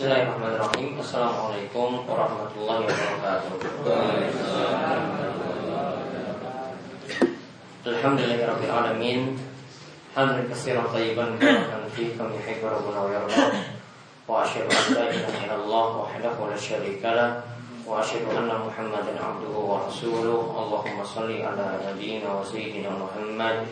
Bismillahirrahmanirrahim 0.00 0.96
Assalamualaikum 0.96 2.08
warahmatullahi 2.08 2.88
wabarakatuh 2.88 3.52
Alhamdulillahirrahmanirrahim 7.84 9.36
Hamdan 10.16 10.48
kasiran 10.48 10.88
tayyiban 10.88 11.36
Barakan 11.36 11.84
fi 11.92 12.16
kami 12.16 12.40
hikmah 12.40 12.80
Rabbuna 12.80 13.00
wa 13.04 13.12
yarda 13.12 13.44
Wa 14.24 14.40
asyadu 14.40 14.72
an 14.72 14.88
la 14.96 15.04
ilaha 15.12 15.36
illallah 15.36 15.88
Wahdahu 16.08 16.48
la 16.48 16.56
syarika 16.56 17.12
lah 17.12 17.30
Wa 17.84 18.00
asyadu 18.00 18.32
anna 18.32 18.56
muhammadan 18.56 19.20
abduhu 19.20 19.68
wa 19.68 19.84
rasuluh 19.84 20.48
Allahumma 20.48 21.04
salli 21.04 21.44
ala 21.44 21.76
nabiyina 21.76 22.24
wa 22.24 22.40
sayyidina 22.40 22.88
Muhammad 22.96 23.68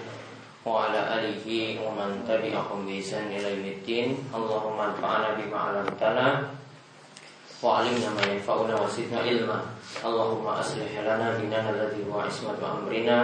وعلى 0.68 1.00
آله 1.20 1.46
ومن 1.84 2.10
تبعهم 2.28 2.80
بإحسان 2.88 3.28
إلى 3.36 3.48
يوم 3.56 3.68
الدين 3.76 4.08
اللهم 4.36 4.78
انفعنا 4.80 5.30
بما 5.40 5.58
علمتنا 5.60 6.28
وعلمنا 7.64 8.10
ما 8.16 8.24
ينفعنا 8.32 8.74
وزدنا 8.82 9.20
علما 9.20 9.60
اللهم 10.06 10.46
أصلح 10.48 10.92
لنا 11.04 11.28
ديننا 11.38 11.70
الذي 11.70 12.02
هو 12.08 12.20
عصمة 12.20 12.60
أمرنا 12.60 13.18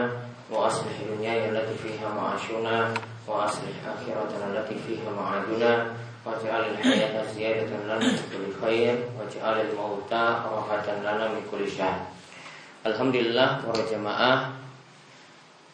وأصلح 0.51 0.95
دنيانا 1.15 1.45
التي 1.49 1.75
فيها 1.83 2.07
معاشنا 2.15 2.93
وأصلح 3.27 3.75
آخرتنا 3.87 4.45
التي 4.51 4.75
فيها 4.87 5.09
معادنا 5.11 5.71
واجعل 6.25 6.61
الحياة 6.71 7.23
زيادة 7.35 7.71
لنا 7.87 7.99
في 7.99 8.23
كل 8.31 8.45
خير 8.61 8.95
واجعل 9.19 9.55
الموت 9.61 10.13
راحة 10.13 10.87
لنا 11.01 11.27
من 11.27 11.41
كل 11.51 11.71
شر 11.71 11.95
Alhamdulillah 12.79 13.59
para 13.59 13.83
jamaah 13.83 14.55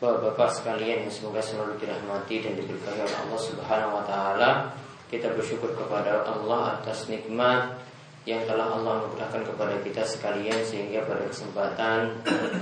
Bapak-bapak 0.01 0.49
sekalian 0.49 1.05
yang 1.05 1.13
semoga 1.13 1.45
selalu 1.45 1.77
dirahmati 1.77 2.41
dan 2.41 2.57
diberkahi 2.57 3.05
oleh 3.05 3.19
Allah 3.21 3.37
Subhanahu 3.37 4.01
wa 4.01 4.05
taala. 4.09 4.51
Kita 5.13 5.29
bersyukur 5.37 5.77
kepada 5.77 6.25
Allah 6.25 6.81
atas 6.81 7.13
nikmat 7.13 7.77
yang 8.25 8.41
telah 8.49 8.81
Allah 8.81 9.05
mudahkan 9.05 9.45
kepada 9.45 9.77
kita 9.85 10.01
sekalian 10.09 10.65
sehingga 10.65 11.05
pada 11.05 11.29
kesempatan 11.29 12.17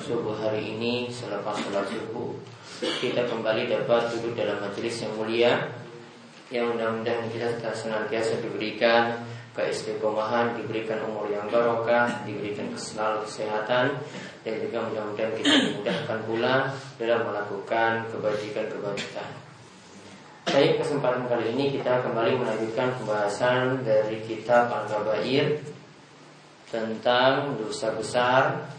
subuh 0.07 0.35
hari 0.35 0.67
ini 0.75 1.15
selepas 1.15 1.63
sholat 1.63 1.87
subuh 1.87 2.35
kita 2.99 3.27
kembali 3.27 3.71
dapat 3.71 4.19
duduk 4.19 4.39
dalam 4.39 4.59
majelis 4.59 4.99
yang 5.03 5.15
mulia 5.19 5.53
yang 6.55 6.75
mudah-mudahan 6.75 7.27
kita 7.31 7.75
senantiasa 7.75 8.39
diberikan 8.39 9.19
keistiqomahan, 9.59 10.55
diberikan 10.55 11.03
umur 11.11 11.27
yang 11.27 11.51
barokah, 11.51 12.23
diberikan 12.23 12.71
selalu 12.79 13.27
kesehatan 13.27 13.99
dan 14.47 14.55
juga 14.63 14.87
mudah-mudahan 14.87 15.35
kita 15.35 15.55
dimudahkan 15.67 16.19
pula 16.31 16.55
dalam 16.95 17.21
melakukan 17.27 18.07
kebajikan-kebajikan. 18.15 19.29
Baik, 20.49 20.81
kesempatan 20.81 21.27
kali 21.29 21.53
ini 21.53 21.75
kita 21.75 22.01
kembali 22.07 22.41
melanjutkan 22.41 22.95
pembahasan 23.03 23.83
dari 23.83 24.23
kitab 24.25 24.71
Al-Gabair 24.71 25.61
tentang 26.73 27.59
dosa 27.59 27.93
besar 27.93 28.73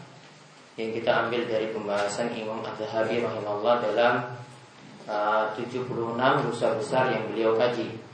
yang 0.79 0.95
kita 0.95 1.27
ambil 1.27 1.43
dari 1.45 1.69
pembahasan 1.75 2.31
Imam 2.33 2.63
Ad-Dhahabi 2.63 3.21
rahimahullah 3.21 3.75
dalam 3.85 4.13
uh, 5.05 5.51
76 5.53 5.85
dosa 6.49 6.67
besar 6.79 7.11
yang 7.11 7.27
beliau 7.29 7.53
kaji. 7.59 8.08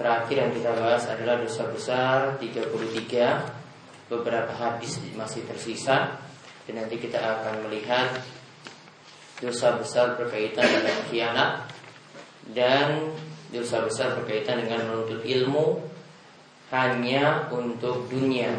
Terakhir 0.00 0.32
yang 0.32 0.52
kita 0.56 0.72
bahas 0.80 1.04
adalah 1.12 1.44
dosa 1.44 1.68
besar 1.68 2.40
33 2.40 2.72
Beberapa 4.08 4.48
hadis 4.56 4.96
masih 5.12 5.44
tersisa 5.44 6.16
Dan 6.64 6.80
nanti 6.80 6.96
kita 6.96 7.20
akan 7.20 7.68
melihat 7.68 8.16
Dosa 9.44 9.76
besar 9.76 10.16
berkaitan 10.16 10.64
dengan 10.64 11.04
khianat 11.12 11.68
Dan 12.48 13.12
dosa 13.52 13.84
besar 13.84 14.16
berkaitan 14.16 14.64
dengan 14.64 14.88
menuntut 14.88 15.20
ilmu 15.20 15.84
Hanya 16.72 17.52
untuk 17.52 18.08
dunia 18.08 18.56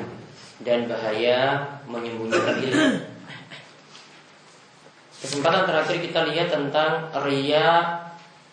Dan 0.62 0.86
bahaya 0.86 1.66
menyembunyikan 1.90 2.70
ilmu. 2.70 3.02
Kesempatan 5.26 5.66
terakhir 5.66 6.06
kita 6.06 6.22
lihat 6.30 6.54
tentang 6.54 7.10
Ria 7.26 7.98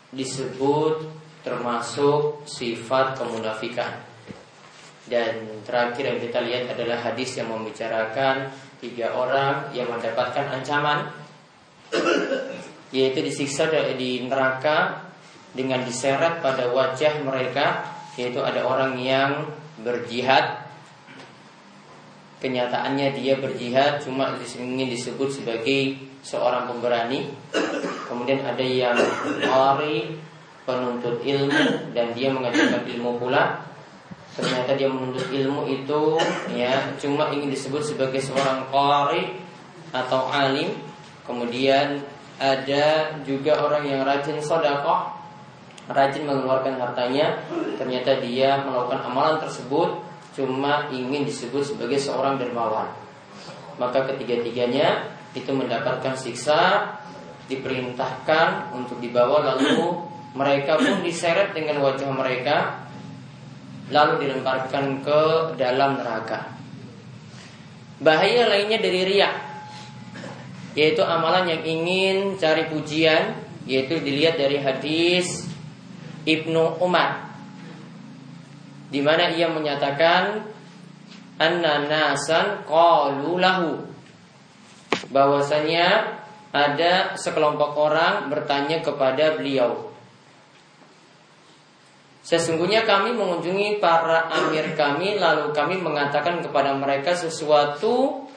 disebut 0.08 1.17
termasuk 1.42 2.44
sifat 2.44 3.18
kemunafikan. 3.18 4.04
Dan 5.08 5.64
terakhir 5.64 6.04
yang 6.04 6.18
kita 6.20 6.38
lihat 6.44 6.64
adalah 6.76 7.00
hadis 7.00 7.40
yang 7.40 7.48
membicarakan 7.48 8.52
tiga 8.78 9.16
orang 9.16 9.72
yang 9.74 9.90
mendapatkan 9.90 10.52
ancaman 10.52 11.10
yaitu 12.94 13.20
disiksa 13.24 13.68
di 13.96 14.24
neraka 14.24 15.08
dengan 15.52 15.82
diseret 15.82 16.44
pada 16.44 16.70
wajah 16.70 17.24
mereka 17.24 17.88
yaitu 18.14 18.38
ada 18.44 18.62
orang 18.68 19.00
yang 19.00 19.48
berjihad 19.80 20.68
kenyataannya 22.38 23.18
dia 23.18 23.34
berjihad 23.38 23.98
cuma 24.02 24.38
ingin 24.38 24.88
disebut 24.94 25.42
sebagai 25.42 25.98
seorang 26.22 26.70
pemberani 26.70 27.26
kemudian 28.08 28.46
ada 28.46 28.62
yang 28.62 28.94
lari 29.42 30.14
penuntut 30.68 31.24
ilmu 31.24 31.96
dan 31.96 32.12
dia 32.12 32.28
mengajarkan 32.28 32.84
ilmu 32.84 33.16
pula. 33.16 33.64
Ternyata 34.36 34.76
dia 34.76 34.92
menuntut 34.92 35.24
ilmu 35.32 35.64
itu 35.64 36.20
ya 36.52 36.92
cuma 37.00 37.32
ingin 37.32 37.48
disebut 37.48 37.80
sebagai 37.80 38.20
seorang 38.20 38.68
qari 38.68 39.40
atau 39.96 40.28
alim. 40.28 40.76
Kemudian 41.24 42.04
ada 42.36 43.16
juga 43.24 43.64
orang 43.64 43.88
yang 43.88 44.04
rajin 44.04 44.38
sodakoh 44.44 45.16
rajin 45.88 46.28
mengeluarkan 46.28 46.76
hartanya. 46.76 47.40
Ternyata 47.80 48.20
dia 48.20 48.60
melakukan 48.60 49.08
amalan 49.08 49.40
tersebut 49.40 50.04
cuma 50.36 50.86
ingin 50.92 51.24
disebut 51.24 51.64
sebagai 51.64 51.96
seorang 51.98 52.36
dermawan. 52.36 52.92
Maka 53.80 54.06
ketiga-tiganya 54.12 55.16
itu 55.32 55.50
mendapatkan 55.50 56.14
siksa 56.14 56.94
diperintahkan 57.48 58.76
untuk 58.76 59.00
dibawa 59.00 59.56
lalu 59.56 60.07
mereka 60.38 60.78
pun 60.78 61.02
diseret 61.02 61.50
dengan 61.50 61.82
wajah 61.82 62.14
mereka 62.14 62.86
lalu 63.90 64.22
dilemparkan 64.22 65.02
ke 65.02 65.22
dalam 65.58 65.98
neraka. 65.98 66.54
Bahaya 67.98 68.46
lainnya 68.46 68.78
dari 68.78 69.02
riak 69.02 69.34
yaitu 70.78 71.02
amalan 71.02 71.50
yang 71.50 71.62
ingin 71.66 72.38
cari 72.38 72.70
pujian 72.70 73.34
yaitu 73.66 73.98
dilihat 73.98 74.38
dari 74.38 74.62
hadis 74.62 75.50
Ibnu 76.22 76.78
Umar 76.78 77.34
di 78.94 79.02
mana 79.02 79.34
ia 79.34 79.50
menyatakan 79.50 80.46
anna 81.42 81.82
nasan 81.90 82.62
qalu 82.62 83.42
lahu 83.42 83.82
bahwasanya 85.10 86.14
ada 86.54 87.18
sekelompok 87.18 87.74
orang 87.74 88.30
bertanya 88.30 88.78
kepada 88.80 89.34
beliau 89.34 89.87
Sesungguhnya 92.28 92.84
kami 92.84 93.16
mengunjungi 93.16 93.80
para 93.80 94.28
amir 94.28 94.76
kami 94.76 95.16
lalu 95.16 95.48
kami 95.56 95.80
mengatakan 95.80 96.44
kepada 96.44 96.76
mereka 96.76 97.16
sesuatu 97.16 98.28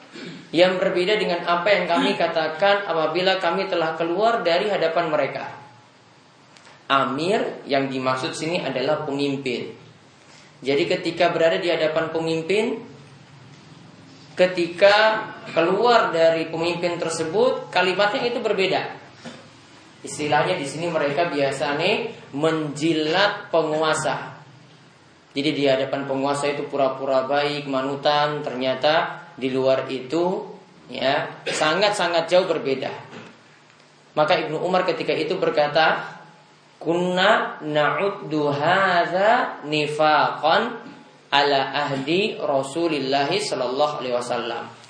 yang 0.48 0.80
berbeda 0.80 1.20
dengan 1.20 1.44
apa 1.44 1.68
yang 1.68 1.84
kami 1.84 2.16
katakan 2.16 2.88
apabila 2.88 3.36
kami 3.36 3.68
telah 3.68 3.92
keluar 4.00 4.40
dari 4.40 4.72
hadapan 4.72 5.12
mereka. 5.12 5.44
Amir 6.88 7.60
yang 7.68 7.92
dimaksud 7.92 8.32
sini 8.32 8.64
adalah 8.64 9.04
pemimpin. 9.04 9.76
Jadi 10.64 10.88
ketika 10.88 11.28
berada 11.28 11.60
di 11.60 11.68
hadapan 11.68 12.08
pemimpin, 12.16 12.80
ketika 14.40 15.28
keluar 15.52 16.16
dari 16.16 16.48
pemimpin 16.48 16.96
tersebut, 16.96 17.68
kalimatnya 17.68 18.24
itu 18.24 18.40
berbeda. 18.40 19.01
Istilahnya 20.02 20.58
di 20.58 20.66
sini 20.66 20.90
mereka 20.90 21.30
biasanya 21.30 22.10
menjilat 22.34 23.54
penguasa. 23.54 24.34
Jadi 25.32 25.50
di 25.54 25.64
hadapan 25.64 26.04
penguasa 26.04 26.50
itu 26.50 26.66
pura-pura 26.66 27.24
baik, 27.24 27.70
manutan, 27.70 28.42
ternyata 28.42 29.24
di 29.38 29.48
luar 29.48 29.88
itu 29.88 30.44
ya 30.92 31.40
sangat-sangat 31.46 32.28
jauh 32.28 32.44
berbeda. 32.44 32.92
Maka 34.12 34.44
Ibnu 34.44 34.60
Umar 34.60 34.84
ketika 34.84 35.16
itu 35.16 35.40
berkata, 35.40 36.04
"Kunna 36.76 37.62
na'uddu 37.64 38.52
hadza 38.52 39.64
nifaqan 39.64 40.84
ala 41.32 41.60
ahdi 41.88 42.36
Rasulillah 42.36 43.30
sallallahu 43.32 44.04
alaihi 44.04 44.16
wasallam." 44.18 44.81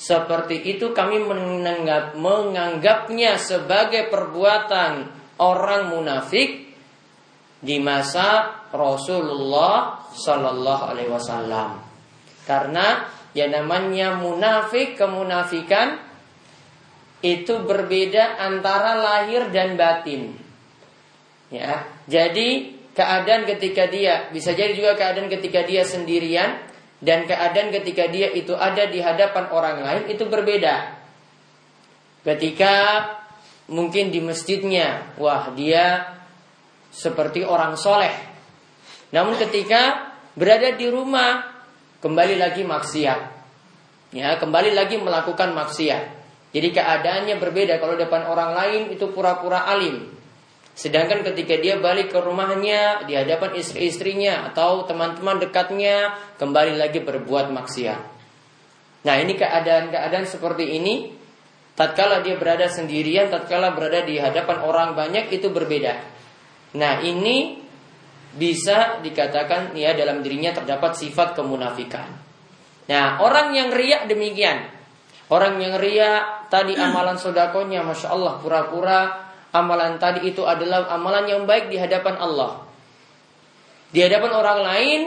Seperti 0.00 0.64
itu 0.64 0.96
kami 0.96 1.20
menanggap, 1.20 2.16
menganggapnya 2.16 3.36
sebagai 3.36 4.08
perbuatan 4.08 5.12
orang 5.36 5.92
munafik 5.92 6.72
di 7.60 7.76
masa 7.76 8.64
Rasulullah 8.72 10.08
Sallallahu 10.08 10.84
Alaihi 10.88 11.12
Wasallam. 11.12 11.84
Karena 12.48 13.12
yang 13.36 13.52
namanya 13.52 14.16
munafik 14.16 14.96
kemunafikan 14.96 16.00
itu 17.20 17.60
berbeda 17.60 18.40
antara 18.40 18.96
lahir 18.96 19.52
dan 19.52 19.76
batin. 19.76 20.32
Ya, 21.52 21.84
jadi 22.08 22.72
keadaan 22.96 23.44
ketika 23.44 23.84
dia 23.92 24.32
bisa 24.32 24.56
jadi 24.56 24.72
juga 24.72 24.96
keadaan 24.96 25.28
ketika 25.28 25.60
dia 25.60 25.84
sendirian 25.84 26.69
dan 27.00 27.24
keadaan 27.24 27.72
ketika 27.72 28.12
dia 28.12 28.28
itu 28.28 28.52
ada 28.52 28.84
di 28.84 29.00
hadapan 29.00 29.48
orang 29.48 29.76
lain 29.80 30.04
itu 30.12 30.28
berbeda. 30.28 31.00
Ketika 32.20 32.74
mungkin 33.72 34.12
di 34.12 34.20
masjidnya, 34.20 35.16
wah 35.16 35.48
dia 35.56 36.12
seperti 36.92 37.40
orang 37.40 37.80
soleh. 37.80 38.12
Namun 39.16 39.40
ketika 39.40 40.12
berada 40.36 40.76
di 40.76 40.92
rumah, 40.92 41.48
kembali 42.04 42.36
lagi 42.36 42.62
maksiat. 42.68 43.20
Ya, 44.12 44.36
kembali 44.36 44.76
lagi 44.76 45.00
melakukan 45.00 45.56
maksiat. 45.56 46.20
Jadi 46.50 46.68
keadaannya 46.74 47.38
berbeda. 47.38 47.78
Kalau 47.78 47.94
depan 47.94 48.26
orang 48.26 48.52
lain 48.52 48.82
itu 48.92 49.08
pura-pura 49.14 49.64
alim. 49.70 50.19
Sedangkan 50.80 51.20
ketika 51.20 51.60
dia 51.60 51.76
balik 51.76 52.08
ke 52.08 52.16
rumahnya 52.24 53.04
di 53.04 53.12
hadapan 53.12 53.52
istri-istrinya 53.52 54.48
atau 54.48 54.88
teman-teman 54.88 55.36
dekatnya 55.36 56.16
kembali 56.40 56.80
lagi 56.80 57.04
berbuat 57.04 57.52
maksiat. 57.52 58.00
Nah, 59.04 59.14
ini 59.20 59.36
keadaan-keadaan 59.36 60.24
seperti 60.24 60.80
ini 60.80 61.12
tatkala 61.76 62.24
dia 62.24 62.40
berada 62.40 62.64
sendirian, 62.64 63.28
tatkala 63.28 63.76
berada 63.76 64.08
di 64.08 64.16
hadapan 64.16 64.64
orang 64.64 64.96
banyak 64.96 65.28
itu 65.28 65.52
berbeda. 65.52 66.00
Nah, 66.80 67.04
ini 67.04 67.60
bisa 68.32 69.04
dikatakan 69.04 69.76
ya 69.76 69.92
dalam 69.92 70.24
dirinya 70.24 70.56
terdapat 70.56 70.96
sifat 70.96 71.36
kemunafikan. 71.36 72.08
Nah, 72.88 73.20
orang 73.20 73.52
yang 73.52 73.68
riak 73.68 74.08
demikian. 74.08 74.80
Orang 75.28 75.60
yang 75.60 75.76
riak 75.76 76.48
tadi 76.48 76.72
amalan 76.72 77.20
sodakonya, 77.20 77.84
masya 77.84 78.16
Allah 78.16 78.40
pura-pura 78.40 79.29
amalan 79.50 79.98
tadi 79.98 80.30
itu 80.30 80.46
adalah 80.46 80.86
amalan 80.90 81.26
yang 81.26 81.42
baik 81.46 81.70
di 81.70 81.76
hadapan 81.78 82.18
Allah. 82.18 82.66
Di 83.90 84.06
hadapan 84.06 84.32
orang 84.34 84.60
lain, 84.62 85.00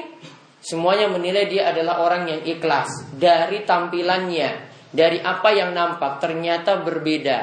semuanya 0.59 1.07
menilai 1.07 1.47
dia 1.47 1.71
adalah 1.71 2.03
orang 2.03 2.27
yang 2.27 2.41
ikhlas 2.43 3.15
dari 3.15 3.63
tampilannya, 3.63 4.49
dari 4.91 5.23
apa 5.23 5.49
yang 5.55 5.71
nampak 5.71 6.19
ternyata 6.19 6.83
berbeda. 6.83 7.39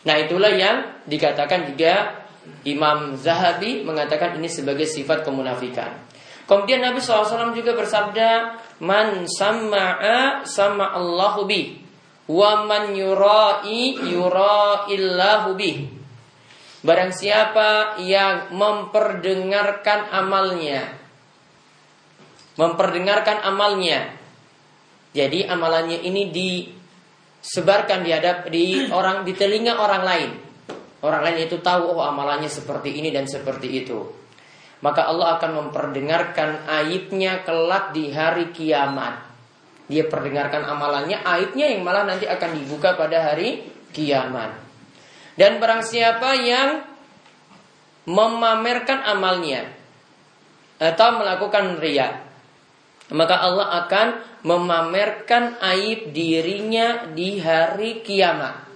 Nah 0.00 0.16
itulah 0.16 0.48
yang 0.48 1.04
dikatakan 1.04 1.68
juga 1.68 2.24
Imam 2.64 3.20
Zahabi 3.20 3.84
mengatakan 3.84 4.40
ini 4.40 4.48
sebagai 4.48 4.88
sifat 4.88 5.20
kemunafikan. 5.20 6.08
Kemudian 6.48 6.82
Nabi 6.82 6.98
SAW 6.98 7.54
juga 7.54 7.78
bersabda, 7.78 8.58
Man 8.82 9.28
sama'a 9.30 10.42
sama 10.42 10.90
Allahu 10.96 11.46
bi, 11.46 11.78
wa 12.30 12.62
man 12.62 12.94
yurai 12.94 13.98
yuraillahu 13.98 15.58
bi. 15.58 15.90
Barang 16.80 17.12
siapa 17.12 18.00
yang 18.00 18.56
memperdengarkan 18.56 20.08
amalnya, 20.14 20.96
memperdengarkan 22.56 23.44
amalnya. 23.44 24.16
Jadi 25.10 25.44
amalannya 25.44 26.00
ini 26.06 26.30
di 26.30 26.50
sebarkan 27.42 28.06
di 28.06 28.10
hadap 28.14 28.48
di 28.48 28.88
orang 28.88 29.26
di 29.26 29.36
telinga 29.36 29.76
orang 29.76 30.02
lain. 30.06 30.30
Orang 31.00 31.20
lain 31.24 31.48
itu 31.48 31.60
tahu 31.60 31.96
oh 31.96 32.04
amalannya 32.04 32.48
seperti 32.48 32.96
ini 32.96 33.12
dan 33.12 33.28
seperti 33.28 33.68
itu. 33.84 33.98
Maka 34.80 35.04
Allah 35.04 35.36
akan 35.36 35.68
memperdengarkan 35.68 36.64
aibnya 36.64 37.44
kelak 37.44 37.92
di 37.92 38.08
hari 38.08 38.52
kiamat. 38.56 39.29
Dia 39.90 40.06
perdengarkan 40.06 40.62
amalannya, 40.70 41.18
aibnya 41.26 41.66
yang 41.66 41.82
malah 41.82 42.06
nanti 42.06 42.30
akan 42.30 42.54
dibuka 42.54 42.94
pada 42.94 43.34
hari 43.34 43.66
kiamat. 43.90 44.54
Dan 45.34 45.58
barang 45.58 45.82
siapa 45.82 46.30
yang 46.38 46.86
memamerkan 48.06 49.02
amalnya 49.02 49.66
atau 50.78 51.18
melakukan 51.18 51.82
riya, 51.82 52.22
maka 53.10 53.42
Allah 53.42 53.66
akan 53.82 54.08
memamerkan 54.46 55.58
aib 55.74 56.14
dirinya 56.14 57.10
di 57.10 57.42
hari 57.42 58.06
kiamat. 58.06 58.70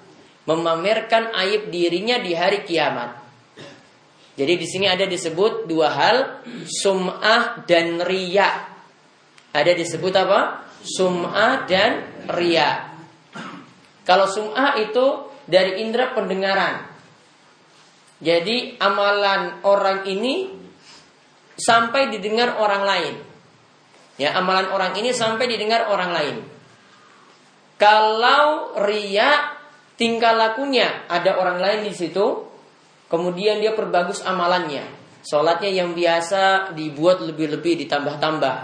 Memamerkan 0.50 1.31
aib 1.46 1.70
dirinya 1.70 2.19
di 2.19 2.34
hari 2.34 2.67
kiamat. 2.67 3.22
Jadi 4.34 4.58
di 4.58 4.67
sini 4.67 4.90
ada 4.90 5.06
disebut 5.06 5.70
dua 5.70 5.94
hal, 5.94 6.17
sum'ah 6.67 7.62
dan 7.70 8.02
riya. 8.02 8.67
Ada 9.55 9.78
disebut 9.78 10.10
apa? 10.10 10.63
Sum'ah 10.84 11.64
dan 11.64 12.04
riya. 12.28 12.92
Kalau 14.04 14.28
sum'ah 14.28 14.76
itu 14.84 15.32
dari 15.48 15.81
indera 15.81 16.12
pendengaran. 16.12 16.92
Jadi 18.20 18.76
amalan 18.81 19.64
orang 19.64 20.04
ini 20.04 20.52
sampai 21.56 22.12
didengar 22.12 22.60
orang 22.60 22.82
lain. 22.84 23.14
Ya, 24.14 24.36
amalan 24.38 24.70
orang 24.70 24.94
ini 24.94 25.10
sampai 25.10 25.50
didengar 25.50 25.90
orang 25.90 26.12
lain. 26.14 26.36
Kalau 27.75 28.76
ria 28.86 29.58
tingkah 29.98 30.31
lakunya 30.31 31.08
ada 31.10 31.34
orang 31.34 31.58
lain 31.58 31.81
di 31.82 31.92
situ, 31.92 32.46
kemudian 33.10 33.58
dia 33.58 33.75
perbagus 33.75 34.22
amalannya. 34.22 34.86
Sholatnya 35.25 35.72
yang 35.72 35.96
biasa 35.96 36.76
dibuat 36.76 37.25
lebih-lebih 37.25 37.82
ditambah-tambah. 37.84 38.56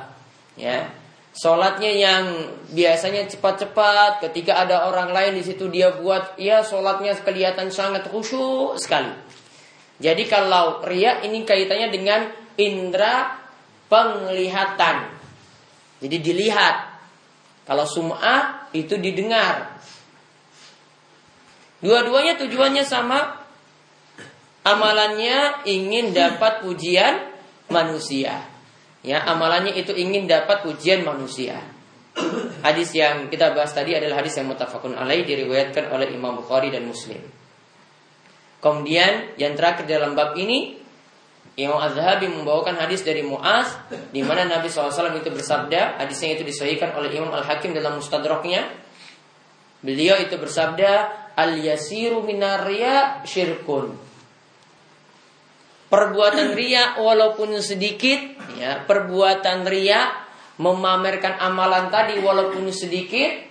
Ya, 0.61 0.93
Sholatnya 1.31 1.93
yang 1.95 2.25
biasanya 2.75 3.31
cepat-cepat, 3.31 4.19
ketika 4.27 4.67
ada 4.67 4.91
orang 4.91 5.15
lain 5.15 5.39
di 5.39 5.47
situ 5.47 5.71
dia 5.71 5.95
buat, 5.95 6.35
ya 6.35 6.67
sholatnya 6.67 7.15
kelihatan 7.23 7.71
sangat 7.71 8.11
khusyuk 8.11 8.75
sekali. 8.83 9.15
Jadi 10.01 10.27
kalau 10.27 10.83
ria 10.83 11.23
ini 11.23 11.47
kaitannya 11.47 11.89
dengan 11.93 12.21
indera 12.59 13.37
penglihatan. 13.87 15.13
Jadi 16.01 16.17
dilihat. 16.19 16.89
Kalau 17.69 17.87
sum'ah 17.87 18.73
itu 18.75 18.99
didengar. 18.99 19.79
Dua-duanya 21.79 22.41
tujuannya 22.41 22.83
sama. 22.83 23.39
Amalannya 24.67 25.65
ingin 25.69 26.13
dapat 26.13 26.65
pujian 26.65 27.31
manusia. 27.71 28.45
Ya, 29.01 29.25
amalannya 29.25 29.73
itu 29.77 29.97
ingin 29.97 30.29
dapat 30.29 30.61
pujian 30.65 31.01
manusia. 31.05 31.57
Hadis 32.61 32.93
yang 32.93 33.33
kita 33.33 33.57
bahas 33.57 33.73
tadi 33.73 33.97
adalah 33.97 34.21
hadis 34.21 34.37
yang 34.37 34.51
mutafakun 34.51 34.93
alaih 34.93 35.25
diriwayatkan 35.25 35.89
oleh 35.89 36.13
Imam 36.13 36.37
Bukhari 36.37 36.69
dan 36.69 36.85
Muslim. 36.85 37.23
Kemudian 38.61 39.41
yang 39.41 39.57
terakhir 39.57 39.89
dalam 39.89 40.13
bab 40.13 40.37
ini 40.37 40.77
Imam 41.57 41.81
Az-Zahabi 41.81 42.29
membawakan 42.29 42.77
hadis 42.77 43.01
dari 43.05 43.25
Muaz 43.25 43.73
di 44.13 44.21
mana 44.21 44.45
Nabi 44.49 44.69
SAW 44.69 45.17
itu 45.17 45.33
bersabda, 45.33 46.01
hadisnya 46.01 46.37
itu 46.37 46.45
disahihkan 46.45 46.93
oleh 46.97 47.13
Imam 47.13 47.33
Al-Hakim 47.33 47.73
dalam 47.73 48.01
Mustadraknya. 48.01 48.69
Beliau 49.81 50.21
itu 50.21 50.37
bersabda, 50.37 51.09
"Al-yasiru 51.37 52.25
minarya 52.25 53.25
syirkun." 53.25 53.97
Perbuatan 55.91 56.55
ria 56.55 57.01
walaupun 57.03 57.57
sedikit, 57.59 58.40
ya, 58.61 58.85
perbuatan 58.85 59.65
ria 59.65 60.13
memamerkan 60.61 61.41
amalan 61.41 61.89
tadi 61.89 62.21
walaupun 62.21 62.69
sedikit 62.69 63.49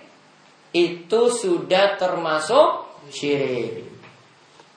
itu 0.70 1.20
sudah 1.34 1.98
termasuk 1.98 2.86
syirik. 3.10 3.90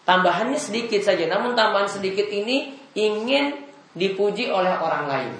Tambahannya 0.04 0.58
sedikit 0.58 1.00
saja, 1.06 1.30
namun 1.30 1.54
tambahan 1.54 1.88
sedikit 1.88 2.28
ini 2.28 2.76
ingin 2.98 3.56
dipuji 3.94 4.50
oleh 4.50 4.74
orang 4.82 5.06
lain. 5.06 5.34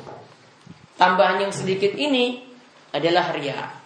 Tambahan 0.96 1.50
yang 1.50 1.54
sedikit 1.54 1.92
ini 1.98 2.46
adalah 2.94 3.34
ria. 3.34 3.82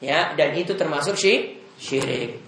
Ya, 0.00 0.32
dan 0.32 0.56
itu 0.56 0.72
termasuk 0.72 1.14
syirik. 1.20 2.40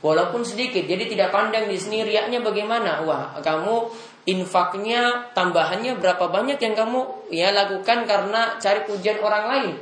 Walaupun 0.00 0.46
sedikit, 0.48 0.88
jadi 0.88 1.04
tidak 1.04 1.28
pandang 1.28 1.68
di 1.68 1.76
sini 1.76 2.00
riaknya 2.00 2.40
bagaimana. 2.40 3.04
Wah, 3.04 3.36
kamu 3.44 3.92
infaknya 4.28 5.32
tambahannya 5.32 5.96
berapa 5.96 6.28
banyak 6.28 6.60
yang 6.60 6.74
kamu 6.76 7.00
ya 7.32 7.52
lakukan 7.54 8.04
karena 8.04 8.60
cari 8.60 8.84
pujian 8.84 9.20
orang 9.24 9.44
lain. 9.48 9.74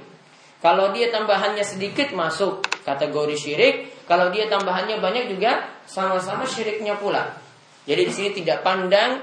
Kalau 0.59 0.90
dia 0.90 1.11
tambahannya 1.14 1.62
sedikit 1.62 2.11
masuk 2.14 2.66
kategori 2.83 3.37
syirik, 3.38 3.75
kalau 4.11 4.35
dia 4.35 4.50
tambahannya 4.50 4.99
banyak 4.99 5.30
juga 5.30 5.71
sama-sama 5.87 6.42
syiriknya 6.42 6.99
pula. 6.99 7.38
Jadi 7.87 8.02
di 8.02 8.12
sini 8.12 8.30
tidak 8.35 8.66
pandang 8.66 9.23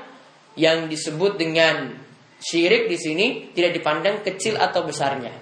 yang 0.55 0.87
disebut 0.87 1.35
dengan 1.35 1.91
syirik 2.39 2.87
di 2.87 2.95
sini 2.95 3.25
tidak 3.51 3.75
dipandang 3.75 4.23
kecil 4.23 4.55
atau 4.55 4.87
besarnya. 4.87 5.35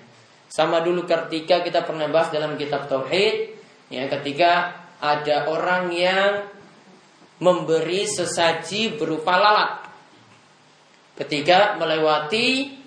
Sama 0.50 0.82
dulu 0.82 1.06
ketika 1.06 1.62
kita 1.62 1.86
pernah 1.86 2.10
bahas 2.10 2.34
dalam 2.34 2.58
kitab 2.58 2.90
tauhid, 2.90 3.54
ya 3.94 4.10
ketika 4.10 4.82
ada 5.02 5.50
orang 5.50 5.94
yang 5.94 6.46
memberi 7.44 8.08
sesaji 8.08 8.96
berupa 8.96 9.36
lalat. 9.36 9.72
Ketika 11.20 11.76
melewati 11.76 12.80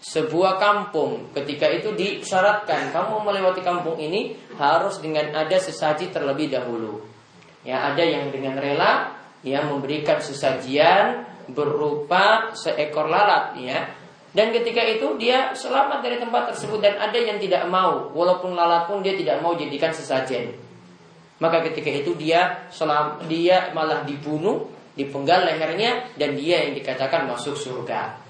sebuah 0.00 0.56
kampung, 0.56 1.28
ketika 1.36 1.68
itu 1.68 1.92
disyaratkan 1.92 2.90
kamu 2.90 3.20
melewati 3.20 3.60
kampung 3.60 4.00
ini 4.00 4.36
harus 4.56 4.98
dengan 5.04 5.36
ada 5.36 5.60
sesaji 5.60 6.08
terlebih 6.08 6.48
dahulu. 6.48 7.04
Ya, 7.64 7.92
ada 7.92 8.00
yang 8.00 8.28
dengan 8.32 8.56
rela 8.56 9.16
ya 9.44 9.64
memberikan 9.64 10.20
sesajian 10.20 11.28
berupa 11.52 12.56
seekor 12.56 13.08
lalat 13.08 13.60
ya 13.60 13.92
dan 14.34 14.50
ketika 14.50 14.82
itu 14.82 15.14
dia 15.20 15.54
selamat 15.54 16.02
dari 16.02 16.18
tempat 16.18 16.50
tersebut 16.52 16.82
dan 16.82 16.98
ada 16.98 17.14
yang 17.14 17.38
tidak 17.38 17.68
mau 17.70 18.10
walaupun 18.10 18.58
lalat 18.58 18.90
pun 18.90 18.98
dia 19.04 19.14
tidak 19.14 19.38
mau 19.38 19.54
jadikan 19.54 19.94
sesajen. 19.94 20.63
Maka 21.42 21.66
ketika 21.70 21.90
itu 21.90 22.14
dia 22.14 22.70
selam, 22.70 23.26
dia 23.26 23.74
malah 23.74 24.06
dibunuh, 24.06 24.70
dipenggal 24.94 25.50
lehernya 25.50 26.14
dan 26.14 26.38
dia 26.38 26.68
yang 26.68 26.78
dikatakan 26.78 27.26
masuk 27.26 27.58
surga. 27.58 28.22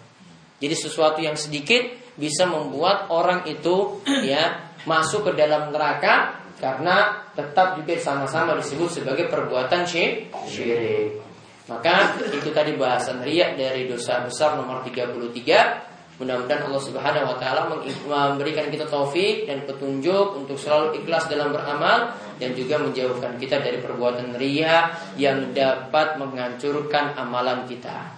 Jadi 0.57 0.75
sesuatu 0.75 1.21
yang 1.21 1.37
sedikit 1.37 1.85
bisa 2.17 2.49
membuat 2.49 3.13
orang 3.13 3.45
itu 3.45 4.01
ya 4.33 4.73
masuk 4.89 5.29
ke 5.29 5.33
dalam 5.37 5.69
neraka 5.69 6.41
karena 6.57 7.29
tetap 7.37 7.77
juga 7.77 7.99
sama-sama 8.01 8.57
disebut 8.57 9.03
sebagai 9.03 9.29
perbuatan 9.29 9.85
syirik. 9.85 11.21
Maka 11.65 12.21
itu 12.21 12.53
tadi 12.53 12.77
bahasan 12.77 13.25
riak 13.25 13.57
dari 13.57 13.89
dosa 13.89 14.21
besar 14.25 14.57
nomor 14.61 14.85
33 14.85 15.95
Mudah-mudahan 16.15 16.71
Allah 16.71 16.79
Subhanahu 16.79 17.27
wa 17.27 17.37
taala 17.43 17.67
memberikan 17.75 18.71
kita 18.71 18.87
taufik 18.87 19.51
dan 19.51 19.67
petunjuk 19.67 20.39
untuk 20.39 20.55
selalu 20.55 21.03
ikhlas 21.03 21.27
dalam 21.27 21.51
beramal 21.51 22.15
dan 22.41 22.50
juga 22.53 22.81
menjauhkan 22.83 23.37
kita 23.38 23.62
dari 23.62 23.79
perbuatan 23.79 24.35
ria 24.35 24.95
yang 25.21 25.55
dapat 25.55 26.19
menghancurkan 26.19 27.14
amalan 27.19 27.67
kita. 27.67 28.14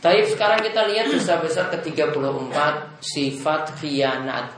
Taib 0.00 0.24
sekarang 0.32 0.64
kita 0.64 0.88
lihat 0.88 1.12
dosa 1.12 1.36
besar 1.44 1.68
ke-34 1.76 2.56
sifat 3.04 3.76
khianat. 3.76 4.48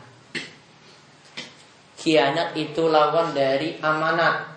Khianat 1.99 2.55
itu 2.55 2.87
lawan 2.87 3.35
dari 3.35 3.79
amanat. 3.83 4.55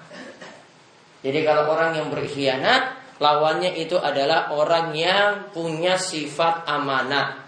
Jadi 1.26 1.42
kalau 1.42 1.74
orang 1.74 1.98
yang 1.98 2.14
berkhianat 2.14 3.06
Lawannya 3.16 3.80
itu 3.80 3.96
adalah 3.96 4.52
orang 4.52 4.92
yang 4.92 5.48
punya 5.56 5.96
sifat 5.96 6.68
amanah. 6.68 7.45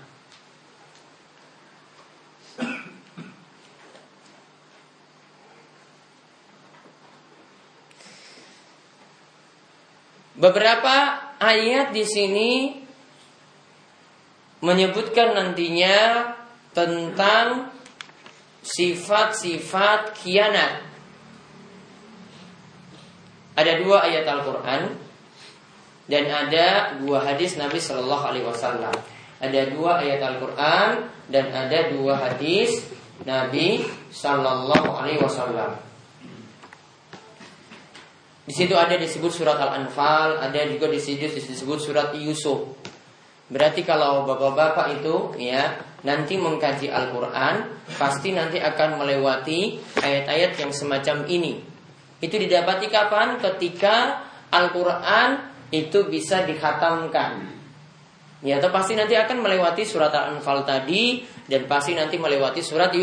Beberapa 10.38 11.18
ayat 11.42 11.98
di 11.98 12.06
sini 12.06 12.52
menyebutkan 14.62 15.34
nantinya 15.34 16.30
tentang 16.78 17.74
sifat-sifat 18.62 20.14
khianat. 20.14 20.86
Ada 23.58 23.82
dua 23.82 24.06
ayat 24.06 24.30
Al-Quran 24.30 24.82
dan 26.06 26.24
ada 26.30 26.94
dua 27.02 27.26
hadis 27.26 27.58
Nabi 27.58 27.82
Shallallahu 27.82 28.24
Alaihi 28.30 28.46
Wasallam. 28.46 28.94
Ada 29.42 29.74
dua 29.74 30.06
ayat 30.06 30.22
Al-Quran 30.22 30.90
dan 31.34 31.46
ada 31.50 31.90
dua 31.90 32.14
hadis 32.14 32.86
Nabi 33.26 33.82
Shallallahu 34.14 35.02
Alaihi 35.02 35.22
Wasallam. 35.22 35.87
Di 38.48 38.56
situ 38.56 38.80
ada 38.80 38.96
disebut 38.96 39.28
surat 39.28 39.60
Al-Anfal, 39.60 40.40
ada 40.40 40.64
juga 40.72 40.88
di 40.88 41.04
situ 41.04 41.28
disebut 41.28 41.84
surat 41.84 42.16
Yusuf. 42.16 42.80
Berarti 43.52 43.84
kalau 43.84 44.24
bapak-bapak 44.24 45.04
itu 45.04 45.36
ya 45.36 45.76
nanti 46.08 46.40
mengkaji 46.40 46.88
Al-Quran, 46.88 47.76
pasti 48.00 48.32
nanti 48.32 48.64
akan 48.64 49.04
melewati 49.04 49.84
ayat-ayat 50.00 50.64
yang 50.64 50.72
semacam 50.72 51.28
ini. 51.28 51.60
Itu 52.24 52.40
didapati 52.40 52.88
kapan? 52.88 53.36
Ketika 53.40 54.24
Al-Quran 54.48 55.44
itu 55.72 56.08
bisa 56.08 56.48
dikhatamkan. 56.48 57.60
Ya, 58.46 58.62
atau 58.62 58.70
pasti 58.72 58.94
nanti 58.96 59.18
akan 59.18 59.44
melewati 59.44 59.84
surat 59.84 60.14
Al-Anfal 60.14 60.64
tadi 60.64 61.26
dan 61.52 61.68
pasti 61.68 62.00
nanti 62.00 62.16
melewati 62.16 62.64
surat 62.64 62.96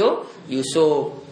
Yusuf. 0.49 1.24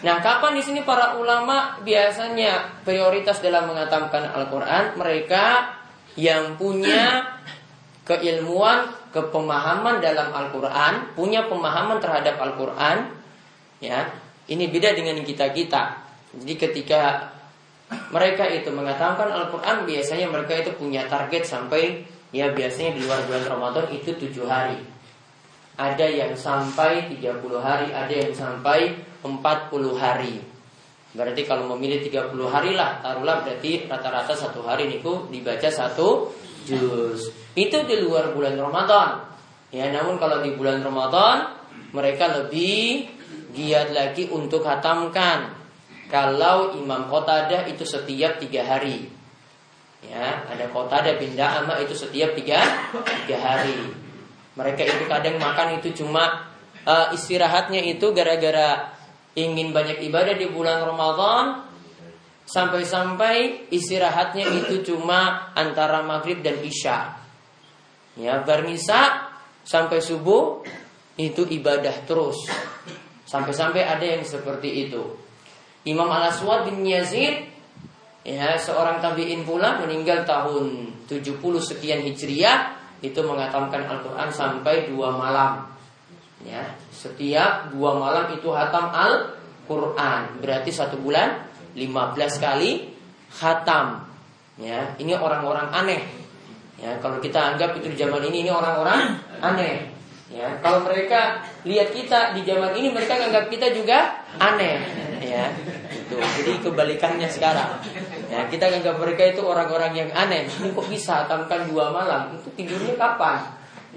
Nah, 0.00 0.16
kapan 0.22 0.56
di 0.56 0.62
sini 0.62 0.80
para 0.86 1.18
ulama 1.18 1.78
biasanya 1.82 2.82
prioritas 2.86 3.42
dalam 3.42 3.68
menghatamkan 3.68 4.30
Al-Qur'an 4.30 4.94
mereka 4.94 5.76
yang 6.14 6.54
punya 6.54 7.26
keilmuan, 8.06 8.90
kepemahaman 9.10 9.98
dalam 9.98 10.30
Al-Qur'an, 10.30 11.14
punya 11.18 11.46
pemahaman 11.50 11.98
terhadap 11.98 12.38
Al-Qur'an, 12.38 13.10
ya. 13.82 14.10
Ini 14.50 14.66
beda 14.66 14.98
dengan 14.98 15.22
kita-kita. 15.22 16.10
Jadi 16.34 16.54
ketika 16.58 17.30
mereka 18.10 18.46
itu 18.46 18.70
mengatakan 18.70 19.30
Al-Quran 19.30 19.82
biasanya 19.86 20.30
mereka 20.30 20.54
itu 20.58 20.70
punya 20.78 21.06
target 21.10 21.42
sampai 21.42 22.06
ya 22.30 22.54
biasanya 22.54 22.94
di 22.94 23.02
luar 23.02 23.26
bulan 23.26 23.44
Ramadan 23.50 23.86
itu 23.90 24.14
tujuh 24.14 24.46
hari. 24.46 24.78
Ada 25.74 26.06
yang 26.06 26.32
sampai 26.36 27.08
30 27.08 27.58
hari, 27.58 27.88
ada 27.90 28.12
yang 28.12 28.30
sampai 28.30 28.94
40 29.22 29.96
hari. 29.96 30.40
Berarti 31.10 31.42
kalau 31.42 31.66
memilih 31.74 32.06
30 32.06 32.30
hari 32.46 32.78
lah, 32.78 33.02
taruhlah 33.02 33.42
berarti 33.42 33.90
rata-rata 33.90 34.30
satu 34.30 34.62
hari 34.62 34.86
niku 34.86 35.26
dibaca 35.26 35.66
satu 35.66 36.30
juz. 36.62 37.34
Itu 37.58 37.82
di 37.82 37.98
luar 37.98 38.30
bulan 38.30 38.54
Ramadan. 38.54 39.26
Ya, 39.74 39.90
namun 39.90 40.22
kalau 40.22 40.42
di 40.42 40.54
bulan 40.54 40.82
Ramadan 40.82 41.50
mereka 41.90 42.30
lebih 42.30 43.10
giat 43.50 43.90
lagi 43.90 44.30
untuk 44.30 44.62
hatamkan 44.62 45.50
kalau 46.10 46.74
Imam 46.78 47.06
Qatadah 47.10 47.66
itu 47.70 47.82
setiap 47.86 48.38
tiga 48.38 48.66
hari. 48.66 49.10
Ya, 50.06 50.46
ada 50.46 50.66
Qatadah 50.70 51.18
bin 51.18 51.34
Da'ama 51.34 51.78
itu 51.82 51.94
setiap 51.94 52.34
tiga, 52.34 52.62
tiga 53.26 53.38
hari. 53.38 53.78
Mereka 54.58 54.82
itu 54.82 55.04
kadang 55.06 55.38
makan 55.38 55.78
itu 55.78 55.94
cuma 56.02 56.50
uh, 56.86 57.14
istirahatnya 57.14 57.82
itu 57.86 58.10
gara-gara 58.10 58.90
ingin 59.38 59.70
banyak 59.70 60.02
ibadah 60.10 60.34
di 60.34 60.50
bulan 60.50 60.82
Ramadan 60.82 61.70
sampai-sampai 62.50 63.70
istirahatnya 63.70 64.46
itu 64.64 64.82
cuma 64.82 65.52
antara 65.54 66.02
maghrib 66.02 66.42
dan 66.42 66.58
isya. 66.58 67.14
Ya, 68.18 68.42
bernisa 68.42 69.30
sampai 69.62 70.02
subuh 70.02 70.66
itu 71.14 71.46
ibadah 71.46 71.94
terus. 72.08 72.42
Sampai-sampai 73.22 73.86
ada 73.86 74.02
yang 74.02 74.26
seperti 74.26 74.90
itu. 74.90 75.14
Imam 75.86 76.10
Al-Aswad 76.10 76.66
bin 76.66 76.82
Yazid 76.82 77.46
ya 78.26 78.58
seorang 78.58 79.00
tabi'in 79.00 79.46
pula 79.46 79.80
meninggal 79.80 80.28
tahun 80.28 80.92
70 81.08 81.40
sekian 81.62 82.04
Hijriah 82.04 82.76
itu 83.00 83.16
mengatakan 83.24 83.88
Al-Qur'an 83.88 84.28
sampai 84.28 84.92
dua 84.92 85.14
malam. 85.14 85.69
Ya, 86.44 86.72
setiap 86.88 87.68
dua 87.72 88.00
malam 88.00 88.32
itu 88.32 88.48
hatam 88.52 88.88
Al-Qur'an. 88.90 90.40
Berarti 90.40 90.72
satu 90.72 90.96
bulan 90.96 91.44
15 91.76 92.40
kali 92.40 92.90
hatam. 93.40 94.08
Ya, 94.56 94.96
ini 94.96 95.12
orang-orang 95.16 95.68
aneh. 95.72 96.02
Ya, 96.80 96.96
kalau 97.04 97.20
kita 97.20 97.54
anggap 97.54 97.76
itu 97.76 97.92
di 97.92 97.96
zaman 98.00 98.24
ini 98.32 98.48
ini 98.48 98.50
orang-orang 98.52 99.20
aneh. 99.44 99.92
Ya, 100.32 100.56
kalau 100.64 100.86
mereka 100.86 101.44
lihat 101.68 101.92
kita 101.92 102.32
di 102.38 102.46
zaman 102.46 102.72
ini 102.72 102.88
mereka 102.88 103.18
anggap 103.18 103.50
kita 103.50 103.74
juga 103.74 104.24
aneh 104.38 105.10
ya 105.30 105.46
itu 105.94 106.16
jadi 106.18 106.52
kebalikannya 106.64 107.28
sekarang 107.30 107.78
ya 108.32 108.48
kita 108.50 108.66
anggap 108.66 108.98
mereka 108.98 109.22
itu 109.30 109.42
orang-orang 109.46 109.92
yang 109.94 110.10
aneh 110.10 110.48
ini 110.48 110.74
kok 110.74 110.88
bisa 110.90 111.28
tamkan 111.30 111.70
dua 111.70 111.94
malam 111.94 112.34
itu 112.34 112.50
tidurnya 112.58 112.98
kapan 112.98 113.38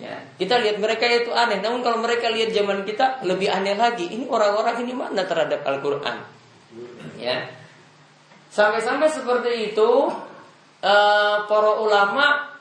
ya. 0.04 0.20
Kita 0.36 0.60
lihat 0.60 0.84
mereka 0.84 1.08
itu 1.08 1.32
aneh. 1.32 1.64
Namun 1.64 1.80
kalau 1.80 2.04
mereka 2.04 2.28
lihat 2.28 2.52
zaman 2.52 2.84
kita 2.84 3.24
lebih 3.24 3.48
aneh 3.48 3.80
lagi. 3.80 4.12
Ini 4.12 4.28
orang-orang 4.28 4.84
ini 4.84 4.92
mana 4.92 5.24
terhadap 5.24 5.64
Al-Quran? 5.64 6.18
Ya. 7.16 7.48
Sampai-sampai 8.52 9.08
seperti 9.08 9.74
itu 9.74 9.90
uh, 10.84 11.38
para 11.48 11.72
ulama 11.80 12.54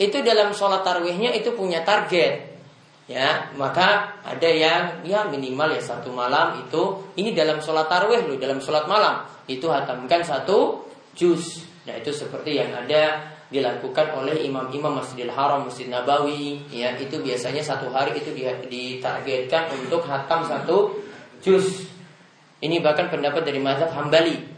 itu 0.00 0.24
dalam 0.24 0.50
sholat 0.56 0.82
tarwihnya 0.82 1.36
itu 1.36 1.52
punya 1.52 1.84
target. 1.84 2.56
Ya 3.04 3.52
maka 3.60 4.16
ada 4.24 4.48
yang 4.48 5.04
ya 5.04 5.28
minimal 5.28 5.76
ya 5.76 5.82
satu 5.84 6.08
malam 6.08 6.64
itu 6.64 7.12
ini 7.20 7.36
dalam 7.36 7.60
sholat 7.60 7.84
tarwih 7.84 8.24
loh 8.24 8.40
dalam 8.40 8.64
sholat 8.64 8.88
malam. 8.88 9.28
Itu 9.44 9.68
hatamkan 9.68 10.24
satu 10.24 10.88
juz. 11.12 11.68
Nah 11.84 12.00
itu 12.00 12.10
seperti 12.10 12.56
yang 12.56 12.72
ada 12.72 13.33
dilakukan 13.52 14.16
oleh 14.16 14.44
imam-imam 14.44 15.00
Masjidil 15.00 15.32
Haram, 15.32 15.68
Masjid 15.68 15.88
Nabawi 15.88 16.64
ya 16.72 16.96
itu 16.96 17.20
biasanya 17.20 17.60
satu 17.60 17.92
hari 17.92 18.20
itu 18.20 18.32
ditargetkan 18.68 19.72
untuk 19.84 20.04
hatam 20.08 20.44
satu 20.48 20.96
juz 21.44 21.88
ini 22.64 22.80
bahkan 22.80 23.12
pendapat 23.12 23.44
dari 23.44 23.60
mazhab 23.60 23.92
Hambali 23.92 24.54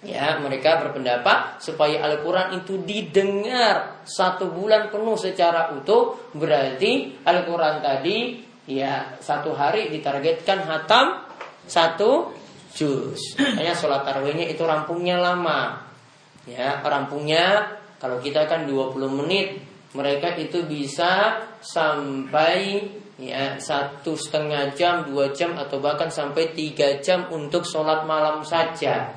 Ya, 0.00 0.40
mereka 0.40 0.80
berpendapat 0.80 1.60
supaya 1.60 2.00
Al-Quran 2.08 2.64
itu 2.64 2.80
didengar 2.88 4.00
satu 4.08 4.48
bulan 4.48 4.88
penuh 4.88 5.12
secara 5.20 5.76
utuh, 5.76 6.16
berarti 6.32 7.20
Al-Quran 7.20 7.84
tadi 7.84 8.40
ya 8.64 9.20
satu 9.20 9.52
hari 9.52 9.92
ditargetkan 9.92 10.64
hatam 10.64 11.20
satu 11.68 12.32
juz. 12.72 13.36
Hanya 13.36 13.76
sholat 13.76 14.08
tarawihnya 14.08 14.48
itu 14.48 14.64
rampungnya 14.64 15.20
lama. 15.20 15.84
Ya, 16.48 16.80
rampungnya 16.80 17.79
kalau 18.00 18.16
kita 18.18 18.48
kan 18.48 18.64
20 18.64 18.96
menit, 19.12 19.60
mereka 19.92 20.32
itu 20.40 20.64
bisa 20.64 21.36
sampai 21.60 22.88
ya 23.20 23.60
satu 23.60 24.16
setengah 24.16 24.72
jam, 24.72 25.04
dua 25.04 25.28
jam 25.36 25.52
atau 25.60 25.76
bahkan 25.76 26.08
sampai 26.08 26.56
tiga 26.56 26.96
jam 27.04 27.28
untuk 27.28 27.68
sholat 27.68 28.08
malam 28.08 28.40
saja. 28.40 29.12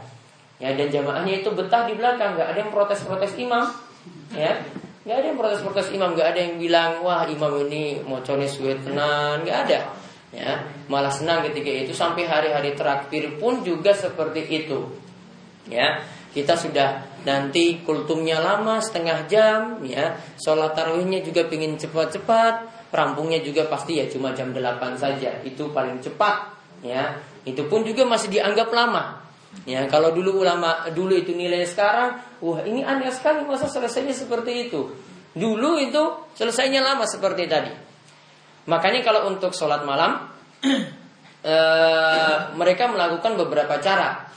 Ya 0.59 0.69
dan 0.75 0.87
jamaahnya 0.91 1.39
itu 1.39 1.49
betah 1.55 1.87
di 1.87 1.95
belakang, 1.95 2.35
nggak 2.35 2.47
ada 2.55 2.59
yang 2.59 2.71
protes-protes 2.71 3.35
imam, 3.39 3.71
ya 4.35 4.59
nggak 5.07 5.15
ada 5.15 5.25
yang 5.31 5.39
protes-protes 5.39 5.87
imam, 5.95 6.15
nggak 6.15 6.27
ada 6.35 6.39
yang 6.39 6.55
bilang 6.59 6.91
wah 7.03 7.23
imam 7.27 7.67
ini 7.67 8.03
mocornya 8.03 8.47
suwe 8.51 8.75
tenan, 8.83 9.47
nggak 9.47 9.57
ada. 9.67 9.79
Ya 10.33 10.65
malah 10.89 11.13
senang 11.13 11.45
ketika 11.47 11.69
itu 11.71 11.93
sampai 11.95 12.27
hari-hari 12.27 12.75
terakhir 12.75 13.39
pun 13.39 13.63
juga 13.63 13.95
seperti 13.95 14.43
itu. 14.49 14.91
Ya 15.71 16.03
kita 16.35 16.57
sudah 16.59 17.12
nanti 17.23 17.83
kultumnya 17.83 18.39
lama 18.39 18.79
setengah 18.83 19.27
jam 19.27 19.79
ya. 19.83 20.15
Sholat 20.39 20.75
tarawihnya 20.75 21.23
juga 21.23 21.47
ingin 21.47 21.79
cepat-cepat 21.79 22.87
rampungnya 22.93 23.41
juga 23.41 23.65
pasti 23.67 23.97
ya 23.97 24.05
cuma 24.11 24.35
jam 24.35 24.51
8 24.51 24.99
saja. 24.99 25.39
Itu 25.43 25.71
paling 25.71 26.03
cepat 26.03 26.35
ya. 26.83 27.19
Itu 27.43 27.67
pun 27.67 27.83
juga 27.83 28.07
masih 28.07 28.31
dianggap 28.31 28.69
lama 28.71 29.23
ya. 29.63 29.87
Kalau 29.87 30.11
dulu 30.11 30.43
ulama 30.43 30.87
dulu 30.91 31.15
itu 31.15 31.31
nilai 31.31 31.63
sekarang 31.67 32.39
wah 32.43 32.59
ini 32.63 32.83
aneh 32.83 33.11
sekali 33.11 33.47
masa 33.47 33.67
selesainya 33.71 34.13
seperti 34.13 34.69
itu. 34.69 34.81
Dulu 35.33 35.81
itu 35.81 36.03
selesainya 36.37 36.83
lama 36.83 37.07
seperti 37.09 37.49
tadi. 37.49 37.73
Makanya 38.69 39.01
kalau 39.03 39.27
untuk 39.33 39.51
sholat 39.51 39.83
malam 39.83 40.29
eh, 41.43 42.37
mereka 42.55 42.87
melakukan 42.87 43.35
beberapa 43.35 43.75
cara 43.83 44.32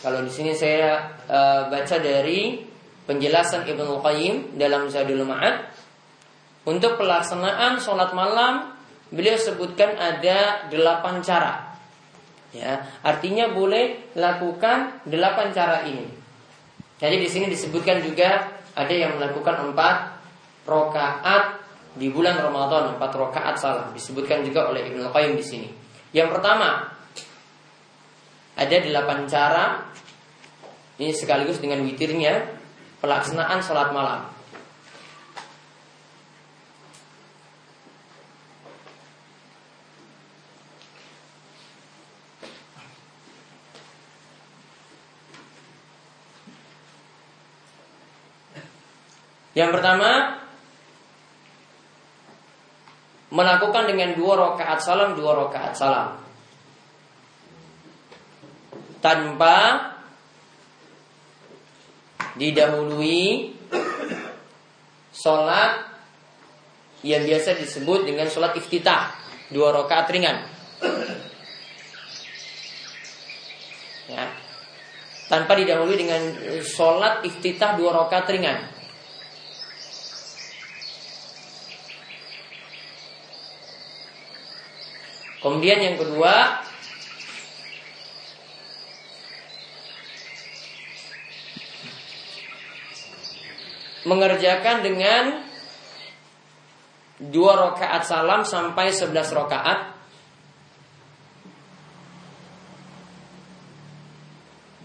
kalau 0.00 0.24
di 0.24 0.32
sini 0.32 0.56
saya 0.56 1.12
uh, 1.28 1.68
baca 1.68 1.96
dari 2.00 2.56
penjelasan 3.04 3.68
Ibnu 3.68 4.00
Qayyim 4.00 4.56
dalam 4.56 4.88
Zadul 4.88 5.20
Ma'ad 5.28 5.68
untuk 6.64 6.96
pelaksanaan 6.96 7.80
sholat 7.80 8.16
malam 8.16 8.72
beliau 9.12 9.36
sebutkan 9.36 9.96
ada 10.00 10.70
delapan 10.72 11.20
cara. 11.20 11.76
Ya, 12.50 12.82
artinya 13.06 13.52
boleh 13.52 14.14
lakukan 14.18 15.06
delapan 15.06 15.54
cara 15.54 15.86
ini. 15.86 16.08
Jadi 16.98 17.16
di 17.20 17.28
sini 17.30 17.46
disebutkan 17.46 18.02
juga 18.02 18.58
ada 18.74 18.94
yang 18.94 19.20
melakukan 19.20 19.70
empat 19.70 19.96
rokaat 20.66 21.60
di 21.94 22.10
bulan 22.10 22.38
Ramadan, 22.38 22.96
empat 22.96 23.10
rokaat 23.14 23.54
salam 23.58 23.90
disebutkan 23.92 24.46
juga 24.46 24.70
oleh 24.70 24.86
Ibnu 24.86 25.10
Qayyim 25.10 25.34
di 25.34 25.44
sini. 25.44 25.68
Yang 26.10 26.38
pertama 26.38 26.90
ada 28.54 28.76
delapan 28.82 29.24
cara 29.30 29.89
ini 31.00 31.16
sekaligus 31.16 31.56
dengan 31.56 31.80
witirnya 31.80 32.60
pelaksanaan 33.00 33.64
sholat 33.64 33.88
malam. 33.96 34.28
Yang 49.56 49.70
pertama 49.72 50.40
melakukan 53.32 53.88
dengan 53.88 54.12
dua 54.20 54.36
rakaat 54.36 54.84
salam, 54.84 55.16
dua 55.16 55.32
rakaat 55.48 55.72
salam 55.74 56.20
tanpa 59.00 59.56
didahului 62.38 63.54
sholat 65.10 65.90
yang 67.00 67.24
biasa 67.24 67.56
disebut 67.56 68.04
dengan 68.04 68.28
sholat 68.28 68.54
iftitah 68.54 69.16
dua 69.50 69.72
rakaat 69.74 70.06
ringan. 70.12 70.46
Ya. 74.10 74.26
Tanpa 75.30 75.54
didahului 75.54 75.96
dengan 75.96 76.22
sholat 76.62 77.22
iftitah 77.26 77.78
dua 77.78 77.94
rakaat 77.94 78.26
ringan. 78.30 78.58
Kemudian 85.40 85.80
yang 85.80 85.96
kedua 85.96 86.60
mengerjakan 94.04 94.80
dengan 94.80 95.44
dua 97.20 97.52
rakaat 97.68 98.02
salam 98.08 98.42
sampai 98.48 98.92
sebelas 98.94 99.28
rakaat. 99.28 100.00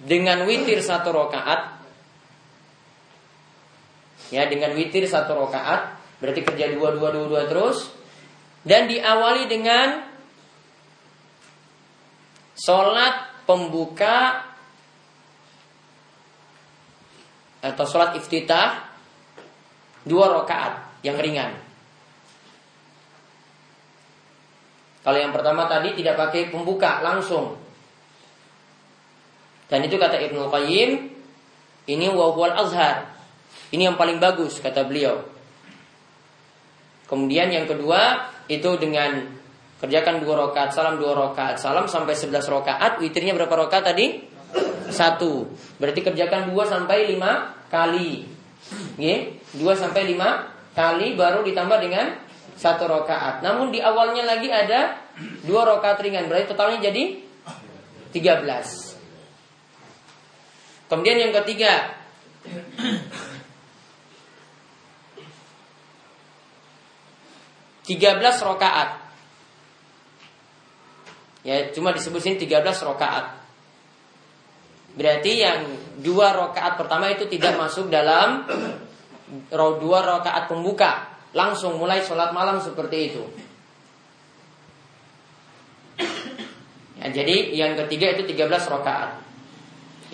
Dengan 0.05 0.45
witir 0.45 0.83
satu 0.85 1.09
rakaat. 1.09 1.81
Ya 4.29 4.45
dengan 4.45 4.75
witir 4.77 5.07
satu 5.09 5.33
rakaat. 5.33 5.97
Berarti 6.21 6.41
kerja 6.45 6.75
dua 6.75 6.93
dua 6.93 7.09
dua 7.09 7.25
dua 7.25 7.41
terus. 7.49 7.89
Dan 8.65 8.89
diawali 8.89 9.45
dengan 9.49 10.05
sholat 12.57 13.45
pembuka 13.45 14.41
atau 17.61 17.85
sholat 17.85 18.17
iftitah 18.17 18.94
dua 20.05 20.41
rakaat 20.41 21.01
yang 21.01 21.17
ringan. 21.17 21.57
Kalau 25.05 25.21
yang 25.21 25.29
pertama 25.29 25.69
tadi 25.69 25.93
tidak 25.93 26.17
pakai 26.17 26.49
pembuka 26.49 27.05
langsung. 27.05 27.61
Dan 29.69 29.85
itu 29.85 29.97
kata 30.01 30.17
Ibnu 30.17 30.49
Qayyim, 30.49 30.89
ini 31.89 32.05
wawal 32.09 32.57
azhar. 32.57 33.13
Ini 33.69 33.93
yang 33.93 33.97
paling 33.97 34.17
bagus 34.17 34.57
kata 34.61 34.85
beliau. 34.85 35.21
Kemudian 37.05 37.53
yang 37.53 37.69
kedua 37.69 38.33
itu 38.49 38.77
dengan 38.81 39.29
kerjakan 39.77 40.25
dua 40.25 40.49
rakaat 40.49 40.73
salam 40.73 40.97
dua 40.97 41.13
rakaat 41.13 41.61
salam 41.61 41.85
sampai 41.85 42.17
sebelas 42.17 42.49
rakaat. 42.49 42.97
Witirnya 42.97 43.37
berapa 43.37 43.69
rakaat 43.69 43.93
tadi? 43.93 44.25
Satu. 44.89 45.49
Berarti 45.77 46.01
kerjakan 46.01 46.49
dua 46.49 46.65
sampai 46.65 47.09
lima 47.13 47.53
kali. 47.69 48.34
Oke, 48.65 49.39
2 49.53 49.61
sampai 49.77 50.09
5 50.15 50.75
kali 50.75 51.13
baru 51.13 51.45
ditambah 51.45 51.79
dengan 51.79 52.25
satu 52.55 52.87
rakaat. 52.87 53.43
Namun 53.43 53.69
di 53.71 53.83
awalnya 53.83 54.23
lagi 54.23 54.47
ada 54.47 54.97
dua 55.43 55.67
rakaat 55.67 55.99
ringan, 56.03 56.27
berarti 56.31 56.51
totalnya 56.51 56.91
jadi 56.91 57.19
13. 58.15 58.95
Kemudian 60.87 61.17
yang 61.19 61.33
ketiga 61.43 61.99
tiga 67.83 68.17
belas 68.17 68.39
rokaat. 68.39 69.03
Ya, 71.45 71.69
cuma 71.75 71.93
disebut 71.93 72.23
sini 72.23 72.41
tiga 72.41 72.63
belas 72.63 72.81
rokaat. 72.81 73.37
Berarti 74.95 75.31
yang 75.43 75.61
dua 75.99 76.35
rakaat 76.35 76.75
pertama 76.79 77.11
itu 77.11 77.27
tidak 77.29 77.55
masuk 77.61 77.87
dalam 77.87 78.47
dua 79.51 79.99
rakaat 80.03 80.51
pembuka. 80.51 81.15
Langsung 81.35 81.75
mulai 81.75 81.99
sholat 81.99 82.31
malam 82.31 82.63
seperti 82.63 82.97
itu. 83.11 83.23
Ya, 86.95 87.11
jadi 87.11 87.35
yang 87.51 87.75
ketiga 87.75 88.15
itu 88.15 88.23
13 88.23 88.71
rakaat. 88.71 89.19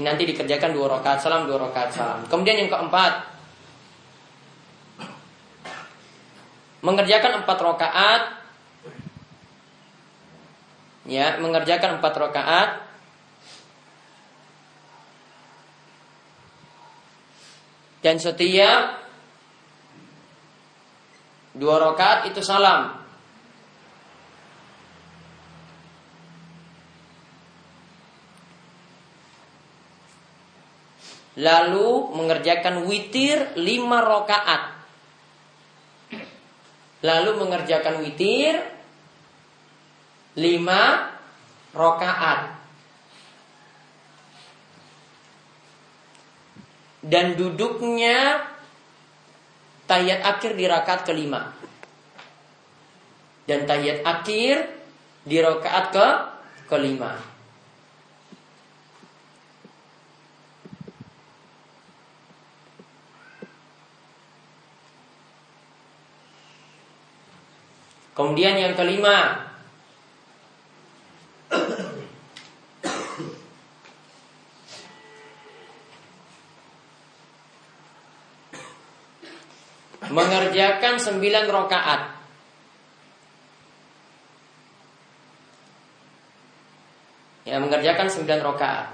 Ini 0.02 0.08
nanti 0.08 0.26
dikerjakan 0.26 0.74
dua 0.74 0.98
rakaat 0.98 1.22
salam, 1.22 1.46
dua 1.46 1.62
rakaat 1.70 1.94
salam. 1.94 2.26
Kemudian 2.26 2.66
yang 2.66 2.74
keempat, 2.74 3.22
mengerjakan 6.82 7.46
empat 7.46 7.58
rakaat, 7.62 8.22
ya, 11.06 11.38
mengerjakan 11.38 12.02
empat 12.02 12.14
rakaat 12.18 12.70
Dan 18.02 18.18
setiap 18.18 18.98
dua 21.54 21.78
rakaat 21.78 22.34
itu 22.34 22.42
salam. 22.42 23.02
Lalu 31.38 32.12
mengerjakan 32.18 32.90
witir 32.90 33.56
lima 33.56 34.04
rakaat. 34.04 34.84
Lalu 37.02 37.32
mengerjakan 37.40 38.04
witir 38.04 38.62
lima 40.38 41.14
rakaat. 41.74 42.61
Dan 47.02 47.34
duduknya 47.34 48.46
tahiyat 49.90 50.22
akhir 50.22 50.54
di 50.54 50.66
rakaat 50.70 51.02
kelima. 51.04 51.52
Dan 53.50 53.66
tahiyat 53.66 54.06
akhir 54.06 54.70
di 55.26 55.38
rakaat 55.42 55.86
ke 55.92 56.08
kelima. 56.70 57.18
Kemudian 68.12 68.54
yang 68.54 68.78
kelima 68.78 69.51
mengerjakan 80.12 81.00
sembilan 81.00 81.46
rokaat. 81.48 82.02
Ya, 87.48 87.58
mengerjakan 87.58 88.08
sembilan 88.12 88.42
rokaat. 88.44 88.88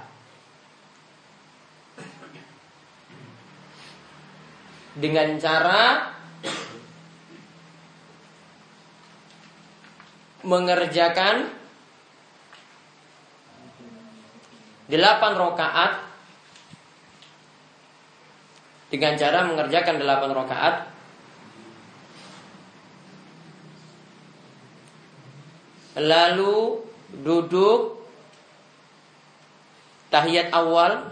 Dengan 4.98 5.38
cara 5.38 6.10
mengerjakan 10.42 11.54
delapan 14.88 15.34
rokaat 15.36 15.94
dengan 18.88 19.20
cara 19.20 19.44
mengerjakan 19.44 20.00
delapan 20.00 20.32
rokaat 20.32 20.97
lalu 25.98 26.82
duduk. 27.12 28.00
Tahiyat 30.08 30.56
awal. 30.56 31.12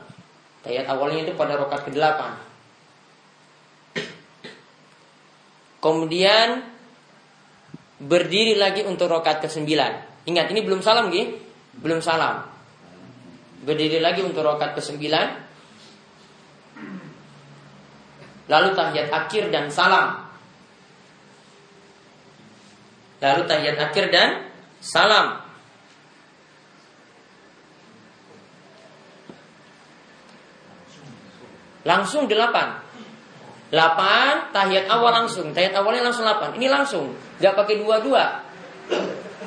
Tahiyat 0.63 0.87
awalnya 0.87 1.27
itu 1.27 1.33
pada 1.35 1.59
rokat 1.59 1.83
ke-8 1.85 2.45
kemudian 5.85 6.65
berdiri 8.01 8.57
lagi 8.57 8.81
untuk 8.81 9.05
rokat 9.05 9.45
ke-9 9.45 9.69
ingat 10.25 10.49
ini 10.49 10.65
belum 10.65 10.81
salam 10.81 11.13
gih 11.13 11.37
belum 11.75 12.01
salam. 12.01 12.47
Berdiri 13.61 14.01
lagi 14.01 14.25
untuk 14.25 14.41
rokat 14.41 14.73
ke-9 14.73 14.97
lalu 18.45 18.69
tahiyat 18.77 19.09
akhir 19.09 19.49
dan 19.53 19.69
salam. 19.69 20.25
Lalu 23.21 23.41
tahiyat 23.49 23.77
akhir 23.89 24.05
dan 24.13 24.29
salam. 24.85 25.41
Langsung 31.85 32.29
delapan. 32.29 32.81
Delapan, 33.73 34.53
tahiyat 34.53 34.85
awal 34.89 35.25
langsung. 35.25 35.53
Tahiyat 35.53 35.73
awalnya 35.73 36.09
langsung 36.09 36.25
delapan. 36.25 36.49
Ini 36.57 36.67
langsung. 36.69 37.05
Gak 37.41 37.57
pakai 37.57 37.81
dua-dua. 37.81 38.45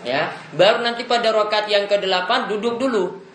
Ya, 0.07 0.31
baru 0.55 0.83
nanti 0.83 1.07
pada 1.07 1.35
rokat 1.35 1.67
yang 1.71 1.91
ke 1.91 1.99
delapan 1.99 2.47
duduk 2.51 2.79
dulu. 2.79 3.27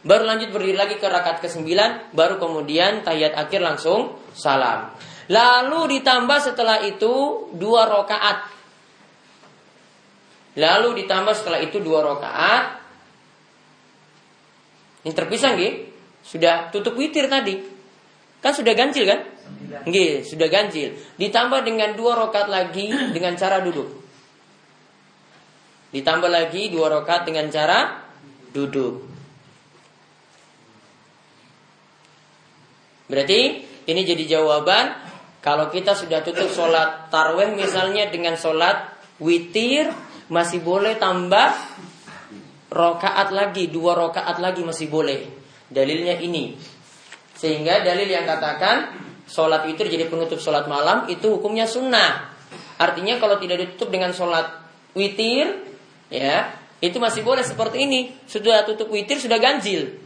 Baru 0.00 0.24
lanjut 0.24 0.50
berdiri 0.50 0.78
lagi 0.78 0.96
ke 0.96 1.06
rokat 1.06 1.44
ke 1.44 1.48
sembilan, 1.50 2.16
baru 2.16 2.40
kemudian 2.40 3.04
tahiyat 3.04 3.36
akhir 3.36 3.60
langsung 3.60 4.16
salam. 4.32 4.96
Lalu 5.30 6.00
ditambah 6.00 6.38
setelah 6.42 6.82
itu 6.82 7.46
dua 7.54 7.86
rokaat 7.86 8.59
Lalu 10.58 11.04
ditambah 11.04 11.34
setelah 11.36 11.62
itu 11.62 11.78
dua 11.78 12.02
rakaat. 12.02 12.82
Ini 15.06 15.12
terpisah 15.14 15.54
nggih? 15.54 15.74
Sudah 16.26 16.68
tutup 16.74 16.98
witir 16.98 17.30
tadi. 17.30 17.60
Kan 18.40 18.52
sudah 18.56 18.74
ganjil 18.74 19.04
kan? 19.06 19.20
Nggih, 19.86 20.26
sudah 20.26 20.48
ganjil. 20.50 20.96
Ditambah 21.20 21.62
dengan 21.62 21.94
dua 21.94 22.18
rakaat 22.26 22.48
lagi 22.50 22.90
dengan 23.14 23.38
cara 23.38 23.62
duduk. 23.62 23.88
Ditambah 25.94 26.30
lagi 26.30 26.70
dua 26.70 27.00
rakaat 27.00 27.26
dengan 27.26 27.46
cara 27.50 28.02
duduk. 28.50 29.06
Berarti 33.10 33.40
ini 33.90 34.00
jadi 34.06 34.38
jawaban 34.38 34.94
kalau 35.42 35.66
kita 35.66 35.98
sudah 35.98 36.22
tutup 36.22 36.46
sholat 36.52 37.10
tarweh 37.10 37.50
misalnya 37.58 38.06
dengan 38.06 38.38
sholat 38.38 38.86
witir 39.18 39.90
masih 40.30 40.62
boleh 40.62 40.96
tambah 40.96 41.52
rokaat 42.70 43.34
lagi, 43.34 43.66
dua 43.66 43.98
rokaat 43.98 44.38
lagi 44.38 44.62
masih 44.62 44.86
boleh. 44.86 45.26
Dalilnya 45.66 46.22
ini. 46.22 46.54
Sehingga 47.34 47.82
dalil 47.82 48.06
yang 48.06 48.24
katakan 48.24 48.94
sholat 49.26 49.66
itu 49.66 49.82
jadi 49.86 50.06
penutup 50.06 50.38
sholat 50.38 50.70
malam 50.70 51.10
itu 51.10 51.26
hukumnya 51.26 51.66
sunnah. 51.66 52.30
Artinya 52.78 53.18
kalau 53.18 53.36
tidak 53.42 53.66
ditutup 53.66 53.90
dengan 53.92 54.14
sholat 54.14 54.46
witir, 54.94 55.66
ya 56.08 56.54
itu 56.80 56.96
masih 56.96 57.26
boleh 57.26 57.42
seperti 57.42 57.84
ini. 57.84 58.00
Sudah 58.24 58.62
tutup 58.64 58.88
witir 58.88 59.18
sudah 59.18 59.36
ganjil. 59.36 60.00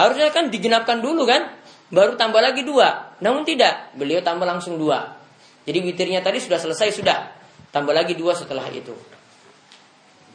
Harusnya 0.00 0.32
kan 0.32 0.48
digenapkan 0.48 1.02
dulu 1.04 1.28
kan, 1.28 1.60
baru 1.92 2.16
tambah 2.16 2.40
lagi 2.40 2.64
dua. 2.64 3.18
Namun 3.20 3.44
tidak, 3.44 3.92
beliau 3.98 4.24
tambah 4.24 4.48
langsung 4.48 4.80
dua. 4.80 5.20
Jadi 5.68 5.78
witirnya 5.84 6.24
tadi 6.24 6.40
sudah 6.40 6.56
selesai 6.56 6.96
sudah, 6.96 7.18
tambah 7.68 7.92
lagi 7.92 8.16
dua 8.16 8.32
setelah 8.32 8.64
itu. 8.72 8.96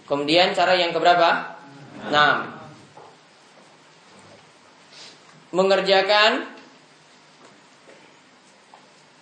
Kemudian 0.05 0.53
cara 0.53 0.77
yang 0.77 0.93
keberapa? 0.93 1.57
6. 2.13 2.13
Mengerjakan 5.55 6.45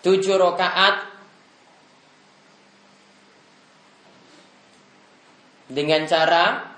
tujuh 0.04 0.36
rakaat 0.36 1.08
dengan 5.72 6.04
cara 6.04 6.76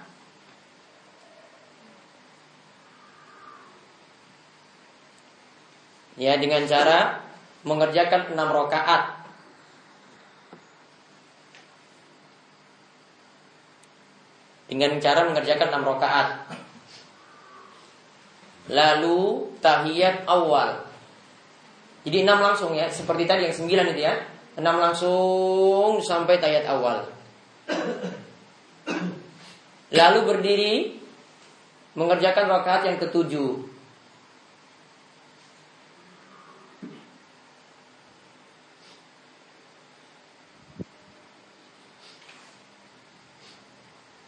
ya 6.16 6.38
dengan 6.38 6.64
cara 6.70 7.20
mengerjakan 7.66 8.38
enam 8.38 8.54
rakaat 8.54 9.25
dengan 14.66 14.98
cara 14.98 15.26
mengerjakan 15.30 15.68
enam 15.70 15.86
rakaat. 15.96 16.28
Lalu 18.70 19.52
tahiyat 19.62 20.26
awal. 20.26 20.86
Jadi 22.06 22.26
enam 22.26 22.42
langsung 22.42 22.74
ya, 22.74 22.90
seperti 22.90 23.30
tadi 23.30 23.46
yang 23.50 23.56
sembilan 23.56 23.86
itu 23.94 24.02
ya. 24.02 24.16
Enam 24.56 24.82
langsung 24.82 26.02
sampai 26.02 26.42
tahiyat 26.42 26.66
awal. 26.70 27.06
Lalu 29.94 30.20
berdiri 30.26 30.74
mengerjakan 31.94 32.46
rakaat 32.50 32.82
yang 32.90 32.98
ketujuh. 32.98 33.75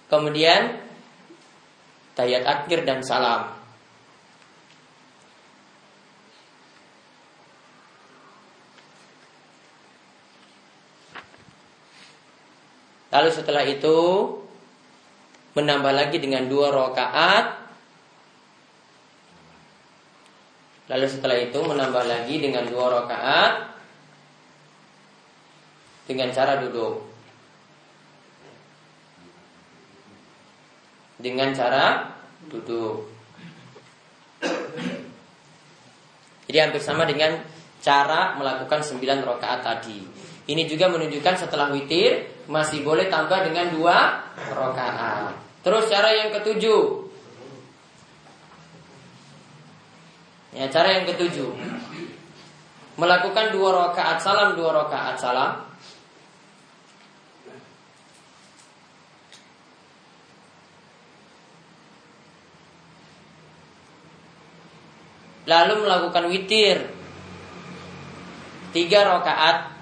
Kemudian 0.08 0.80
tayat 2.16 2.48
akhir 2.48 2.88
dan 2.88 3.04
salam. 3.04 3.58
Lalu 13.12 13.30
setelah 13.34 13.64
itu 13.68 13.98
menambah 15.58 15.90
lagi 15.90 16.18
dengan 16.22 16.46
dua 16.48 16.70
rakaat. 16.70 17.46
Lalu 20.88 21.06
setelah 21.12 21.36
itu 21.36 21.60
menambah 21.60 22.04
lagi 22.08 22.36
dengan 22.40 22.64
dua 22.70 23.04
rakaat 23.04 23.76
dengan 26.08 26.32
cara 26.32 26.64
duduk. 26.64 27.17
Dengan 31.28 31.52
cara 31.52 32.16
duduk. 32.48 33.04
Jadi 36.48 36.58
hampir 36.64 36.80
sama 36.80 37.04
dengan 37.04 37.44
cara 37.84 38.40
melakukan 38.40 38.80
9 38.80 39.04
rakaat 39.04 39.60
tadi. 39.60 40.00
Ini 40.48 40.64
juga 40.64 40.88
menunjukkan 40.88 41.36
setelah 41.36 41.68
witir 41.76 42.24
masih 42.48 42.80
boleh 42.80 43.12
tambah 43.12 43.44
dengan 43.44 43.68
dua 43.76 44.24
rakaat. 44.56 45.36
Terus 45.60 45.92
cara 45.92 46.08
yang 46.16 46.32
ketujuh. 46.32 46.84
Ya, 50.56 50.72
cara 50.72 50.96
yang 50.96 51.04
ketujuh. 51.04 51.52
Melakukan 52.96 53.52
dua 53.52 53.92
rakaat 53.92 54.24
salam, 54.24 54.56
dua 54.56 54.72
rakaat 54.72 55.20
salam. 55.20 55.67
Lalu 65.48 65.88
melakukan 65.88 66.28
witir 66.28 66.92
tiga 68.76 69.08
rakaat 69.08 69.74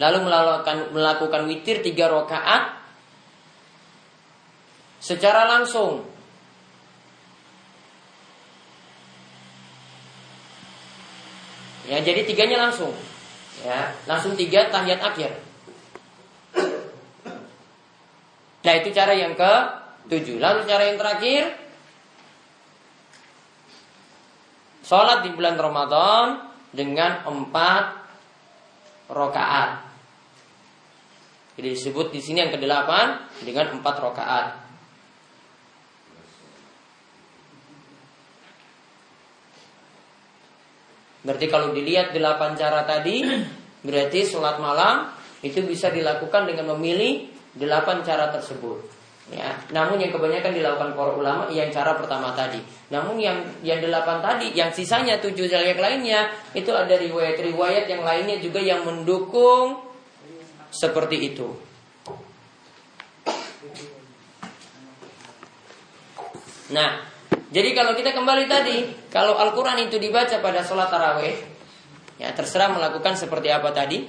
lalu 0.00 0.18
melakukan 0.26 0.90
melakukan 0.90 1.42
witir 1.46 1.84
tiga 1.84 2.10
rakaat 2.10 2.80
secara 5.00 5.48
langsung. 5.48 6.08
Ya, 11.88 11.98
jadi 12.00 12.22
tiganya 12.22 12.70
langsung. 12.70 12.94
Ya, 13.66 13.92
langsung 14.06 14.38
tiga 14.38 14.70
tahiyat 14.70 15.02
akhir. 15.02 15.32
Nah, 18.60 18.74
itu 18.76 18.88
cara 18.94 19.12
yang 19.16 19.34
ke 19.34 19.52
tujuh. 20.06 20.38
Lalu 20.38 20.68
cara 20.68 20.86
yang 20.86 21.00
terakhir 21.00 21.59
Sholat 24.90 25.22
di 25.22 25.30
bulan 25.30 25.54
Ramadan 25.54 26.50
dengan 26.74 27.22
empat 27.22 27.94
rokaat. 29.06 29.86
Jadi 31.54 31.78
disebut 31.78 32.10
di 32.10 32.18
sini 32.18 32.42
yang 32.42 32.50
kedelapan 32.50 33.22
dengan 33.38 33.78
empat 33.78 33.94
rokaat. 34.02 34.46
Berarti 41.22 41.46
kalau 41.46 41.70
dilihat 41.70 42.10
delapan 42.10 42.58
cara 42.58 42.82
tadi, 42.82 43.22
berarti 43.86 44.26
sholat 44.26 44.58
malam 44.58 45.06
itu 45.46 45.62
bisa 45.62 45.94
dilakukan 45.94 46.50
dengan 46.50 46.74
memilih 46.74 47.30
delapan 47.54 48.02
cara 48.02 48.34
tersebut. 48.34 48.99
Ya, 49.30 49.54
namun 49.70 50.02
yang 50.02 50.10
kebanyakan 50.10 50.50
dilakukan 50.50 50.90
para 50.98 51.12
ulama 51.14 51.46
yang 51.54 51.70
cara 51.70 51.94
pertama 51.94 52.34
tadi. 52.34 52.58
Namun 52.90 53.14
yang 53.14 53.38
yang 53.62 53.78
delapan 53.78 54.18
tadi, 54.18 54.50
yang 54.58 54.74
sisanya 54.74 55.22
tujuh 55.22 55.46
yang 55.46 55.78
lainnya 55.78 56.34
itu 56.50 56.74
ada 56.74 56.98
riwayat-riwayat 56.98 57.86
yang 57.86 58.02
lainnya 58.02 58.42
juga 58.42 58.58
yang 58.58 58.82
mendukung 58.82 59.86
seperti 60.74 61.30
itu. 61.30 61.46
Nah, 66.74 67.06
jadi 67.50 67.70
kalau 67.74 67.94
kita 67.94 68.10
kembali 68.14 68.50
tadi, 68.50 68.76
kalau 69.10 69.38
Al-Quran 69.38 69.90
itu 69.90 69.98
dibaca 69.98 70.38
pada 70.42 70.62
sholat 70.62 70.90
taraweh, 70.90 71.34
ya 72.18 72.30
terserah 72.34 72.70
melakukan 72.70 73.14
seperti 73.14 73.50
apa 73.50 73.70
tadi. 73.70 74.06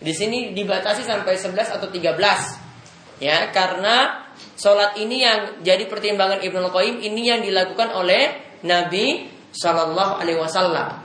Di 0.00 0.14
sini 0.14 0.54
dibatasi 0.54 1.02
sampai 1.06 1.34
11 1.34 1.74
atau 1.74 1.90
13. 1.90 3.22
Ya, 3.22 3.52
karena 3.52 4.29
sholat 4.60 4.96
ini 5.00 5.24
yang 5.24 5.64
jadi 5.64 5.88
pertimbangan 5.88 6.44
Ibnu 6.44 6.68
Qayyim 6.68 6.96
ini 7.00 7.22
yang 7.32 7.40
dilakukan 7.40 7.96
oleh 7.96 8.36
Nabi 8.66 9.24
Shallallahu 9.56 10.20
Alaihi 10.20 10.36
Wasallam. 10.36 11.00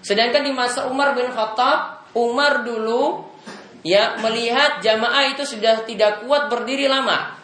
Sedangkan 0.00 0.44
di 0.44 0.52
masa 0.52 0.88
Umar 0.88 1.12
bin 1.16 1.28
Khattab, 1.28 2.08
Umar 2.16 2.64
dulu 2.64 3.24
ya 3.84 4.16
melihat 4.20 4.80
jamaah 4.80 5.32
itu 5.32 5.44
sudah 5.44 5.84
tidak 5.84 6.24
kuat 6.24 6.48
berdiri 6.48 6.88
lama. 6.88 7.36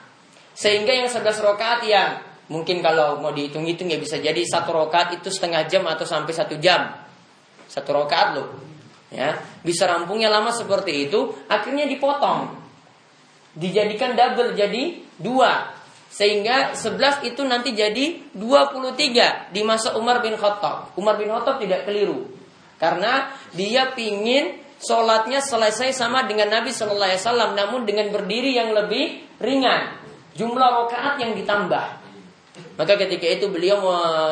Sehingga 0.57 0.93
yang 0.93 1.09
11 1.09 1.25
rakaat 1.41 1.81
yang 1.89 2.21
mungkin 2.51 2.83
kalau 2.83 3.23
mau 3.23 3.31
dihitung-hitung 3.31 3.89
ya 3.89 3.97
bisa 3.97 4.19
jadi 4.19 4.43
satu 4.45 4.75
rakaat 4.75 5.21
itu 5.21 5.29
setengah 5.33 5.65
jam 5.69 5.85
atau 5.89 6.05
sampai 6.05 6.33
satu 6.33 6.57
jam. 6.61 6.91
Satu 7.69 7.97
rakaat 7.97 8.29
loh 8.37 8.49
ya. 9.13 9.37
Bisa 9.61 9.85
rampungnya 9.89 10.33
lama 10.33 10.53
seperti 10.53 11.09
itu 11.09 11.33
akhirnya 11.49 11.85
dipotong 11.89 12.70
dijadikan 13.61 14.17
double 14.17 14.57
jadi 14.57 15.05
dua 15.21 15.77
sehingga 16.11 16.75
11 16.75 17.29
itu 17.29 17.47
nanti 17.47 17.71
jadi 17.71 18.35
23 18.35 19.55
di 19.55 19.63
masa 19.63 19.95
Umar 19.95 20.19
bin 20.25 20.35
Khattab 20.35 20.97
Umar 20.99 21.15
bin 21.21 21.31
Khattab 21.31 21.63
tidak 21.63 21.87
keliru 21.87 22.27
karena 22.81 23.31
dia 23.55 23.95
pingin 23.95 24.59
Sholatnya 24.81 25.45
selesai 25.45 25.93
sama 25.93 26.25
dengan 26.25 26.49
Nabi 26.49 26.73
Shallallahu 26.73 27.05
Alaihi 27.13 27.21
Wasallam, 27.21 27.51
namun 27.53 27.85
dengan 27.85 28.09
berdiri 28.09 28.57
yang 28.57 28.73
lebih 28.73 29.21
ringan. 29.37 30.01
Jumlah 30.33 30.89
rakaat 30.89 31.21
yang 31.21 31.37
ditambah. 31.37 32.01
Maka 32.81 32.97
ketika 32.97 33.29
itu 33.29 33.53
beliau 33.53 33.85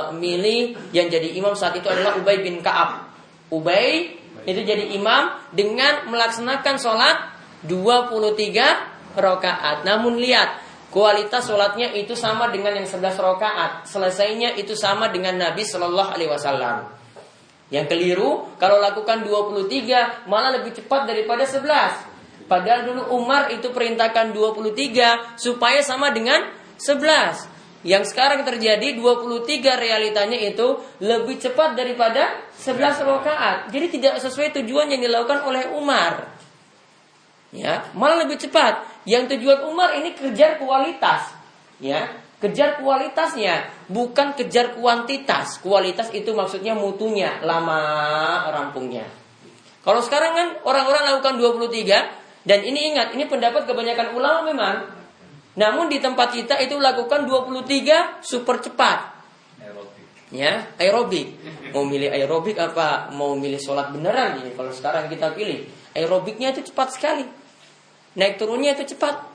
memilih 0.09 0.73
yang 0.97 1.13
jadi 1.13 1.37
imam 1.37 1.53
saat 1.53 1.77
itu 1.77 1.85
adalah 1.85 2.17
Ubay 2.17 2.41
bin 2.41 2.65
Kaab. 2.65 3.13
Ubay 3.53 4.17
itu 4.49 4.61
jadi 4.65 4.89
imam 4.97 5.37
dengan 5.53 6.09
melaksanakan 6.09 6.81
sholat 6.81 7.17
23 7.69 8.98
rakaat. 9.17 9.87
Namun 9.87 10.21
lihat 10.21 10.61
kualitas 10.89 11.49
sholatnya 11.49 11.93
itu 11.95 12.17
sama 12.17 12.49
dengan 12.53 12.77
yang 12.77 12.89
11 12.89 13.17
rakaat. 13.17 13.89
Selesainya 13.89 14.57
itu 14.57 14.75
sama 14.75 15.13
dengan 15.13 15.37
Nabi 15.37 15.65
Shallallahu 15.65 16.11
Alaihi 16.13 16.31
Wasallam. 16.33 16.99
Yang 17.69 17.87
keliru 17.93 18.31
kalau 18.57 18.81
lakukan 18.81 19.25
23 19.29 20.29
malah 20.29 20.57
lebih 20.57 20.73
cepat 20.73 21.05
daripada 21.05 21.45
11. 21.45 22.49
Padahal 22.49 22.89
dulu 22.89 23.03
Umar 23.13 23.53
itu 23.53 23.69
perintahkan 23.69 24.33
23 24.33 25.37
supaya 25.37 25.85
sama 25.85 26.09
dengan 26.17 26.49
11. 26.81 27.59
Yang 27.87 28.11
sekarang 28.11 28.43
terjadi 28.43 28.97
23 28.97 29.79
realitanya 29.79 30.35
itu 30.41 30.83
lebih 30.99 31.39
cepat 31.39 31.77
daripada 31.79 32.41
11 32.57 33.05
rakaat. 33.05 33.57
Jadi 33.71 34.01
tidak 34.01 34.19
sesuai 34.19 34.51
tujuan 34.63 34.91
yang 34.91 35.05
dilakukan 35.05 35.45
oleh 35.45 35.69
Umar. 35.77 36.27
Ya, 37.55 37.87
malah 37.95 38.25
lebih 38.25 38.41
cepat. 38.41 38.83
Yang 39.09 39.41
tujuan 39.41 39.65
Umar 39.73 39.97
ini 39.97 40.13
kejar 40.13 40.61
kualitas. 40.61 41.33
Ya, 41.81 42.13
Kejar 42.39 42.79
kualitasnya, 42.79 43.67
bukan 43.91 44.39
kejar 44.39 44.79
kuantitas. 44.79 45.59
Kualitas 45.59 46.15
itu 46.15 46.31
maksudnya 46.31 46.71
mutunya, 46.71 47.43
lama 47.43 47.83
rampungnya. 48.55 49.03
Kalau 49.83 49.99
sekarang 49.99 50.33
kan 50.39 50.49
orang-orang 50.63 51.03
lakukan 51.19 51.35
23 51.35 52.47
dan 52.47 52.63
ini 52.63 52.95
ingat, 52.95 53.11
ini 53.19 53.27
pendapat 53.27 53.67
kebanyakan 53.67 54.15
ulama 54.15 54.47
memang. 54.47 54.87
Namun 55.59 55.91
di 55.91 55.99
tempat 55.99 56.31
kita 56.31 56.63
itu 56.63 56.79
lakukan 56.79 57.27
23 57.27 58.23
super 58.23 58.63
cepat. 58.63 59.19
Aerobik. 59.59 60.31
Ya, 60.31 60.71
aerobik. 60.79 61.35
Mau 61.75 61.83
milih 61.83 62.15
aerobik 62.15 62.55
apa 62.55 63.11
mau 63.19 63.35
milih 63.35 63.59
sholat 63.59 63.91
beneran 63.91 64.47
ini? 64.47 64.55
Kalau 64.55 64.71
sekarang 64.71 65.11
kita 65.11 65.35
pilih 65.35 65.67
aerobiknya 65.91 66.55
itu 66.55 66.71
cepat 66.71 66.95
sekali. 66.95 67.27
Naik 68.17 68.41
turunnya 68.41 68.79
itu 68.79 68.97
cepat. 68.97 69.29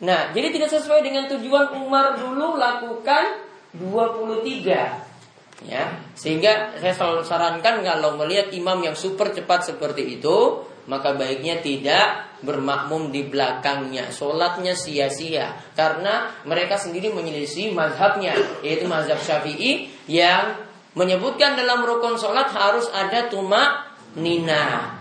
Nah, 0.00 0.32
jadi 0.32 0.48
tidak 0.48 0.72
sesuai 0.72 1.04
dengan 1.04 1.28
tujuan 1.28 1.76
Umar 1.76 2.16
dulu 2.16 2.56
lakukan 2.56 3.44
23. 3.76 5.68
Ya, 5.68 5.92
sehingga 6.16 6.72
saya 6.80 6.96
selalu 6.96 7.20
sarankan 7.20 7.84
kalau 7.84 8.16
melihat 8.16 8.48
imam 8.48 8.80
yang 8.80 8.96
super 8.96 9.28
cepat 9.28 9.68
seperti 9.68 10.16
itu, 10.16 10.64
maka 10.88 11.12
baiknya 11.12 11.60
tidak 11.60 12.32
bermakmum 12.40 13.12
di 13.12 13.28
belakangnya. 13.28 14.08
Sholatnya 14.08 14.72
sia-sia 14.72 15.52
karena 15.76 16.32
mereka 16.48 16.80
sendiri 16.80 17.12
menyelisih 17.12 17.76
mazhabnya, 17.76 18.32
yaitu 18.64 18.88
mazhab 18.88 19.20
Syafi'i 19.20 19.92
yang 20.08 20.56
menyebutkan 20.96 21.60
dalam 21.60 21.84
rukun 21.84 22.16
sholat 22.16 22.48
harus 22.56 22.88
ada 22.90 23.28
tuma 23.28 23.84
nina. 24.16 24.96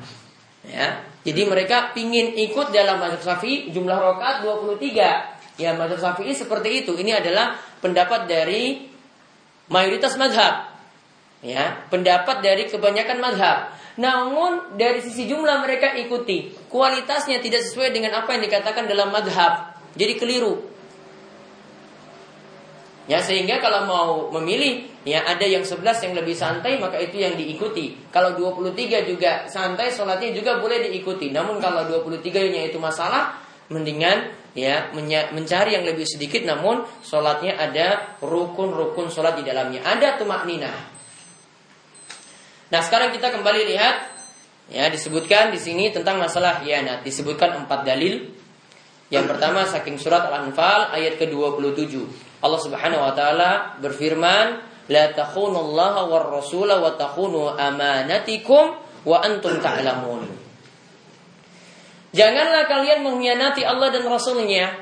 Ya, 0.68 1.08
jadi 1.28 1.44
mereka 1.44 1.92
pingin 1.92 2.32
ikut 2.32 2.72
dalam 2.72 3.04
mazhab 3.04 3.20
Syafi'i 3.20 3.76
jumlah 3.76 4.00
rokaat 4.00 4.40
23. 4.48 5.60
Ya 5.60 5.76
mazhab 5.76 6.00
Syafi'i 6.00 6.32
seperti 6.32 6.88
itu. 6.88 6.96
Ini 6.96 7.20
adalah 7.20 7.60
pendapat 7.84 8.32
dari 8.32 8.88
mayoritas 9.68 10.16
mazhab. 10.16 10.72
Ya, 11.40 11.88
pendapat 11.88 12.44
dari 12.44 12.68
kebanyakan 12.68 13.24
mazhab. 13.24 13.72
Namun 13.96 14.76
dari 14.76 15.00
sisi 15.00 15.24
jumlah 15.24 15.64
mereka 15.64 15.96
ikuti, 15.96 16.52
kualitasnya 16.68 17.40
tidak 17.40 17.64
sesuai 17.64 17.96
dengan 17.96 18.24
apa 18.24 18.36
yang 18.36 18.44
dikatakan 18.44 18.88
dalam 18.88 19.12
mazhab. 19.12 19.76
Jadi 19.96 20.20
keliru. 20.20 20.60
Ya 23.10 23.26
sehingga 23.26 23.58
kalau 23.58 23.90
mau 23.90 24.10
memilih 24.38 24.86
ya 25.02 25.26
ada 25.26 25.42
yang 25.42 25.66
11 25.66 25.82
yang 25.82 26.14
lebih 26.14 26.38
santai 26.38 26.78
maka 26.78 27.02
itu 27.02 27.18
yang 27.18 27.34
diikuti. 27.34 27.98
Kalau 28.14 28.38
23 28.38 29.10
juga 29.10 29.50
santai 29.50 29.90
sholatnya 29.90 30.30
juga 30.30 30.62
boleh 30.62 30.86
diikuti. 30.86 31.34
Namun 31.34 31.58
kalau 31.58 31.90
23-nya 31.90 32.70
itu 32.70 32.78
masalah 32.78 33.42
mendingan 33.74 34.30
ya 34.54 34.94
mencari 35.34 35.74
yang 35.74 35.90
lebih 35.90 36.06
sedikit 36.06 36.46
namun 36.46 36.86
sholatnya 37.02 37.58
ada 37.58 38.14
rukun-rukun 38.22 39.10
sholat 39.10 39.42
di 39.42 39.44
dalamnya. 39.50 39.82
Ada 39.82 40.22
tumak 40.22 40.46
nina. 40.46 40.70
Nah 42.70 42.82
sekarang 42.86 43.10
kita 43.10 43.34
kembali 43.34 43.74
lihat 43.74 43.96
ya 44.70 44.86
disebutkan 44.86 45.50
di 45.50 45.58
sini 45.58 45.90
tentang 45.90 46.22
masalah 46.22 46.62
hianat. 46.62 47.02
Disebutkan 47.02 47.66
empat 47.66 47.90
dalil. 47.90 48.38
Yang 49.10 49.26
pertama 49.34 49.66
saking 49.66 49.98
surat 49.98 50.30
Al-Anfal 50.30 50.94
ayat 50.94 51.18
ke-27. 51.18 52.29
Allah 52.40 52.60
Subhanahu 52.60 53.02
wa 53.04 53.14
taala 53.16 53.80
berfirman, 53.84 54.64
"La 54.88 55.12
takhunullaha 55.12 56.08
war 56.08 56.32
rasula 56.32 56.80
wa 56.80 56.96
takhunu 56.96 57.56
amanatikum 57.56 58.80
wa 59.04 59.18
antum 59.20 59.60
ta'lamun." 59.60 60.28
Janganlah 62.10 62.66
kalian 62.66 63.06
mengkhianati 63.06 63.62
Allah 63.62 63.94
dan 63.94 64.04
Rasulnya. 64.10 64.74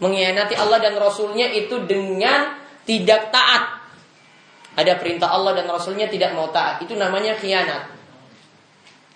Mengkhianati 0.00 0.54
Allah 0.56 0.80
dan 0.80 0.96
Rasulnya 0.96 1.46
itu 1.52 1.84
dengan 1.84 2.56
tidak 2.88 3.28
taat. 3.28 3.84
Ada 4.72 4.96
perintah 4.96 5.28
Allah 5.28 5.52
dan 5.52 5.68
Rasulnya 5.68 6.08
tidak 6.08 6.32
mau 6.32 6.48
taat. 6.48 6.80
Itu 6.80 6.96
namanya 6.96 7.36
khianat. 7.36 8.01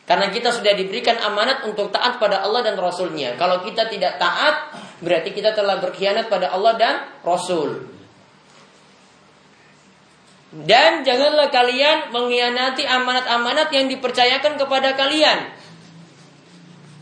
Karena 0.06 0.30
kita 0.30 0.54
sudah 0.54 0.70
diberikan 0.78 1.18
amanat 1.18 1.66
untuk 1.66 1.90
taat 1.90 2.22
pada 2.22 2.38
Allah 2.46 2.62
dan 2.62 2.78
Rasulnya. 2.78 3.34
Kalau 3.34 3.58
kita 3.66 3.90
tidak 3.90 4.22
taat, 4.22 4.70
berarti 5.02 5.34
kita 5.34 5.50
telah 5.50 5.82
berkhianat 5.82 6.30
pada 6.30 6.54
Allah 6.54 6.78
dan 6.78 6.94
Rasul. 7.26 7.90
Dan 10.54 11.02
janganlah 11.02 11.50
kalian 11.50 12.14
mengkhianati 12.14 12.86
amanat-amanat 12.86 13.66
yang 13.74 13.90
dipercayakan 13.90 14.54
kepada 14.54 14.94
kalian. 14.94 15.50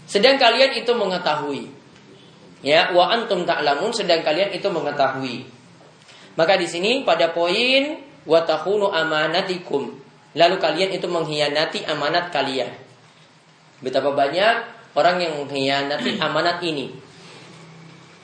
Sedang 0.08 0.40
kalian 0.40 0.72
itu 0.72 0.88
mengetahui. 0.96 1.68
Ya, 2.64 2.88
wa 2.96 3.12
antum 3.12 3.44
ta'lamun 3.44 3.92
sedang 3.92 4.24
kalian 4.24 4.48
itu 4.56 4.64
mengetahui. 4.72 5.44
Maka 6.40 6.56
di 6.56 6.64
sini 6.64 7.04
pada 7.04 7.36
poin 7.36 8.00
wa 8.24 8.40
amanatikum. 8.96 9.92
Lalu 10.34 10.56
kalian 10.56 10.90
itu 10.96 11.04
mengkhianati 11.04 11.84
amanat 11.84 12.32
kalian. 12.32 12.83
Betapa 13.84 14.16
banyak 14.16 14.54
orang 14.96 15.20
yang 15.20 15.32
mengkhianati 15.44 16.16
amanat 16.24 16.64
ini. 16.64 16.88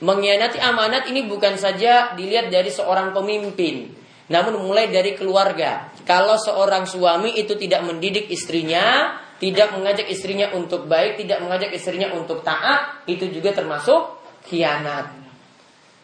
Mengkhianati 0.01 0.57
amanat 0.57 1.05
ini 1.13 1.29
bukan 1.29 1.61
saja 1.61 2.17
dilihat 2.17 2.49
dari 2.49 2.73
seorang 2.73 3.13
pemimpin, 3.13 3.93
namun 4.33 4.57
mulai 4.65 4.89
dari 4.89 5.13
keluarga. 5.13 5.93
Kalau 6.09 6.41
seorang 6.41 6.89
suami 6.89 7.37
itu 7.37 7.53
tidak 7.53 7.85
mendidik 7.85 8.25
istrinya, 8.33 9.13
tidak 9.37 9.77
mengajak 9.77 10.09
istrinya 10.09 10.49
untuk 10.57 10.89
baik, 10.89 11.21
tidak 11.21 11.45
mengajak 11.45 11.69
istrinya 11.77 12.17
untuk 12.17 12.41
taat, 12.41 13.05
itu 13.05 13.29
juga 13.29 13.53
termasuk 13.53 14.17
khianat. 14.49 15.21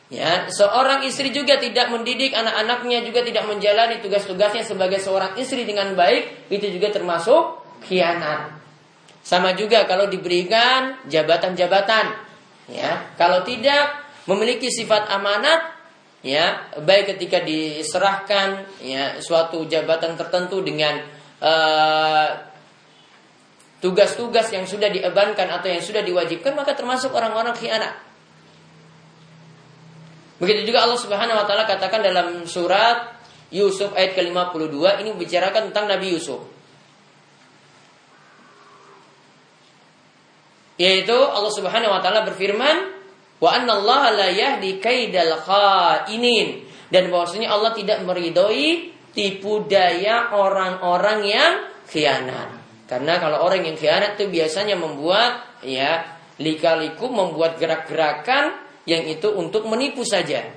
Ya, 0.07 0.47
seorang 0.47 1.03
istri 1.03 1.33
juga 1.35 1.59
tidak 1.59 1.91
mendidik 1.91 2.31
anak-anaknya 2.31 3.03
juga 3.03 3.27
tidak 3.27 3.43
menjalani 3.43 3.99
tugas-tugasnya 3.99 4.63
sebagai 4.63 5.01
seorang 5.03 5.35
istri 5.35 5.65
dengan 5.65 5.97
baik, 5.97 6.47
itu 6.53 6.69
juga 6.69 6.93
termasuk 6.93 7.59
khianat. 7.89 8.66
Sama 9.27 9.51
juga 9.59 9.83
kalau 9.83 10.07
diberikan 10.07 11.03
jabatan-jabatan, 11.11 12.15
ya. 12.71 13.11
Kalau 13.19 13.43
tidak 13.43 14.07
memiliki 14.23 14.71
sifat 14.71 15.11
amanat, 15.11 15.67
ya, 16.23 16.71
baik 16.79 17.11
ketika 17.19 17.43
diserahkan 17.43 18.63
ya 18.79 19.19
suatu 19.19 19.67
jabatan 19.67 20.15
tertentu 20.15 20.63
dengan 20.63 21.03
eh, 21.43 22.27
tugas-tugas 23.83 24.47
yang 24.55 24.63
sudah 24.63 24.87
diebankan 24.87 25.51
atau 25.59 25.75
yang 25.75 25.83
sudah 25.83 26.07
diwajibkan, 26.07 26.55
maka 26.55 26.71
termasuk 26.71 27.11
orang-orang 27.11 27.51
khianat. 27.51 27.99
Begitu 30.39 30.71
juga 30.71 30.87
Allah 30.87 31.03
Subhanahu 31.03 31.35
wa 31.35 31.43
taala 31.43 31.67
katakan 31.67 31.99
dalam 31.99 32.47
surat 32.47 33.19
Yusuf 33.51 33.91
ayat 33.91 34.15
ke-52 34.15 35.03
ini 35.03 35.09
bicarakan 35.19 35.75
tentang 35.75 35.91
Nabi 35.91 36.15
Yusuf. 36.15 36.56
Yaitu 40.77 41.13
Allah 41.13 41.51
Subhanahu 41.53 41.89
wa 41.89 41.99
taala 42.01 42.21
berfirman, 42.25 42.75
"Wa 43.41 43.49
anna 43.57 43.77
Allah 43.81 44.01
la 44.13 44.27
yahdi 44.29 44.77
kaidal 44.77 45.33
khainin." 45.41 46.65
Dan 46.87 47.11
bahwasanya 47.11 47.51
Allah 47.51 47.75
tidak 47.75 48.05
meridhoi 48.05 48.93
tipu 49.11 49.65
daya 49.65 50.31
orang-orang 50.31 51.19
yang 51.25 51.53
khianat. 51.89 52.53
Karena 52.87 53.19
kalau 53.19 53.43
orang 53.43 53.67
yang 53.67 53.75
khianat 53.75 54.15
itu 54.15 54.31
biasanya 54.31 54.79
membuat 54.79 55.59
ya 55.65 56.05
lika-liku 56.39 57.11
membuat 57.11 57.59
gerak-gerakan 57.59 58.55
yang 58.87 59.03
itu 59.03 59.27
untuk 59.35 59.67
menipu 59.67 60.07
saja. 60.07 60.47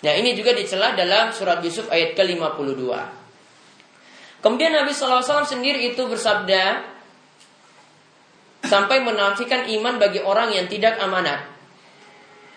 Nah 0.00 0.12
ini 0.16 0.36
juga 0.36 0.52
dicela 0.52 0.92
dalam 0.92 1.32
surat 1.32 1.64
Yusuf 1.64 1.88
ayat 1.88 2.12
ke-52. 2.16 2.82
Kemudian 4.40 4.72
Nabi 4.72 4.92
SAW 4.96 5.44
sendiri 5.44 5.92
itu 5.92 6.00
bersabda, 6.08 6.84
sampai 8.64 9.00
menafikan 9.00 9.64
iman 9.66 9.96
bagi 9.96 10.20
orang 10.20 10.52
yang 10.52 10.66
tidak 10.68 11.00
amanat. 11.00 11.48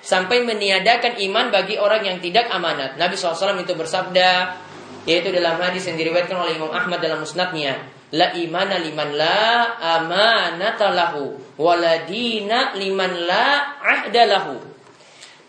Sampai 0.03 0.43
meniadakan 0.43 1.15
iman 1.31 1.47
bagi 1.47 1.79
orang 1.79 2.03
yang 2.03 2.17
tidak 2.19 2.51
amanat. 2.51 2.99
Nabi 2.99 3.15
SAW 3.15 3.55
itu 3.63 3.71
bersabda, 3.71 4.59
yaitu 5.07 5.31
dalam 5.31 5.55
hadis 5.63 5.87
yang 5.87 5.95
diriwayatkan 5.95 6.35
oleh 6.35 6.59
Imam 6.59 6.75
Ahmad 6.75 6.99
dalam 6.99 7.23
musnadnya, 7.23 7.79
La 8.13 8.29
imana 8.35 8.77
liman 8.77 9.09
la 9.17 9.73
amanata 9.79 10.93
lahu, 10.93 11.33
waladina 11.57 12.77
liman 12.77 13.25
la 13.25 13.79
ahda 13.81 14.21
lahu. 14.29 14.61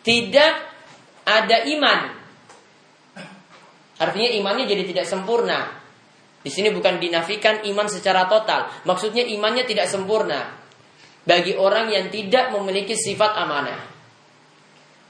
Tidak 0.00 0.54
ada 1.28 1.56
iman. 1.76 2.00
Artinya 4.00 4.28
imannya 4.38 4.64
jadi 4.64 4.84
tidak 4.88 5.06
sempurna 5.06 5.83
di 6.44 6.52
sini 6.52 6.68
bukan 6.68 7.00
dinafikan 7.00 7.64
iman 7.64 7.88
secara 7.88 8.28
total. 8.28 8.68
Maksudnya 8.84 9.24
imannya 9.24 9.64
tidak 9.64 9.88
sempurna 9.88 10.52
bagi 11.24 11.56
orang 11.56 11.88
yang 11.88 12.12
tidak 12.12 12.52
memiliki 12.52 12.92
sifat 12.92 13.32
amanah. 13.32 13.80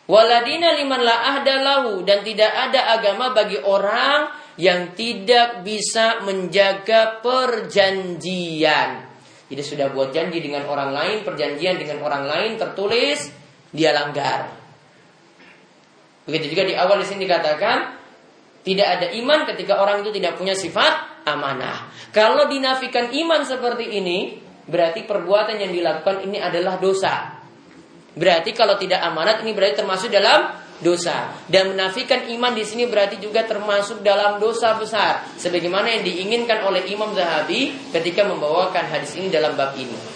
Waladina 0.06 0.78
liman 0.78 1.02
la 1.02 1.34
ahdalahu 1.34 2.06
dan 2.06 2.22
tidak 2.22 2.54
ada 2.54 2.94
agama 2.94 3.34
bagi 3.34 3.58
orang 3.58 4.30
yang 4.54 4.94
tidak 4.94 5.66
bisa 5.66 6.22
menjaga 6.22 7.18
perjanjian. 7.18 9.10
Jadi 9.50 9.62
sudah 9.64 9.90
buat 9.90 10.14
janji 10.14 10.38
dengan 10.38 10.70
orang 10.70 10.94
lain, 10.94 11.26
perjanjian 11.26 11.82
dengan 11.82 11.98
orang 12.06 12.30
lain 12.30 12.50
tertulis, 12.54 13.26
dia 13.74 13.90
langgar. 13.90 14.54
Begitu 16.30 16.54
juga 16.54 16.62
di 16.62 16.78
awal 16.78 17.02
di 17.02 17.06
sini 17.10 17.26
dikatakan 17.26 17.76
tidak 18.64 18.88
ada 18.88 19.06
iman 19.18 19.44
ketika 19.50 19.76
orang 19.82 20.00
itu 20.00 20.14
tidak 20.16 20.40
punya 20.40 20.56
sifat 20.56 21.03
amanah. 21.24 21.90
Kalau 22.12 22.46
dinafikan 22.46 23.10
iman 23.10 23.42
seperti 23.42 23.98
ini, 23.98 24.38
berarti 24.68 25.04
perbuatan 25.04 25.56
yang 25.60 25.72
dilakukan 25.72 26.24
ini 26.24 26.40
adalah 26.40 26.80
dosa. 26.80 27.40
Berarti 28.14 28.54
kalau 28.54 28.78
tidak 28.78 29.02
amanat 29.02 29.42
ini 29.42 29.50
berarti 29.52 29.82
termasuk 29.82 30.08
dalam 30.12 30.54
dosa. 30.78 31.34
Dan 31.50 31.74
menafikan 31.74 32.30
iman 32.30 32.54
di 32.54 32.62
sini 32.62 32.86
berarti 32.86 33.18
juga 33.18 33.42
termasuk 33.42 34.06
dalam 34.06 34.38
dosa 34.38 34.78
besar. 34.78 35.26
Sebagaimana 35.34 35.98
yang 35.98 36.02
diinginkan 36.06 36.62
oleh 36.62 36.86
Imam 36.86 37.10
Zahabi 37.10 37.74
ketika 37.90 38.22
membawakan 38.22 38.86
hadis 38.86 39.18
ini 39.18 39.28
dalam 39.34 39.58
bab 39.58 39.74
ini. 39.74 40.14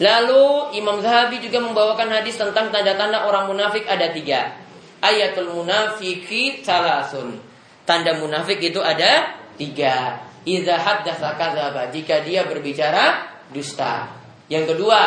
Lalu 0.00 0.76
Imam 0.80 0.96
Zahabi 1.04 1.44
juga 1.44 1.60
membawakan 1.60 2.08
hadis 2.08 2.40
tentang 2.40 2.72
tanda-tanda 2.72 3.28
orang 3.28 3.52
munafik 3.52 3.84
ada 3.84 4.08
tiga. 4.12 4.56
Ayatul 5.00 5.52
munafiki 5.52 6.64
salasun. 6.64 7.36
Tanda 7.84 8.16
munafik 8.16 8.60
itu 8.60 8.80
ada 8.80 9.39
Tiga, 9.60 10.16
idza 10.48 10.80
haddatsa 10.80 11.36
kadzaba, 11.36 11.92
jika 11.92 12.24
dia 12.24 12.48
berbicara 12.48 13.28
dusta. 13.52 14.08
Yang 14.48 14.72
kedua, 14.72 15.00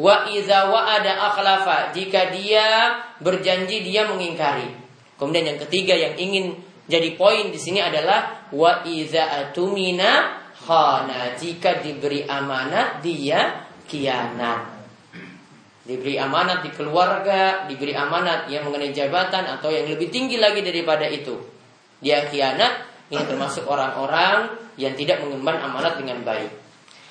wa 0.00 0.24
idza 0.24 0.72
wa'ada 0.72 1.20
akhlafa, 1.28 1.92
jika 1.92 2.32
dia 2.32 2.96
berjanji 3.20 3.84
dia 3.84 4.08
mengingkari. 4.08 4.72
Kemudian 5.20 5.52
yang 5.52 5.60
ketiga 5.68 5.92
yang 5.92 6.16
ingin 6.16 6.56
jadi 6.88 7.12
poin 7.20 7.52
di 7.52 7.60
sini 7.60 7.84
adalah 7.84 8.48
wa 8.56 8.80
idza 8.88 9.20
atumina 9.44 10.40
khana, 10.64 11.36
jika 11.36 11.84
diberi 11.84 12.24
amanat 12.24 13.04
dia 13.04 13.68
kianat. 13.84 14.80
Diberi 15.84 16.16
amanat 16.16 16.64
di 16.64 16.70
keluarga, 16.72 17.68
diberi 17.68 17.92
amanat 17.92 18.48
yang 18.48 18.64
mengenai 18.64 18.96
jabatan 18.96 19.44
atau 19.58 19.68
yang 19.68 19.92
lebih 19.92 20.08
tinggi 20.08 20.40
lagi 20.40 20.64
daripada 20.64 21.04
itu. 21.04 21.36
Dia 22.00 22.24
kianat, 22.32 22.89
ini 23.10 23.22
termasuk 23.26 23.66
orang-orang 23.66 24.54
yang 24.78 24.94
tidak 24.94 25.18
mengemban 25.26 25.58
amanat 25.58 25.98
dengan 25.98 26.22
baik. 26.22 26.50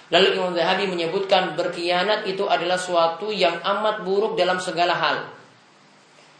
Lalu 0.09 0.39
Imam 0.39 0.55
Zahabi 0.57 0.89
menyebutkan 0.89 1.53
berkhianat 1.53 2.25
itu 2.25 2.47
adalah 2.49 2.79
suatu 2.81 3.29
yang 3.29 3.61
amat 3.61 4.01
buruk 4.01 4.33
dalam 4.33 4.57
segala 4.57 4.97
hal. 4.97 5.17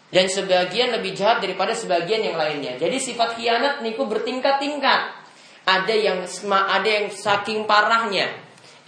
Dan 0.10 0.26
sebagian 0.26 0.89
lebih 0.89 1.14
jahat 1.14 1.38
daripada 1.38 1.78
sebagian 1.78 2.26
yang 2.26 2.34
lainnya. 2.34 2.82
Jadi 2.82 2.97
sifat 2.97 3.38
khianat 3.38 3.86
niku 3.86 4.10
bertingkat-tingkat. 4.10 5.01
Ada 5.70 5.93
yang 5.93 6.26
ada 6.49 6.89
yang 6.89 7.14
saking 7.14 7.70
parahnya. 7.70 8.26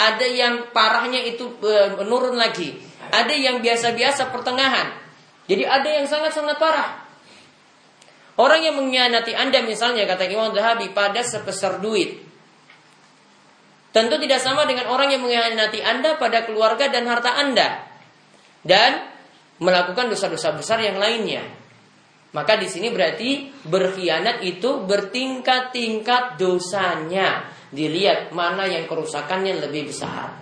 Ada 0.02 0.26
yang 0.26 0.74
parahnya 0.74 1.22
itu 1.22 1.62
e, 1.62 2.02
menurun 2.02 2.34
lagi. 2.34 2.74
Ada 3.14 3.38
yang 3.38 3.62
biasa-biasa 3.62 4.34
pertengahan. 4.34 4.98
Jadi 5.46 5.62
ada 5.62 5.86
yang 5.86 6.10
sangat-sangat 6.10 6.58
parah. 6.58 7.01
Orang 8.42 8.66
yang 8.66 8.74
mengkhianati 8.74 9.38
Anda 9.38 9.62
misalnya 9.62 10.10
kata 10.10 10.26
Imam 10.26 10.50
Zahabi 10.50 10.90
pada 10.98 11.22
sebesar 11.22 11.78
duit. 11.78 12.18
Tentu 13.94 14.18
tidak 14.18 14.42
sama 14.42 14.66
dengan 14.66 14.90
orang 14.90 15.14
yang 15.14 15.22
mengkhianati 15.22 15.78
Anda 15.86 16.18
pada 16.18 16.50
keluarga 16.50 16.90
dan 16.90 17.06
harta 17.06 17.38
Anda. 17.38 17.86
Dan 18.66 19.06
melakukan 19.62 20.10
dosa-dosa 20.10 20.58
besar 20.58 20.82
yang 20.82 20.98
lainnya. 20.98 21.46
Maka 22.34 22.58
di 22.58 22.66
sini 22.66 22.90
berarti 22.90 23.54
berkhianat 23.70 24.42
itu 24.42 24.90
bertingkat-tingkat 24.90 26.42
dosanya. 26.42 27.46
Dilihat 27.70 28.34
mana 28.34 28.66
yang 28.66 28.90
kerusakannya 28.90 29.62
lebih 29.70 29.94
besar. 29.94 30.34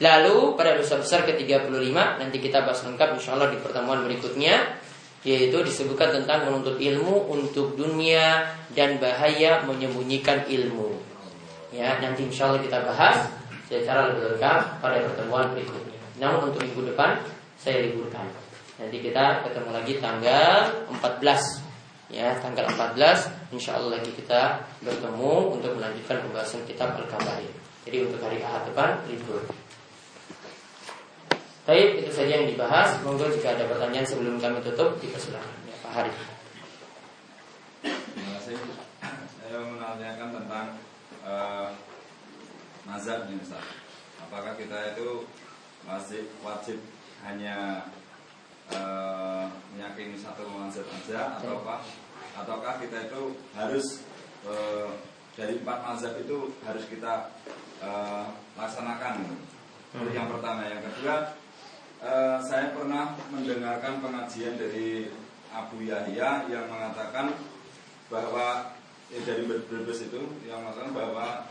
Lalu 0.00 0.54
pada 0.54 0.78
dosa 0.78 0.96
besar 0.96 1.26
ke-35 1.26 1.92
nanti 1.92 2.38
kita 2.38 2.62
bahas 2.62 2.86
lengkap 2.86 3.18
insya 3.18 3.36
Allah 3.36 3.52
di 3.52 3.58
pertemuan 3.60 4.00
berikutnya 4.06 4.80
yaitu 5.20 5.60
disebutkan 5.60 6.22
tentang 6.22 6.48
menuntut 6.48 6.80
ilmu 6.80 7.28
untuk 7.28 7.76
dunia 7.76 8.48
dan 8.72 8.96
bahaya 8.96 9.60
menyembunyikan 9.68 10.48
ilmu. 10.48 10.96
Ya, 11.70 12.00
nanti 12.00 12.24
insya 12.24 12.48
Allah 12.50 12.64
kita 12.64 12.82
bahas 12.82 13.28
secara 13.68 14.10
lebih 14.10 14.34
lengkap 14.34 14.80
pada 14.80 14.98
pertemuan 15.04 15.52
berikutnya. 15.52 16.00
Namun 16.18 16.50
untuk 16.50 16.60
minggu 16.64 16.90
depan 16.90 17.20
saya 17.60 17.84
liburkan. 17.84 18.26
Nanti 18.80 18.96
kita 19.04 19.44
ketemu 19.44 19.70
lagi 19.76 19.92
tanggal 20.00 20.88
14 20.88 21.70
ya 22.10 22.34
tanggal 22.42 22.66
14 22.74 23.54
insya 23.54 23.78
Allah 23.78 24.02
lagi 24.02 24.10
kita 24.18 24.66
bertemu 24.82 25.34
untuk 25.54 25.78
melanjutkan 25.78 26.18
pembahasan 26.26 26.66
kitab 26.66 26.98
Al-Kabair. 26.98 27.52
Jadi 27.86 27.96
untuk 28.02 28.18
hari 28.24 28.42
Ahad 28.42 28.66
depan 28.66 28.98
libur. 29.06 29.46
Baik, 31.70 32.02
itu 32.02 32.10
saja 32.10 32.42
yang 32.42 32.50
dibahas. 32.50 32.98
Monggo 33.06 33.30
jika 33.30 33.54
ada 33.54 33.62
pertanyaan 33.70 34.02
sebelum 34.02 34.42
kami 34.42 34.58
tutup, 34.58 34.98
dipersilakan. 34.98 35.54
Ya, 35.70 35.78
Pak 35.78 35.92
Hari. 35.94 36.12
Terima 37.86 38.30
kasih. 38.42 38.58
Saya 39.38 39.62
menanyakan 39.62 40.28
tentang 40.34 40.66
uh, 41.22 41.70
mazhab 42.82 43.30
nih 43.30 43.38
Ustaz. 43.38 43.62
Apakah 44.18 44.58
kita 44.58 44.98
itu 44.98 45.22
masih 45.86 46.26
wajib 46.42 46.82
hanya 47.22 47.86
uh, 48.74 49.46
meyakini 49.70 50.18
satu 50.18 50.50
mazhab 50.50 50.90
saja 50.90 51.38
ataukah 51.38 51.86
ataukah 52.34 52.82
kita 52.82 53.14
itu 53.14 53.38
harus 53.54 54.02
uh, 54.42 54.90
dari 55.38 55.62
empat 55.62 55.78
mazhab 55.86 56.18
itu 56.18 56.50
harus 56.66 56.82
kita 56.90 57.30
uh, 57.78 58.26
laksanakan. 58.58 59.22
Itu 59.94 60.10
yang 60.10 60.26
pertama, 60.34 60.66
yang 60.66 60.82
kedua 60.82 61.38
Eh, 62.00 62.38
saya 62.40 62.72
pernah 62.72 63.12
mendengarkan 63.28 64.00
pengajian 64.00 64.56
dari 64.56 65.04
Abu 65.52 65.84
Yahya 65.84 66.48
yang 66.48 66.64
mengatakan 66.72 67.36
bahwa 68.08 68.72
eh, 69.12 69.20
dari 69.20 69.44
Brebes 69.44 70.08
itu 70.08 70.16
yang 70.48 70.64
mengatakan 70.64 70.96
bahwa 70.96 71.44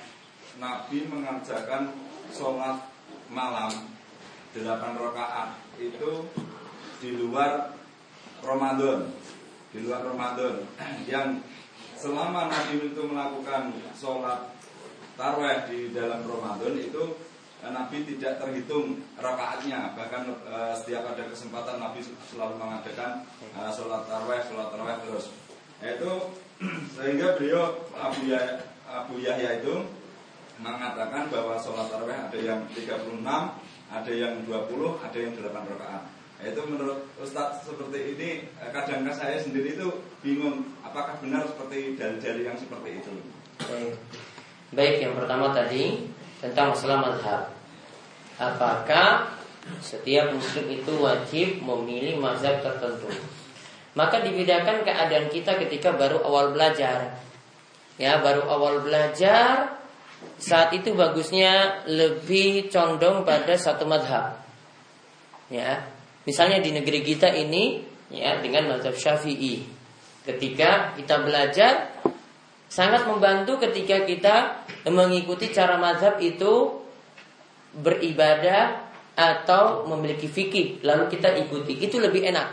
Nabi 0.57 1.05
mengajarkan 1.05 1.93
sholat 2.33 2.81
malam 3.29 3.93
delapan 4.49 4.97
rakaat 4.97 5.49
itu 5.77 6.25
di 6.97 7.13
luar 7.13 7.69
Ramadan. 8.41 9.05
Di 9.69 9.85
luar 9.85 10.01
Ramadan. 10.01 10.65
Yang 11.13 11.45
selama 11.93 12.49
Nabi 12.49 12.89
itu 12.89 13.01
melakukan 13.05 13.69
sholat 13.93 14.49
taraweh 15.13 15.69
di 15.69 15.93
dalam 15.93 16.25
Ramadan 16.25 16.73
itu 16.73 17.28
Nabi 17.67 18.07
tidak 18.07 18.39
terhitung 18.39 19.03
rakaatnya. 19.19 19.91
Bahkan 19.91 20.31
e, 20.31 20.57
setiap 20.79 21.11
ada 21.11 21.27
kesempatan 21.27 21.83
Nabi 21.83 21.99
selalu 22.31 22.55
mengadakan 22.55 23.27
e, 23.51 23.59
sholat 23.75 24.07
taraweh 24.07 24.39
sholat 24.47 24.71
taraweh 24.71 24.95
terus. 25.03 25.25
Itu 25.83 26.11
sehingga 26.95 27.35
beliau 27.35 27.83
Abu 27.99 28.31
Yahya, 28.31 28.63
Abu 28.87 29.19
Yahya 29.19 29.59
itu 29.59 29.75
mengatakan 30.63 31.27
bahwa 31.27 31.59
sholat 31.59 31.91
taraweh 31.91 32.15
ada 32.15 32.39
yang 32.39 32.63
36 32.71 33.27
ada 33.89 34.11
yang 34.13 34.33
20 34.47 35.03
ada 35.03 35.17
yang 35.19 35.33
8 35.35 35.71
rakaat. 35.75 36.03
Itu 36.39 36.61
menurut 36.71 37.03
Ustadz 37.19 37.67
seperti 37.67 38.15
ini 38.15 38.29
kadang-kadang 38.55 39.11
saya 39.11 39.35
sendiri 39.43 39.75
itu 39.75 39.91
bingung 40.23 40.63
apakah 40.87 41.19
benar 41.19 41.43
seperti 41.43 41.99
dalil-dalil 41.99 42.43
yang 42.47 42.55
seperti 42.55 43.03
itu. 43.03 43.11
Baik, 44.71 45.03
yang 45.03 45.19
pertama 45.19 45.51
tadi 45.51 46.07
tentang 46.39 46.75
masalah 46.75 46.97
madhab. 47.03 47.43
Apakah 48.39 49.35
setiap 49.83 50.31
muslim 50.31 50.65
itu 50.71 50.91
wajib 50.99 51.47
memilih 51.59 52.17
mazhab 52.17 52.63
tertentu? 52.63 53.11
Maka 53.99 54.23
dibedakan 54.23 54.87
keadaan 54.87 55.27
kita 55.27 55.59
ketika 55.59 55.91
baru 55.91 56.23
awal 56.23 56.55
belajar. 56.55 57.19
Ya, 57.99 58.23
baru 58.23 58.47
awal 58.47 58.79
belajar 58.79 59.75
saat 60.39 60.71
itu 60.71 60.95
bagusnya 60.95 61.83
lebih 61.83 62.71
condong 62.71 63.27
pada 63.27 63.59
satu 63.59 63.83
madhab. 63.83 64.39
Ya, 65.51 65.83
misalnya 66.23 66.63
di 66.63 66.71
negeri 66.71 67.03
kita 67.03 67.27
ini 67.27 67.83
ya 68.07 68.39
dengan 68.39 68.71
mazhab 68.71 68.95
Syafi'i. 68.95 69.67
Ketika 70.23 70.95
kita 70.95 71.25
belajar 71.25 71.98
sangat 72.69 73.09
membantu 73.09 73.57
ketika 73.57 74.05
kita 74.05 74.35
mengikuti 74.87 75.49
cara 75.49 75.75
mazhab 75.81 76.21
itu 76.21 76.79
beribadah 77.73 78.87
atau 79.17 79.89
memiliki 79.89 80.29
fikih 80.29 80.85
lalu 80.85 81.11
kita 81.11 81.33
ikuti. 81.35 81.81
Itu 81.81 81.99
lebih 81.99 82.29
enak. 82.29 82.47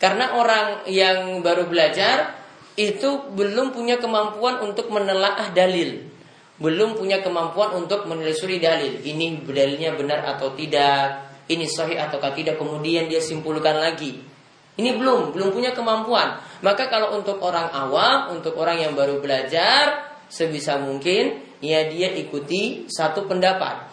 Karena 0.00 0.34
orang 0.40 0.88
yang 0.88 1.44
baru 1.44 1.68
belajar 1.68 2.40
itu 2.74 3.30
belum 3.36 3.76
punya 3.76 4.00
kemampuan 4.00 4.64
untuk 4.64 4.88
menelaah 4.88 5.52
dalil. 5.52 6.08
Belum 6.56 6.96
punya 6.96 7.20
kemampuan 7.20 7.76
untuk 7.76 8.08
menelusuri 8.08 8.58
dalil. 8.58 9.04
Ini 9.04 9.44
dalilnya 9.44 9.92
benar 9.96 10.24
atau 10.24 10.56
tidak 10.56 11.28
ini 11.52 11.68
sahih 11.68 12.00
atau 12.00 12.16
tidak 12.32 12.56
kemudian 12.56 13.12
dia 13.12 13.20
simpulkan 13.20 13.76
lagi 13.76 14.29
ini 14.78 14.94
belum 14.94 15.34
belum 15.34 15.50
punya 15.50 15.74
kemampuan 15.74 16.38
maka 16.60 16.86
kalau 16.86 17.18
untuk 17.18 17.40
orang 17.42 17.72
awam 17.72 18.36
untuk 18.36 18.54
orang 18.60 18.78
yang 18.78 18.92
baru 18.92 19.18
belajar 19.18 20.10
sebisa 20.30 20.78
mungkin 20.78 21.50
ya 21.60 21.90
dia 21.90 22.14
ikuti 22.16 22.88
satu 22.88 23.28
pendapat. 23.28 23.90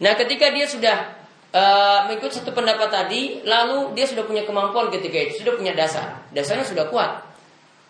Nah, 0.00 0.12
ketika 0.18 0.50
dia 0.50 0.66
sudah 0.66 0.96
uh, 1.54 2.08
mengikuti 2.08 2.40
satu 2.40 2.50
pendapat 2.50 2.88
tadi, 2.88 3.44
lalu 3.44 3.94
dia 3.94 4.08
sudah 4.08 4.24
punya 4.26 4.42
kemampuan 4.42 4.90
ketika 4.90 5.18
itu, 5.20 5.44
sudah 5.44 5.54
punya 5.54 5.74
dasar, 5.76 6.24
dasarnya 6.34 6.66
sudah 6.66 6.88
kuat. 6.88 7.22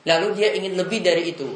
Lalu 0.05 0.37
dia 0.37 0.53
ingin 0.53 0.77
lebih 0.77 1.01
dari 1.01 1.33
itu. 1.33 1.49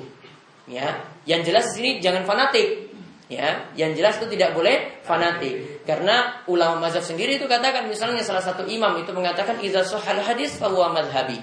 Ya, 0.68 1.04
yang 1.24 1.44
jelas 1.44 1.72
di 1.72 1.80
sini 1.80 1.90
jangan 2.00 2.24
fanatik. 2.24 2.87
Ya, 3.28 3.68
yang 3.76 3.92
jelas 3.92 4.16
itu 4.16 4.32
tidak 4.32 4.56
boleh 4.56 5.04
fanatik. 5.04 5.84
Karena 5.84 6.40
ulama 6.48 6.88
mazhab 6.88 7.04
sendiri 7.04 7.36
itu 7.36 7.44
katakan 7.44 7.84
misalnya 7.84 8.24
salah 8.24 8.40
satu 8.40 8.64
imam 8.64 8.96
itu 9.04 9.12
mengatakan 9.12 9.60
idza 9.60 9.84
sahal 9.84 10.24
hadis 10.24 10.56
bahwa 10.56 10.96
madhabi. 10.96 11.36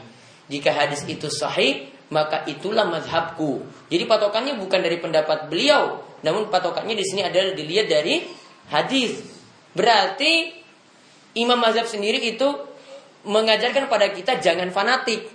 Jika 0.50 0.74
hadis 0.74 1.06
itu 1.06 1.30
sahih, 1.30 1.94
maka 2.10 2.42
itulah 2.50 2.90
mazhabku. 2.90 3.66
Jadi 3.94 4.04
patokannya 4.10 4.58
bukan 4.58 4.82
dari 4.82 4.98
pendapat 4.98 5.46
beliau, 5.46 6.02
namun 6.26 6.50
patokannya 6.50 6.98
di 6.98 7.06
sini 7.06 7.22
adalah 7.22 7.54
dilihat 7.54 7.86
dari 7.86 8.26
hadis. 8.74 9.22
Berarti 9.78 10.58
imam 11.38 11.62
mazhab 11.62 11.86
sendiri 11.86 12.18
itu 12.18 12.50
mengajarkan 13.30 13.90
pada 13.90 14.10
kita 14.10 14.42
jangan 14.42 14.74
fanatik. 14.74 15.35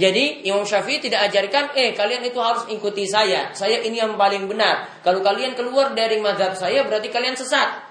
Jadi 0.00 0.48
Imam 0.48 0.64
Syafi'i 0.64 0.96
tidak 0.96 1.28
ajarkan, 1.28 1.76
eh 1.76 1.92
kalian 1.92 2.24
itu 2.24 2.40
harus 2.40 2.64
ikuti 2.72 3.04
saya. 3.04 3.52
Saya 3.52 3.84
ini 3.84 4.00
yang 4.00 4.16
paling 4.16 4.48
benar. 4.48 5.04
Kalau 5.04 5.20
kalian 5.20 5.52
keluar 5.52 5.92
dari 5.92 6.16
mazhab 6.24 6.56
saya 6.56 6.88
berarti 6.88 7.12
kalian 7.12 7.36
sesat. 7.36 7.84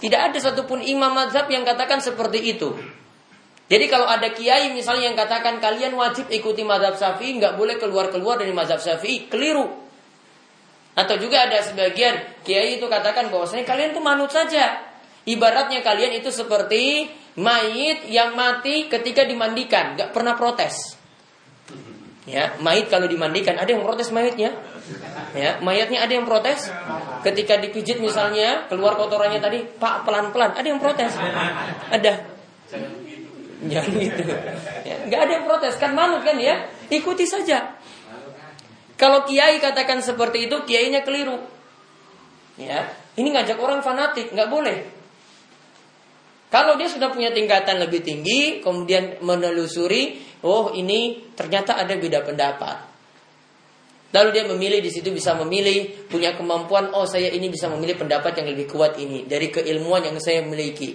Tidak 0.00 0.20
ada 0.32 0.38
satupun 0.40 0.80
imam 0.80 1.12
mazhab 1.12 1.44
yang 1.52 1.68
katakan 1.68 2.00
seperti 2.00 2.40
itu. 2.56 2.72
Jadi 3.68 3.84
kalau 3.92 4.08
ada 4.08 4.32
kiai 4.32 4.72
misalnya 4.72 5.12
yang 5.12 5.18
katakan 5.20 5.60
kalian 5.60 5.92
wajib 5.92 6.32
ikuti 6.32 6.64
mazhab 6.64 6.96
Syafi'i, 6.96 7.36
nggak 7.36 7.60
boleh 7.60 7.76
keluar-keluar 7.76 8.40
dari 8.40 8.56
mazhab 8.56 8.80
Syafi'i, 8.80 9.28
keliru. 9.28 9.68
Atau 10.96 11.20
juga 11.20 11.44
ada 11.44 11.60
sebagian 11.60 12.40
kiai 12.40 12.80
itu 12.80 12.88
katakan 12.88 13.28
bahwasanya 13.28 13.68
kalian 13.68 13.92
tuh 13.92 14.00
manut 14.00 14.32
saja. 14.32 14.80
Ibaratnya 15.28 15.84
kalian 15.84 16.24
itu 16.24 16.32
seperti 16.32 17.12
mayit 17.36 18.08
yang 18.08 18.32
mati 18.32 18.88
ketika 18.88 19.28
dimandikan, 19.28 19.92
nggak 19.96 20.12
pernah 20.16 20.36
protes. 20.36 21.03
Ya, 22.24 22.56
mayit 22.56 22.88
kalau 22.88 23.04
dimandikan 23.04 23.60
ada 23.60 23.68
yang 23.68 23.84
protes 23.84 24.08
mayitnya. 24.08 24.56
Ya, 25.36 25.60
mayatnya 25.60 26.00
ada 26.00 26.12
yang 26.16 26.24
protes. 26.24 26.72
Ketika 27.20 27.60
dipijit 27.60 28.00
misalnya 28.00 28.64
keluar 28.72 28.96
kotorannya 28.96 29.44
tadi, 29.44 29.60
Pak 29.60 30.08
pelan-pelan, 30.08 30.56
ada 30.56 30.64
yang 30.64 30.80
protes. 30.80 31.12
Ada. 31.92 32.24
Jangan 33.68 33.92
gitu. 34.00 34.22
Ya, 34.88 34.96
nggak 35.04 35.20
ada 35.20 35.32
yang 35.36 35.44
protes 35.44 35.76
kan 35.76 35.92
manut 35.92 36.24
kan 36.24 36.40
ya? 36.40 36.64
Ikuti 36.88 37.28
saja. 37.28 37.76
Kalau 38.96 39.28
kiai 39.28 39.60
katakan 39.60 40.00
seperti 40.00 40.48
itu, 40.48 40.56
kiainya 40.64 41.04
keliru. 41.04 41.36
Ya, 42.56 42.88
ini 43.20 43.34
ngajak 43.34 43.58
orang 43.60 43.84
fanatik, 43.84 44.32
nggak 44.32 44.48
boleh. 44.48 44.78
Kalau 46.54 46.78
dia 46.78 46.86
sudah 46.86 47.10
punya 47.10 47.34
tingkatan 47.34 47.82
lebih 47.82 48.06
tinggi, 48.06 48.62
kemudian 48.62 49.18
menelusuri, 49.26 50.22
oh 50.44 50.76
ini 50.76 51.32
ternyata 51.32 51.80
ada 51.80 51.96
beda 51.96 52.20
pendapat. 52.22 52.94
Lalu 54.14 54.28
dia 54.30 54.44
memilih 54.46 54.78
di 54.78 54.94
situ 54.94 55.10
bisa 55.10 55.34
memilih, 55.34 56.06
punya 56.06 56.38
kemampuan, 56.38 56.94
oh 56.94 57.02
saya 57.02 57.34
ini 57.34 57.50
bisa 57.50 57.66
memilih 57.66 57.98
pendapat 57.98 58.38
yang 58.38 58.46
lebih 58.46 58.70
kuat 58.70 58.94
ini 59.02 59.26
dari 59.26 59.50
keilmuan 59.50 60.06
yang 60.06 60.14
saya 60.22 60.46
miliki. 60.46 60.94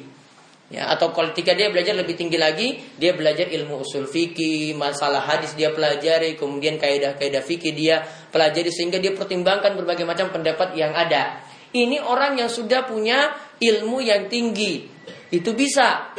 Ya, 0.69 0.85
atau 0.93 1.09
kalau 1.11 1.33
ketika 1.33 1.57
dia 1.57 1.73
belajar 1.73 1.97
lebih 1.97 2.13
tinggi 2.13 2.37
lagi, 2.37 2.77
dia 2.95 3.17
belajar 3.17 3.49
ilmu 3.49 3.81
usul 3.81 4.05
fikih, 4.05 4.77
masalah 4.77 5.19
hadis 5.25 5.57
dia 5.57 5.73
pelajari, 5.73 6.37
kemudian 6.37 6.77
kaidah-kaidah 6.77 7.41
fikih 7.41 7.73
dia 7.73 8.05
pelajari 8.29 8.69
sehingga 8.69 9.01
dia 9.01 9.17
pertimbangkan 9.17 9.73
berbagai 9.75 10.05
macam 10.05 10.29
pendapat 10.29 10.77
yang 10.77 10.93
ada. 10.93 11.41
Ini 11.73 12.05
orang 12.05 12.37
yang 12.37 12.47
sudah 12.53 12.85
punya 12.85 13.33
ilmu 13.57 13.97
yang 13.99 14.29
tinggi. 14.29 14.85
Itu 15.33 15.57
bisa. 15.57 16.13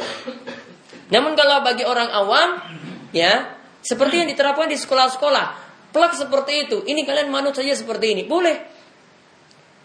Namun 1.11 1.35
kalau 1.35 1.63
bagi 1.63 1.87
orang 1.87 2.11
awam, 2.11 2.49
ya, 3.11 3.55
seperti 3.81 4.21
yang 4.23 4.29
diterapkan 4.29 4.67
di 4.67 4.77
sekolah-sekolah, 4.77 5.45
plak 5.91 6.13
seperti 6.15 6.69
itu. 6.69 6.77
Ini 6.83 7.01
kalian 7.03 7.27
manut 7.31 7.55
saja 7.55 7.75
seperti 7.75 8.15
ini. 8.15 8.23
Boleh. 8.27 8.55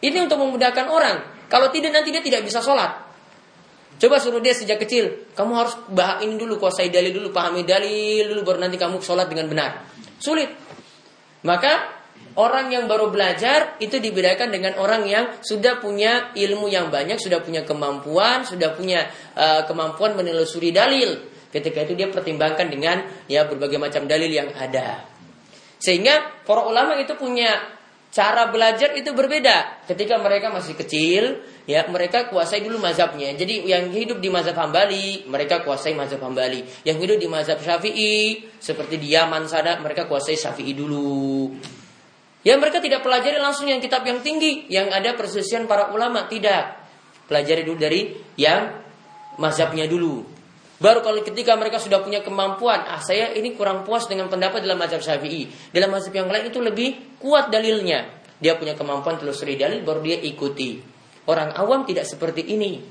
Ini 0.03 0.17
untuk 0.23 0.39
memudahkan 0.43 0.87
orang. 0.93 1.17
Kalau 1.49 1.71
tidak 1.71 1.95
nanti 1.95 2.11
dia 2.11 2.21
tidak 2.21 2.43
bisa 2.45 2.61
sholat. 2.61 3.07
Coba 3.97 4.21
suruh 4.21 4.45
dia 4.45 4.53
sejak 4.53 4.77
kecil, 4.77 5.33
kamu 5.33 5.53
harus 5.57 5.73
bahas 5.89 6.21
ini 6.21 6.37
dulu, 6.37 6.61
kuasai 6.61 6.93
dalil 6.93 7.17
dulu, 7.17 7.33
pahami 7.33 7.65
dalil 7.65 8.29
dulu, 8.29 8.45
baru 8.45 8.69
nanti 8.69 8.77
kamu 8.77 9.01
sholat 9.01 9.25
dengan 9.25 9.49
benar. 9.49 9.89
Sulit. 10.21 10.53
Maka 11.41 11.97
orang 12.37 12.69
yang 12.69 12.85
baru 12.85 13.09
belajar 13.09 13.81
itu 13.81 13.97
dibedakan 13.97 14.53
dengan 14.53 14.77
orang 14.77 15.09
yang 15.09 15.41
sudah 15.41 15.81
punya 15.81 16.37
ilmu 16.37 16.69
yang 16.69 16.93
banyak, 16.93 17.17
sudah 17.17 17.41
punya 17.41 17.65
kemampuan, 17.65 18.45
sudah 18.45 18.77
punya 18.77 19.09
uh, 19.33 19.65
kemampuan 19.65 20.13
menelusuri 20.13 20.77
dalil. 20.77 21.17
Ketika 21.51 21.87
itu 21.87 21.95
dia 21.95 22.09
pertimbangkan 22.11 22.67
dengan 22.69 23.07
ya 23.31 23.47
berbagai 23.47 23.79
macam 23.79 24.05
dalil 24.05 24.29
yang 24.29 24.51
ada. 24.57 25.07
Sehingga 25.77 26.43
para 26.45 26.67
ulama 26.67 26.97
itu 26.99 27.15
punya 27.15 27.77
cara 28.17 28.49
belajar 28.49 28.97
itu 28.97 29.13
berbeda. 29.13 29.85
Ketika 29.85 30.17
mereka 30.17 30.49
masih 30.49 30.73
kecil, 30.73 31.45
ya 31.69 31.85
mereka 31.93 32.33
kuasai 32.33 32.65
dulu 32.65 32.81
mazhabnya. 32.81 33.37
Jadi 33.37 33.69
yang 33.69 33.93
hidup 33.93 34.25
di 34.25 34.33
mazhab 34.33 34.57
Hambali, 34.57 35.29
mereka 35.29 35.61
kuasai 35.61 35.93
mazhab 35.93 36.25
Hambali. 36.25 36.65
Yang 36.87 36.97
hidup 37.05 37.19
di 37.21 37.29
mazhab 37.29 37.59
Syafi'i, 37.61 38.41
seperti 38.57 38.97
di 38.97 39.13
Yaman 39.13 39.45
mereka 39.85 40.09
kuasai 40.09 40.41
Syafi'i 40.41 40.73
dulu. 40.73 41.53
Ya 42.47 42.55
mereka 42.57 42.79
tidak 42.79 43.03
pelajari 43.03 43.37
langsung 43.43 43.67
yang 43.67 43.83
kitab 43.83 44.07
yang 44.07 44.23
tinggi, 44.23 44.71
yang 44.73 44.89
ada 44.89 45.13
perselisihan 45.19 45.67
para 45.69 45.91
ulama, 45.93 46.31
tidak. 46.31 46.79
Pelajari 47.27 47.67
dulu 47.67 47.77
dari 47.77 48.17
yang 48.39 48.81
mazhabnya 49.37 49.91
dulu. 49.91 50.36
Baru 50.77 51.01
kalau 51.01 51.25
ketika 51.25 51.57
mereka 51.57 51.81
sudah 51.81 52.05
punya 52.05 52.21
kemampuan, 52.21 52.85
ah 52.85 53.01
saya 53.01 53.33
ini 53.33 53.57
kurang 53.57 53.89
puas 53.89 54.05
dengan 54.05 54.29
pendapat 54.29 54.61
dalam 54.61 54.77
mazhab 54.77 55.01
Syafi'i. 55.01 55.49
Dalam 55.73 55.89
mazhab 55.89 56.13
yang 56.13 56.29
lain 56.29 56.53
itu 56.53 56.61
lebih 56.61 57.17
kuat 57.17 57.49
dalilnya. 57.49 58.13
Dia 58.37 58.61
punya 58.61 58.77
kemampuan 58.77 59.17
telusuri 59.17 59.57
dalil 59.57 59.81
baru 59.81 60.05
dia 60.05 60.21
ikuti. 60.21 60.77
Orang 61.25 61.57
awam 61.57 61.89
tidak 61.89 62.05
seperti 62.05 62.45
ini. 62.53 62.85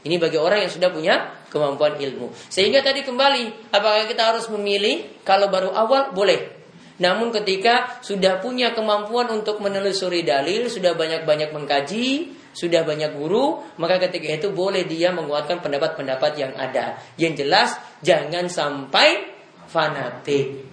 Ini 0.00 0.16
bagi 0.16 0.36
orang 0.40 0.64
yang 0.64 0.72
sudah 0.72 0.88
punya 0.92 1.44
kemampuan 1.52 1.96
ilmu. 1.96 2.32
Sehingga 2.48 2.80
tadi 2.80 3.04
kembali, 3.04 3.72
apakah 3.72 4.08
kita 4.08 4.32
harus 4.32 4.48
memilih? 4.48 5.24
Kalau 5.24 5.52
baru 5.52 5.72
awal 5.72 6.12
boleh. 6.16 6.60
Namun 7.00 7.32
ketika 7.32 8.00
sudah 8.04 8.40
punya 8.44 8.76
kemampuan 8.76 9.32
untuk 9.32 9.60
menelusuri 9.64 10.24
dalil, 10.24 10.68
sudah 10.68 10.92
banyak-banyak 10.92 11.52
mengkaji, 11.52 12.36
sudah 12.50 12.82
banyak 12.82 13.14
guru, 13.14 13.62
maka 13.78 14.02
ketika 14.02 14.26
itu 14.26 14.48
boleh 14.50 14.82
dia 14.86 15.14
menguatkan 15.14 15.62
pendapat-pendapat 15.62 16.32
yang 16.34 16.52
ada. 16.58 16.98
Yang 17.14 17.46
jelas 17.46 17.70
jangan 18.02 18.50
sampai 18.50 19.30
fanatik. 19.70 20.66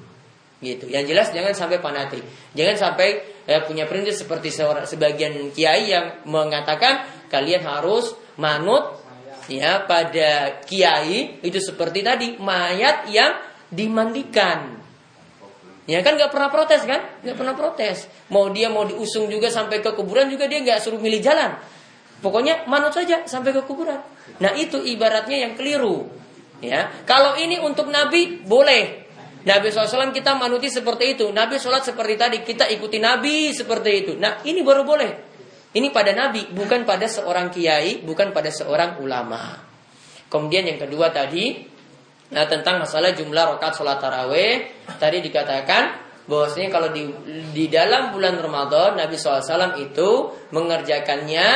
Gitu. 0.57 0.89
Yang 0.89 1.13
jelas 1.13 1.27
jangan 1.29 1.53
sampai 1.53 1.77
fanatik. 1.77 2.25
Jangan 2.57 2.75
sampai 2.75 3.09
ya, 3.45 3.61
punya 3.61 3.85
prinsip 3.85 4.25
seperti 4.25 4.49
seorang 4.49 4.89
sebagian 4.89 5.53
kiai 5.53 5.93
yang 5.93 6.25
mengatakan 6.25 7.05
kalian 7.29 7.61
harus 7.61 8.17
manut 8.41 8.97
ya 9.45 9.85
pada 9.85 10.61
kiai 10.65 11.39
itu 11.45 11.59
seperti 11.61 12.01
tadi 12.01 12.27
mayat 12.41 13.05
yang 13.13 13.37
dimandikan. 13.69 14.86
Ya 15.87 16.03
kan 16.03 16.19
nggak 16.19 16.35
pernah 16.35 16.51
protes 16.51 16.83
kan? 16.83 16.99
Nggak 17.23 17.37
pernah 17.39 17.55
protes. 17.55 18.11
Mau 18.27 18.51
dia 18.51 18.67
mau 18.67 18.83
diusung 18.83 19.31
juga 19.31 19.47
sampai 19.47 19.79
ke 19.79 19.95
kuburan 19.95 20.27
juga 20.27 20.45
dia 20.51 20.59
nggak 20.59 20.83
suruh 20.83 20.99
milih 20.99 21.23
jalan. 21.23 21.55
Pokoknya 22.19 22.67
manut 22.67 22.91
saja 22.91 23.23
sampai 23.23 23.55
ke 23.55 23.63
kuburan. 23.63 24.03
Nah 24.43 24.51
itu 24.59 24.83
ibaratnya 24.83 25.47
yang 25.47 25.55
keliru. 25.55 26.11
Ya, 26.57 26.89
kalau 27.05 27.37
ini 27.39 27.61
untuk 27.61 27.87
Nabi 27.87 28.43
boleh. 28.43 29.07
Nabi 29.47 29.71
SAW 29.71 30.11
kita 30.11 30.35
manuti 30.35 30.67
seperti 30.67 31.15
itu. 31.15 31.31
Nabi 31.31 31.55
sholat 31.55 31.87
seperti 31.87 32.19
tadi 32.19 32.37
kita 32.43 32.67
ikuti 32.67 32.99
Nabi 32.99 33.55
seperti 33.55 33.89
itu. 34.03 34.13
Nah 34.19 34.43
ini 34.43 34.59
baru 34.59 34.83
boleh. 34.83 35.11
Ini 35.71 35.87
pada 35.93 36.11
Nabi 36.11 36.51
bukan 36.51 36.83
pada 36.83 37.07
seorang 37.07 37.47
kiai, 37.47 38.03
bukan 38.03 38.35
pada 38.35 38.51
seorang 38.51 38.99
ulama. 38.99 39.55
Kemudian 40.27 40.67
yang 40.67 40.81
kedua 40.81 41.15
tadi 41.15 41.63
Nah 42.27 42.43
tentang 42.47 42.83
masalah 42.83 43.15
jumlah 43.15 43.55
rokat 43.55 43.71
sholat 43.71 44.03
taraweh 44.03 44.67
tadi 44.99 45.23
dikatakan 45.23 46.07
bahwasanya 46.27 46.67
kalau 46.67 46.91
di 46.91 47.07
di 47.55 47.71
dalam 47.71 48.11
bulan 48.11 48.35
Ramadan 48.35 48.99
Nabi 48.99 49.15
SAW 49.15 49.79
itu 49.79 50.09
mengerjakannya 50.51 51.49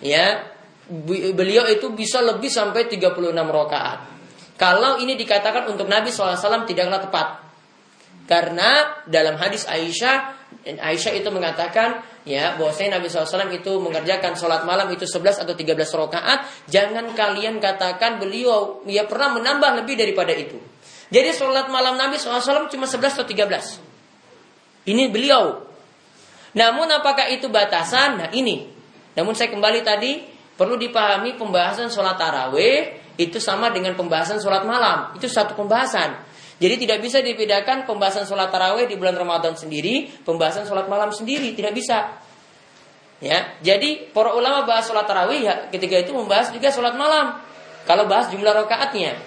ya 0.00 0.26
beliau 1.36 1.68
itu 1.68 1.92
bisa 1.92 2.24
lebih 2.24 2.48
sampai 2.48 2.88
36 2.88 3.12
rokaat. 3.32 3.98
Kalau 4.56 5.00
ini 5.00 5.16
dikatakan 5.20 5.68
untuk 5.68 5.88
Nabi 5.88 6.08
SAW 6.08 6.64
tidaklah 6.64 7.00
tepat. 7.04 7.28
Karena 8.24 9.04
dalam 9.04 9.36
hadis 9.36 9.68
Aisyah 9.68 10.32
Aisyah 10.64 11.12
itu 11.12 11.28
mengatakan 11.28 12.00
ya 12.24 12.56
bahwasanya 12.56 12.98
Nabi 12.98 13.12
SAW 13.12 13.52
itu 13.52 13.72
mengerjakan 13.80 14.32
sholat 14.34 14.64
malam 14.64 14.88
itu 14.90 15.04
11 15.04 15.44
atau 15.44 15.54
13 15.54 15.76
rakaat. 15.76 16.48
Jangan 16.68 17.12
kalian 17.12 17.60
katakan 17.60 18.18
beliau 18.18 18.82
ya 18.88 19.04
pernah 19.04 19.36
menambah 19.36 19.84
lebih 19.84 19.94
daripada 20.00 20.32
itu. 20.32 20.56
Jadi 21.12 21.30
sholat 21.36 21.68
malam 21.68 21.94
Nabi 22.00 22.16
SAW 22.16 22.66
cuma 22.72 22.88
11 22.88 23.20
atau 23.20 23.28
13 23.28 24.88
ini 24.88 25.08
beliau. 25.08 25.64
Namun 26.54 26.86
apakah 26.92 27.28
itu 27.32 27.48
batasan? 27.48 28.20
Nah 28.20 28.28
ini. 28.32 28.68
Namun 29.14 29.32
saya 29.36 29.52
kembali 29.52 29.80
tadi 29.86 30.22
perlu 30.54 30.74
dipahami 30.74 31.38
pembahasan 31.38 31.88
sholat 31.90 32.18
taraweh 32.18 33.04
itu 33.14 33.38
sama 33.38 33.70
dengan 33.70 33.94
pembahasan 33.94 34.42
sholat 34.42 34.66
malam. 34.66 35.14
Itu 35.16 35.30
satu 35.30 35.54
pembahasan 35.54 36.33
jadi 36.62 36.74
tidak 36.78 36.98
bisa 37.02 37.18
dibedakan 37.18 37.82
pembahasan 37.82 38.24
sholat 38.30 38.54
taraweh 38.54 38.86
di 38.86 38.94
bulan 38.94 39.18
Ramadan 39.18 39.58
sendiri, 39.58 40.06
pembahasan 40.22 40.62
sholat 40.64 40.86
malam 40.86 41.10
sendiri, 41.10 41.50
tidak 41.58 41.74
bisa. 41.74 42.14
Ya, 43.18 43.56
jadi 43.64 44.10
para 44.14 44.36
ulama 44.36 44.68
bahas 44.68 44.86
sholat 44.86 45.08
tarawih 45.08 45.42
ya 45.42 45.54
ketika 45.72 45.98
itu 45.98 46.14
membahas 46.14 46.54
juga 46.54 46.70
sholat 46.70 46.94
malam. 46.94 47.42
Kalau 47.84 48.06
bahas 48.08 48.30
jumlah 48.30 48.54
rakaatnya, 48.64 49.18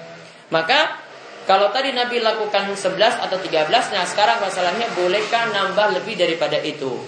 maka 0.50 1.04
kalau 1.48 1.72
tadi 1.72 1.96
Nabi 1.96 2.20
lakukan 2.20 2.68
11 2.74 3.24
atau 3.24 3.38
13, 3.40 3.96
nah 3.96 4.04
sekarang 4.04 4.44
masalahnya 4.44 4.88
bolehkah 4.98 5.48
nambah 5.52 6.02
lebih 6.02 6.20
daripada 6.20 6.60
itu? 6.60 7.00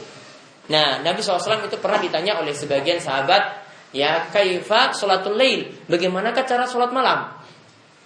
Nah, 0.70 1.02
Nabi 1.02 1.20
SAW 1.20 1.66
itu 1.66 1.82
pernah 1.82 1.98
ditanya 1.98 2.38
oleh 2.38 2.54
sebagian 2.54 3.02
sahabat, 3.02 3.66
ya 3.92 4.30
kaifa 4.30 4.94
sholatul 4.94 5.36
lail, 5.36 5.84
bagaimanakah 5.90 6.46
cara 6.46 6.70
sholat 6.70 6.94
malam? 6.94 7.39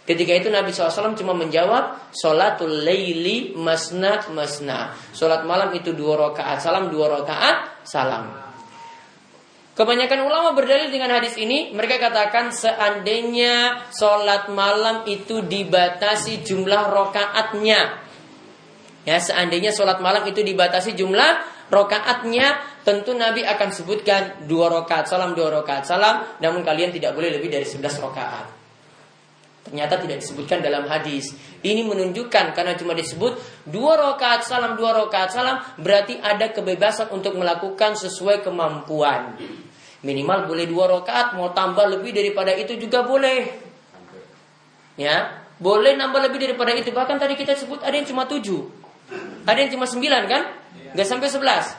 Ketika 0.03 0.35
itu 0.35 0.51
Nabi 0.51 0.75
SAW 0.75 1.15
cuma 1.15 1.31
menjawab 1.31 2.11
Sholatul 2.11 2.83
layli 2.83 3.55
masna 3.55 4.19
masna. 4.35 4.91
Sholat 5.15 5.47
malam 5.47 5.71
itu 5.71 5.95
dua 5.95 6.19
rakaat 6.19 6.59
Salam 6.59 6.91
dua 6.91 7.07
rakaat 7.07 7.87
Salam. 7.87 8.35
Kebanyakan 9.73 10.27
ulama 10.27 10.53
berdalil 10.53 10.93
dengan 10.93 11.17
hadis 11.17 11.33
ini 11.33 11.73
Mereka 11.73 11.97
katakan 11.97 12.53
seandainya 12.53 13.87
Sholat 13.95 14.51
malam 14.51 15.07
itu 15.07 15.39
dibatasi 15.39 16.43
jumlah 16.43 16.83
rakaatnya. 16.91 18.03
Ya 19.03 19.19
seandainya 19.19 19.75
sholat 19.75 19.99
malam 19.99 20.23
itu 20.31 20.39
dibatasi 20.39 20.95
jumlah 20.95 21.43
rokaatnya 21.67 22.55
Tentu 22.87 23.11
Nabi 23.15 23.43
akan 23.43 23.71
sebutkan 23.71 24.47
dua 24.47 24.71
rokaat 24.71 25.11
salam 25.11 25.35
dua 25.35 25.51
rokaat 25.51 25.83
salam. 25.87 26.23
Namun 26.43 26.63
kalian 26.63 26.91
tidak 26.91 27.11
boleh 27.11 27.31
lebih 27.31 27.51
dari 27.51 27.67
sebelas 27.67 27.99
rokaat 27.99 28.52
Ternyata 29.64 29.95
tidak 29.95 30.20
disebutkan 30.20 30.59
dalam 30.59 30.84
hadis. 30.91 31.32
Ini 31.64 31.88
menunjukkan 31.88 32.51
karena 32.51 32.76
cuma 32.76 32.91
disebut 32.91 33.39
dua 33.64 33.95
rakaat 33.95 34.43
salam, 34.43 34.76
dua 34.76 34.91
rakaat 34.91 35.32
salam 35.32 35.64
berarti 35.80 36.20
ada 36.20 36.51
kebebasan 36.51 37.16
untuk 37.16 37.39
melakukan 37.39 37.95
sesuai 37.95 38.43
kemampuan. 38.43 39.39
Minimal 40.03 40.51
boleh 40.51 40.68
dua 40.68 40.91
rakaat, 40.91 41.39
mau 41.39 41.55
tambah 41.55 41.88
lebih 41.88 42.11
daripada 42.11 42.51
itu 42.51 42.76
juga 42.76 43.07
boleh. 43.07 43.55
Ya, 44.99 45.47
boleh 45.64 45.95
nambah 45.95 46.28
lebih 46.28 46.43
daripada 46.43 46.76
itu. 46.76 46.91
Bahkan 46.91 47.16
tadi 47.16 47.39
kita 47.39 47.55
sebut 47.55 47.80
ada 47.80 47.95
yang 47.95 48.03
cuma 48.03 48.28
tujuh, 48.28 48.68
ada 49.47 49.57
yang 49.64 49.72
cuma 49.72 49.88
sembilan 49.88 50.24
kan? 50.28 50.43
Gak 50.91 51.07
sampai 51.07 51.32
sebelas. 51.32 51.72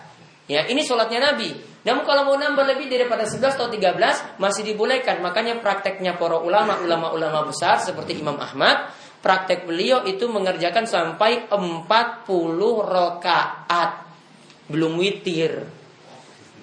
Ya, 0.49 0.65
ini 0.65 0.81
sholatnya 0.81 1.21
Nabi. 1.21 1.74
Namun 1.85 2.03
kalau 2.09 2.33
mau 2.33 2.37
nambah 2.41 2.65
lebih 2.65 2.89
daripada 2.89 3.29
11 3.29 3.61
atau 3.61 3.69
13 3.69 4.41
masih 4.41 4.65
dibolehkan. 4.65 5.21
Makanya 5.21 5.61
prakteknya 5.61 6.17
para 6.17 6.41
ulama, 6.41 6.81
ulama-ulama 6.81 7.45
besar 7.53 7.77
seperti 7.77 8.25
Imam 8.25 8.41
Ahmad, 8.41 8.89
praktek 9.21 9.69
beliau 9.69 10.01
itu 10.09 10.25
mengerjakan 10.25 10.89
sampai 10.89 11.45
40 11.53 11.85
rakaat. 12.81 14.09
Belum 14.73 14.97
witir. 14.97 15.69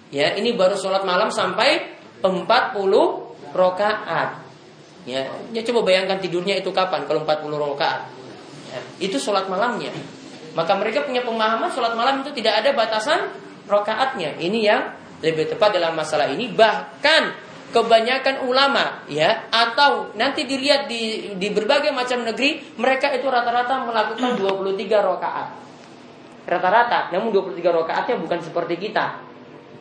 Ya, 0.09 0.33
ini 0.33 0.57
baru 0.57 0.73
sholat 0.73 1.05
malam 1.05 1.29
sampai 1.29 2.01
40 2.25 2.33
rakaat. 3.53 4.41
Ya, 5.05 5.29
ya 5.53 5.61
coba 5.65 5.85
bayangkan 5.85 6.17
tidurnya 6.17 6.57
itu 6.57 6.73
kapan 6.73 7.05
kalau 7.05 7.21
40 7.25 7.61
rakaat. 7.61 8.09
Ya, 8.73 8.79
itu 9.05 9.21
sholat 9.21 9.45
malamnya. 9.53 9.93
Maka 10.57 10.73
mereka 10.81 11.05
punya 11.05 11.21
pemahaman 11.21 11.69
sholat 11.69 11.93
malam 11.93 12.25
itu 12.25 12.33
tidak 12.33 12.65
ada 12.65 12.73
batasan 12.73 13.29
rakaatnya. 13.69 14.41
Ini 14.41 14.59
yang 14.65 15.00
lebih 15.21 15.53
tepat 15.53 15.77
dalam 15.77 15.93
masalah 15.93 16.27
ini. 16.29 16.51
Bahkan 16.51 17.49
kebanyakan 17.71 18.43
ulama 18.45 19.07
ya 19.07 19.47
atau 19.47 20.11
nanti 20.19 20.43
dilihat 20.43 20.91
di 20.91 21.33
di 21.39 21.47
berbagai 21.55 21.95
macam 21.95 22.27
negeri 22.27 22.75
mereka 22.75 23.15
itu 23.15 23.25
rata-rata 23.31 23.87
melakukan 23.87 24.35
23 24.35 24.75
rakaat. 24.91 25.47
Rata-rata, 26.41 27.13
namun 27.15 27.31
23 27.31 27.61
rakaatnya 27.63 28.15
bukan 28.17 28.39
seperti 28.41 28.75
kita. 28.75 29.21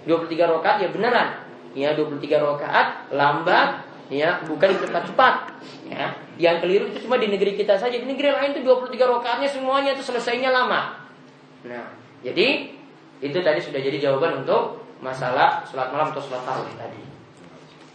23 0.07 0.55
rakaat 0.61 0.77
ya 0.85 0.89
beneran. 0.93 1.29
Ya 1.75 1.97
23 1.97 2.39
rakaat 2.39 3.11
lambat 3.11 3.91
ya 4.11 4.43
bukan 4.43 4.75
cepat-cepat 4.75 5.35
ya 5.87 6.19
yang 6.35 6.59
keliru 6.59 6.91
itu 6.91 7.07
cuma 7.07 7.15
di 7.17 7.31
negeri 7.31 7.55
kita 7.55 7.79
saja 7.79 7.95
di 7.95 8.03
negeri 8.03 8.35
lain 8.35 8.59
itu 8.59 8.67
23 8.67 8.99
rakaatnya 8.99 9.47
semuanya 9.47 9.95
itu 9.95 10.03
selesainya 10.03 10.51
lama 10.51 10.99
nah 11.63 11.95
jadi 12.27 12.75
itu 13.23 13.39
tadi 13.39 13.61
sudah 13.63 13.79
jadi 13.79 14.03
jawaban 14.03 14.43
untuk 14.43 14.80
masalah 15.01 15.65
sholat 15.65 15.89
malam 15.89 16.13
atau 16.13 16.21
sholat 16.21 16.45
tarawih 16.45 16.77
tadi 16.77 17.01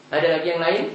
ada 0.09 0.27
lagi 0.37 0.47
yang 0.49 0.61
lain 0.61 0.85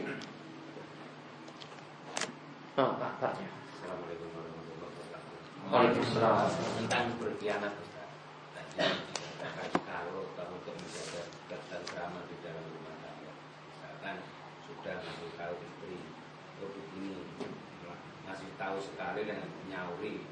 oh 2.79 2.91
pak 2.99 3.13
pak 3.23 3.33
ya. 3.39 3.51
Assalamualaikum 3.51 4.29
warahmatullahi 4.35 4.91
wabarakatuh. 4.91 5.71
Waalaikumsalam. 5.71 6.51
Tentang 6.81 7.05
berkhianat 7.21 7.75
kalau 9.85 10.25
kamu 10.33 10.55
untuk 10.57 10.75
menjaga 10.79 11.23
ketentraman 11.53 12.25
di 12.31 12.37
dalam 12.41 12.65
rumah 12.65 12.97
tangga, 13.05 13.33
misalkan 13.69 14.17
sudah 14.65 14.95
ngasih 15.05 15.31
tahu 15.37 15.55
istri, 15.61 15.99
oh 16.65 16.71
begini, 16.73 17.21
ngasih 18.25 18.51
tahu 18.57 18.77
sekali 18.81 19.29
dan 19.29 19.45
nyauri 19.69 20.25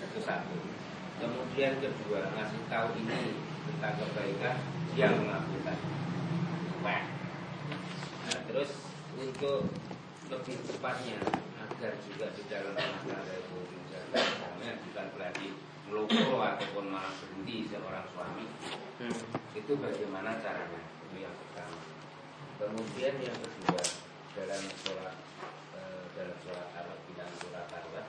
itu 0.00 0.18
satu. 0.24 0.79
Kemudian 1.20 1.72
kedua 1.78 2.20
ngasih 2.32 2.62
tahu 2.72 2.88
ini 2.96 3.20
tentang 3.68 3.94
kebaikan 4.00 4.56
dia 4.96 5.08
mengakukan. 5.12 5.76
Wah. 6.80 7.02
Nah, 8.24 8.40
terus 8.48 8.70
untuk 9.20 9.68
lebih 10.30 10.56
cepatnya 10.64 11.18
agar 11.60 11.92
juga 12.06 12.26
di 12.32 12.42
dalam 12.48 12.72
rumah 12.72 13.02
tangga 13.04 13.34
itu 13.34 13.58
misalnya 13.68 14.72
bukan 14.86 15.06
berarti 15.18 15.46
melukro 15.90 16.38
ataupun 16.38 16.84
malah 16.86 17.10
berhenti 17.18 17.66
seorang 17.66 18.06
suami 18.14 18.46
Hmm. 19.00 19.16
itu 19.56 19.72
bagaimana 19.80 20.36
caranya 20.44 20.76
itu 20.76 21.24
yang 21.24 21.32
pertama 21.32 21.80
kemudian 22.60 23.16
yang 23.16 23.32
kedua 23.40 23.80
dalam 24.36 24.60
sholat 24.84 25.16
eh, 25.72 26.04
dalam 26.12 26.36
sholat 26.44 26.68
tarawih 26.76 27.00
bilang 27.08 27.32
sholat 27.40 27.64
tarawih 27.72 28.04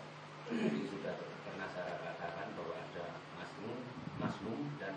ini 0.51 0.83
sudah 0.91 1.15
pernah 1.47 1.71
saya 1.71 1.95
katakan 1.95 2.51
bahwa 2.59 2.75
masnun 4.41 4.59
dan 4.81 4.93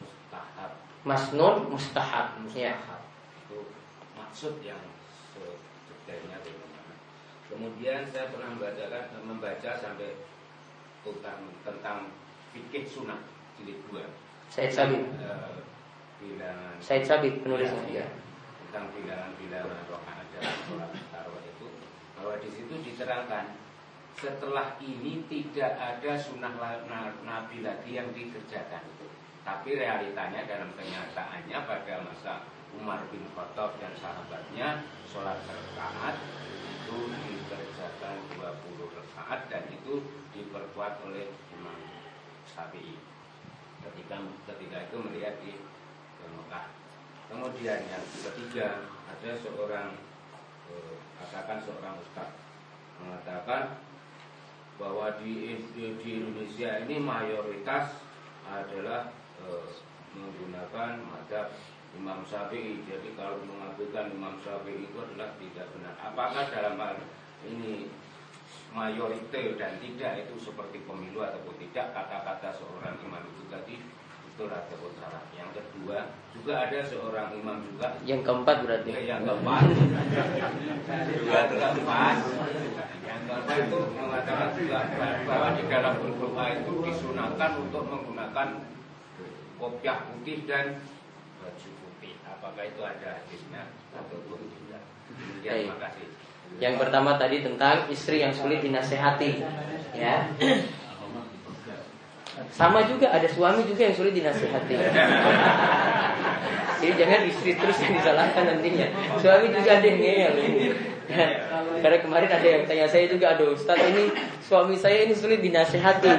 mustahab. 0.00 0.72
Masnun 1.04 1.54
mustahab. 1.68 2.26
Ya. 2.56 2.76
Itu 3.44 3.68
maksud 4.16 4.64
yang 4.64 4.80
sedetailnya 5.32 6.40
bagaimana. 6.40 6.94
Kemudian 7.48 8.00
saya 8.08 8.32
pernah 8.32 8.48
membacakan 8.56 9.04
membaca 9.24 9.70
sampai 9.76 10.24
tentang 11.04 11.38
tentang 11.64 11.98
fikih 12.52 12.84
sunnah 12.88 13.20
jilid 13.60 13.76
dua. 13.88 14.04
Said 14.48 14.72
Sabit. 14.72 15.04
Eh, 15.04 15.60
bilangan 16.24 16.76
Said 16.80 17.04
Sabit 17.04 17.44
penulisnya 17.44 17.84
ya. 17.92 18.06
Tentang 18.68 18.92
bilangan-bilangan 18.96 19.80
rokaat 19.88 20.26
dalam 20.32 20.56
sholat 20.68 20.90
tarawih 21.12 21.44
itu. 21.44 21.68
Bahwa 22.16 22.34
di 22.40 22.48
situ 22.52 22.74
diterangkan 22.84 23.56
setelah 24.18 24.74
ini 24.82 25.22
tidak 25.30 25.78
ada 25.78 26.18
sunnah 26.18 26.50
Nabi 27.22 27.62
lagi 27.62 27.90
yang 27.94 28.10
dikerjakan 28.10 28.82
tapi 29.46 29.78
realitanya 29.78 30.42
dalam 30.42 30.74
kenyataannya 30.74 31.58
pada 31.62 31.94
masa 32.02 32.42
Umar 32.74 33.06
bin 33.14 33.22
Khattab 33.32 33.78
dan 33.78 33.94
sahabatnya 33.94 34.82
sholat 35.06 35.38
rakaat 35.46 36.18
itu 36.50 36.98
dikerjakan 37.14 38.18
20 38.36 38.98
rakaat 38.98 39.40
dan 39.46 39.64
itu 39.70 40.02
diperkuat 40.34 40.98
oleh 41.06 41.30
Imam 41.54 41.78
Syafi'i 42.42 42.98
ketika 43.86 44.18
ketika 44.50 44.78
itu 44.90 44.96
melihat 44.98 45.38
di 45.40 45.62
Mekah. 46.28 46.66
Kemudian 47.30 47.80
yang 47.86 48.04
ketiga 48.20 48.84
ada 49.08 49.30
seorang 49.38 49.96
eh, 50.68 50.96
katakan 51.22 51.62
seorang 51.62 51.96
ustaz 52.02 52.34
mengatakan 53.00 53.87
bahwa 54.78 55.10
di, 55.18 55.58
di, 55.74 56.10
Indonesia 56.22 56.86
ini 56.86 57.02
mayoritas 57.02 57.98
adalah 58.46 59.10
eh, 59.42 59.68
menggunakan 60.14 61.02
madhab 61.02 61.50
Imam 61.98 62.22
Syafi'i. 62.22 62.86
Jadi 62.86 63.12
kalau 63.18 63.42
mengakukan 63.42 64.14
Imam 64.14 64.38
Syafi'i 64.40 64.86
itu 64.86 64.96
adalah 64.96 65.34
tidak 65.36 65.66
benar. 65.74 65.94
Apakah 65.98 66.44
dalam 66.54 66.78
hal 66.78 66.96
ini 67.44 67.90
mayoritas 68.72 69.56
dan 69.56 69.80
tidak 69.80 70.28
itu 70.28 70.34
seperti 70.38 70.84
pemilu 70.84 71.24
ataupun 71.24 71.56
tidak 71.58 71.92
kata-kata 71.96 72.52
seorang 72.52 72.96
imam 73.00 73.24
itu 73.24 73.44
tadi 73.48 73.76
salah. 74.46 75.22
Yang 75.34 75.50
kedua 75.58 75.98
juga 76.30 76.52
ada 76.62 76.78
seorang 76.86 77.28
imam 77.34 77.58
juga. 77.66 77.98
Yang 78.06 78.20
keempat 78.22 78.56
berarti? 78.62 78.90
Ya, 78.94 79.02
yang 79.18 79.22
keempat. 79.26 79.62
Juga 81.18 81.40
keempat. 81.50 82.16
Yang 83.02 83.20
keempat 83.26 83.56
itu 83.58 83.78
mengatakan 83.98 84.48
juga 84.54 84.78
bahwa 85.26 85.48
di 85.58 85.64
dalam 85.66 85.94
berdoa 85.98 86.44
itu 86.54 86.72
disunahkan 86.86 87.50
untuk 87.58 87.82
menggunakan 87.90 88.48
kopiah 89.58 89.98
putih 90.06 90.46
dan 90.46 90.78
baju 91.42 91.68
putih. 91.82 92.14
Apakah 92.22 92.62
itu 92.62 92.80
ada 92.86 93.08
hadisnya? 93.18 93.62
Ataupun 93.90 94.38
tidak. 94.46 94.82
Ya, 95.42 95.52
terima 95.58 95.82
kasih. 95.82 96.06
Yang 96.62 96.74
pertama 96.80 97.18
tadi 97.20 97.44
tentang 97.44 97.90
istri 97.92 98.24
yang 98.24 98.32
sulit 98.32 98.64
dinasehati, 98.64 99.44
ya. 99.92 100.32
Sama 102.52 102.82
juga 102.86 103.10
ada 103.12 103.28
suami 103.30 103.62
juga 103.68 103.86
yang 103.86 103.94
sulit 103.94 104.14
dinasehati. 104.18 104.74
Jadi 106.78 106.94
jangan 106.94 107.20
istri 107.26 107.58
terus 107.58 107.78
yang 107.82 107.92
disalahkan 107.98 108.44
nantinya. 108.54 108.86
Suami 109.18 109.50
juga 109.50 109.70
ada 109.78 109.86
yang 109.86 109.98
ngeyel. 109.98 110.34
Ya. 111.08 111.26
Karena 111.80 111.98
kemarin 112.04 112.30
ada 112.30 112.48
yang 112.48 112.62
tanya 112.68 112.86
saya 112.86 113.08
juga, 113.08 113.34
aduh 113.34 113.56
Ustaz 113.56 113.80
ini 113.80 114.12
suami 114.44 114.76
saya 114.76 115.08
ini 115.08 115.14
sulit 115.16 115.40
dinasehati. 115.42 116.10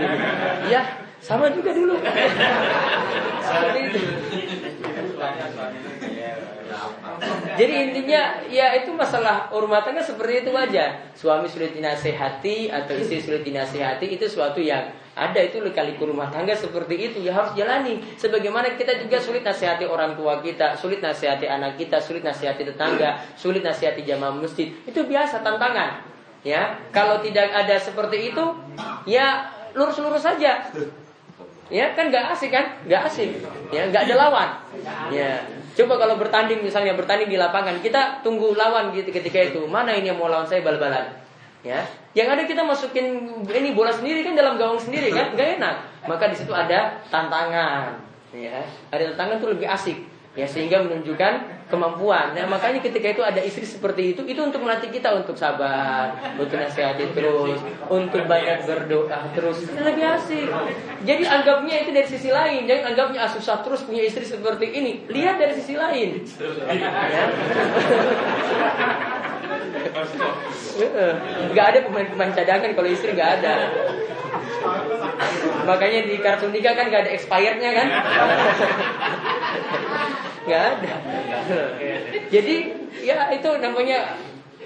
Ya, 0.68 1.04
sama 1.20 1.52
juga 1.52 1.72
dulu. 1.76 2.00
Seperti 3.44 3.80
itu. 3.92 4.02
Jadi 7.60 7.74
intinya 7.92 8.40
ya 8.48 8.72
itu 8.80 8.96
masalah 8.96 9.52
rumah 9.52 9.84
seperti 9.84 10.48
itu 10.48 10.52
aja. 10.56 11.12
Suami 11.12 11.52
sulit 11.52 11.76
dinasehati 11.76 12.72
atau 12.72 12.96
istri 12.96 13.20
sulit 13.20 13.44
dinasehati 13.44 14.08
itu 14.16 14.26
suatu 14.32 14.64
yang 14.64 14.96
ada 15.20 15.40
itu 15.44 15.60
kali 15.76 16.00
rumah 16.00 16.32
tangga 16.32 16.56
seperti 16.56 17.12
itu 17.12 17.18
ya 17.20 17.36
harus 17.36 17.52
jalani. 17.52 18.00
Sebagaimana 18.16 18.80
kita 18.80 18.96
juga 19.04 19.20
sulit 19.20 19.44
nasihati 19.44 19.84
orang 19.84 20.16
tua 20.16 20.40
kita, 20.40 20.80
sulit 20.80 21.04
nasihati 21.04 21.44
anak 21.44 21.76
kita, 21.76 22.00
sulit 22.00 22.24
nasihati 22.24 22.64
tetangga, 22.64 23.20
sulit 23.36 23.60
nasihati 23.60 24.08
jamaah 24.08 24.32
masjid. 24.40 24.72
Itu 24.88 25.04
biasa 25.04 25.44
tantangan. 25.44 26.08
Ya, 26.40 26.80
kalau 26.96 27.20
tidak 27.20 27.52
ada 27.52 27.76
seperti 27.76 28.32
itu, 28.32 28.46
ya 29.04 29.52
lurus-lurus 29.76 30.24
saja. 30.24 30.72
Ya 31.70 31.86
kan 31.94 32.10
nggak 32.10 32.34
asik 32.34 32.50
kan? 32.50 32.80
Nggak 32.88 33.02
asik. 33.12 33.30
Ya 33.70 33.92
nggak 33.92 34.08
ada 34.10 34.16
lawan. 34.16 34.50
Ya 35.12 35.44
coba 35.78 36.02
kalau 36.02 36.16
bertanding 36.18 36.66
misalnya 36.66 36.98
bertanding 36.98 37.30
di 37.30 37.38
lapangan 37.38 37.78
kita 37.80 38.20
tunggu 38.26 38.58
lawan 38.58 38.92
gitu 38.92 39.14
ketika 39.14 39.40
itu 39.54 39.64
mana 39.70 39.96
ini 39.96 40.12
yang 40.12 40.18
mau 40.18 40.32
lawan 40.32 40.48
saya 40.48 40.66
bal-balan. 40.66 41.14
Ya 41.62 41.84
yang 42.18 42.28
ada 42.34 42.44
kita 42.50 42.66
masukin 42.66 43.30
ini 43.46 43.78
bola 43.78 43.94
sendiri 43.94 44.26
kan 44.26 44.34
dalam 44.34 44.58
gawang 44.58 44.82
sendiri 44.82 45.14
kan 45.14 45.38
nggak 45.38 45.62
enak. 45.62 45.76
Maka 46.10 46.34
di 46.34 46.36
situ 46.42 46.50
ada 46.50 46.98
tantangan. 47.14 48.02
Ya 48.34 48.66
ada 48.90 49.14
tantangan 49.14 49.38
tuh 49.38 49.50
lebih 49.54 49.70
asik. 49.70 49.98
Ya 50.38 50.46
sehingga 50.46 50.82
menunjukkan 50.86 51.66
kemampuan. 51.70 52.34
Nah 52.34 52.46
makanya 52.50 52.82
ketika 52.82 53.14
itu 53.14 53.22
ada 53.26 53.42
istri 53.42 53.66
seperti 53.66 54.14
itu, 54.14 54.22
itu 54.26 54.42
untuk 54.42 54.62
melatih 54.62 54.90
kita 54.90 55.14
untuk 55.14 55.38
sabar, 55.38 56.14
untuk 56.38 56.58
nasihati 56.58 57.14
terus, 57.14 57.62
untuk 57.90 58.26
banyak 58.26 58.66
berdoa 58.66 59.30
terus. 59.34 59.66
Itu 59.66 59.82
lebih 59.82 60.06
asik. 60.06 60.50
Jadi 61.06 61.24
anggapnya 61.26 61.86
itu 61.86 61.90
dari 61.94 62.08
sisi 62.10 62.30
lain, 62.30 62.66
jangan 62.66 62.94
anggapnya 62.94 63.26
ah, 63.26 63.30
susah 63.30 63.62
terus 63.62 63.86
punya 63.86 64.06
istri 64.06 64.26
seperti 64.26 64.70
ini. 64.70 65.06
Lihat 65.10 65.38
dari 65.38 65.54
sisi 65.58 65.74
lain. 65.78 66.26
Ya. 66.70 67.26
Gak 71.54 71.66
ada 71.76 71.80
pemain-pemain 71.86 72.34
cadangan 72.34 72.72
kalau 72.76 72.90
istri 72.90 73.14
gak 73.14 73.42
ada. 73.42 73.54
Makanya 75.66 76.00
di 76.06 76.16
kartu 76.20 76.50
nikah 76.50 76.76
kan 76.76 76.90
gak 76.90 77.02
ada 77.08 77.12
expirednya 77.14 77.72
kan? 77.74 77.88
Gak 80.50 80.64
ada. 80.82 80.94
Jadi 82.34 82.56
ya 83.06 83.30
itu 83.30 83.50
namanya 83.62 84.18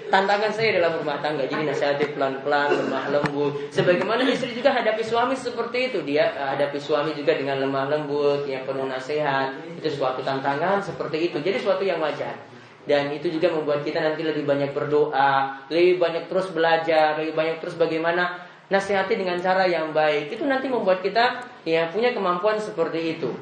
tantangan 0.08 0.52
saya 0.52 0.80
dalam 0.80 1.00
rumah 1.00 1.18
tangga. 1.20 1.44
Jadi 1.44 1.66
nasihati 1.66 2.14
pelan-pelan, 2.14 2.68
lemah 2.72 3.04
lembut. 3.10 3.68
Sebagaimana 3.74 4.22
istri 4.28 4.54
juga 4.54 4.72
hadapi 4.72 5.02
suami 5.02 5.34
seperti 5.36 5.92
itu. 5.92 5.98
Dia 6.06 6.30
eh, 6.32 6.48
hadapi 6.56 6.78
suami 6.78 7.16
juga 7.16 7.34
dengan 7.34 7.60
lemah 7.60 7.90
lembut, 7.90 8.46
yang 8.46 8.62
penuh 8.62 8.86
nasihat. 8.86 9.58
Itu 9.76 9.90
suatu 9.90 10.22
tantangan 10.22 10.80
seperti 10.80 11.32
itu. 11.32 11.38
Jadi 11.40 11.58
suatu 11.60 11.82
yang 11.82 11.98
wajar. 11.98 12.53
Dan 12.84 13.08
itu 13.16 13.32
juga 13.32 13.48
membuat 13.48 13.80
kita 13.80 14.04
nanti 14.04 14.20
lebih 14.20 14.44
banyak 14.44 14.76
berdoa, 14.76 15.56
lebih 15.72 15.96
banyak 15.96 16.28
terus 16.28 16.52
belajar, 16.52 17.16
lebih 17.16 17.32
banyak 17.32 17.56
terus 17.56 17.80
bagaimana 17.80 18.36
nasihati 18.68 19.16
dengan 19.16 19.40
cara 19.40 19.64
yang 19.64 19.96
baik. 19.96 20.28
Itu 20.28 20.44
nanti 20.44 20.68
membuat 20.68 21.00
kita 21.00 21.40
ya 21.64 21.88
punya 21.88 22.12
kemampuan 22.12 22.60
seperti 22.60 23.16
itu. 23.16 23.32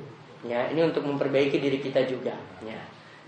Ya, 0.47 0.71
ini 0.71 0.83
untuk 0.83 1.07
memperbaiki 1.07 1.59
diri 1.59 1.79
kita 1.79 2.07
juga. 2.07 2.35
Ya. 2.63 2.79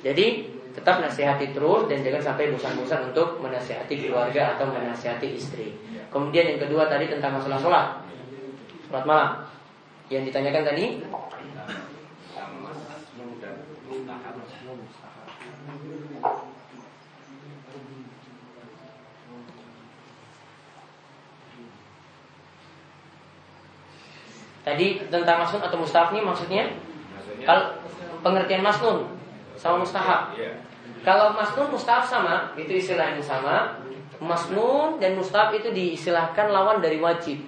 Jadi 0.03 0.51
tetap 0.75 0.99
nasihati 0.99 1.55
terus 1.55 1.87
dan 1.87 2.03
jangan 2.03 2.35
sampai 2.35 2.51
bosan-bosan 2.51 3.15
untuk 3.15 3.39
menasihati 3.39 3.95
keluarga 4.07 4.59
atau 4.59 4.67
menasihati 4.71 5.39
istri. 5.39 5.71
Kemudian 6.11 6.55
yang 6.55 6.61
kedua 6.63 6.91
tadi 6.91 7.07
tentang 7.11 7.39
masalah 7.39 7.59
sholat. 7.59 7.87
Sholat 8.91 9.05
malam. 9.07 9.31
Yang 10.11 10.31
ditanyakan 10.31 10.63
tadi 10.63 10.85
Tadi 24.65 24.87
tentang 25.13 25.37
masnun 25.45 25.61
atau 25.61 25.77
mustahab 25.77 26.17
nih 26.17 26.25
maksudnya? 26.25 26.65
Kalau 27.45 27.77
pengertian 28.25 28.65
masnun 28.65 29.13
sama 29.61 29.85
mustahab. 29.85 30.33
Iya. 30.33 30.57
Kalau 31.05 31.37
masnun 31.37 31.69
mustahab 31.69 32.03
sama, 32.09 32.49
itu 32.57 32.81
istilahnya 32.81 33.21
sama. 33.21 33.77
Masnun 34.17 34.97
dan 34.97 35.21
mustahab 35.21 35.53
itu 35.53 35.69
diistilahkan 35.69 36.49
lawan 36.49 36.81
dari 36.81 36.97
wajib. 36.97 37.45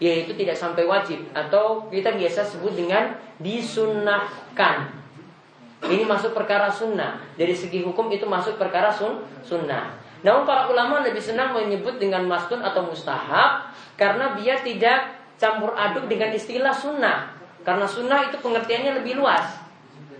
Yaitu 0.00 0.32
tidak 0.32 0.56
sampai 0.56 0.88
wajib 0.88 1.20
atau 1.36 1.84
kita 1.92 2.16
biasa 2.16 2.40
sebut 2.48 2.72
dengan 2.72 3.12
disunnahkan. 3.36 4.97
Ini 5.86 6.02
masuk 6.02 6.34
perkara 6.34 6.66
sunnah. 6.66 7.22
Dari 7.38 7.54
segi 7.54 7.86
hukum 7.86 8.10
itu 8.10 8.26
masuk 8.26 8.58
perkara 8.58 8.90
sun 8.90 9.22
sunnah. 9.46 9.94
Namun 10.26 10.42
para 10.42 10.66
ulama 10.66 11.06
lebih 11.06 11.22
senang 11.22 11.54
menyebut 11.54 12.02
dengan 12.02 12.26
masnun 12.26 12.58
atau 12.58 12.82
mustahab 12.82 13.70
karena 13.94 14.34
dia 14.34 14.58
tidak 14.58 15.14
campur 15.38 15.70
aduk 15.78 16.10
dengan 16.10 16.34
istilah 16.34 16.74
sunnah. 16.74 17.30
Karena 17.62 17.86
sunnah 17.86 18.26
itu 18.26 18.42
pengertiannya 18.42 18.98
lebih 18.98 19.22
luas. 19.22 19.68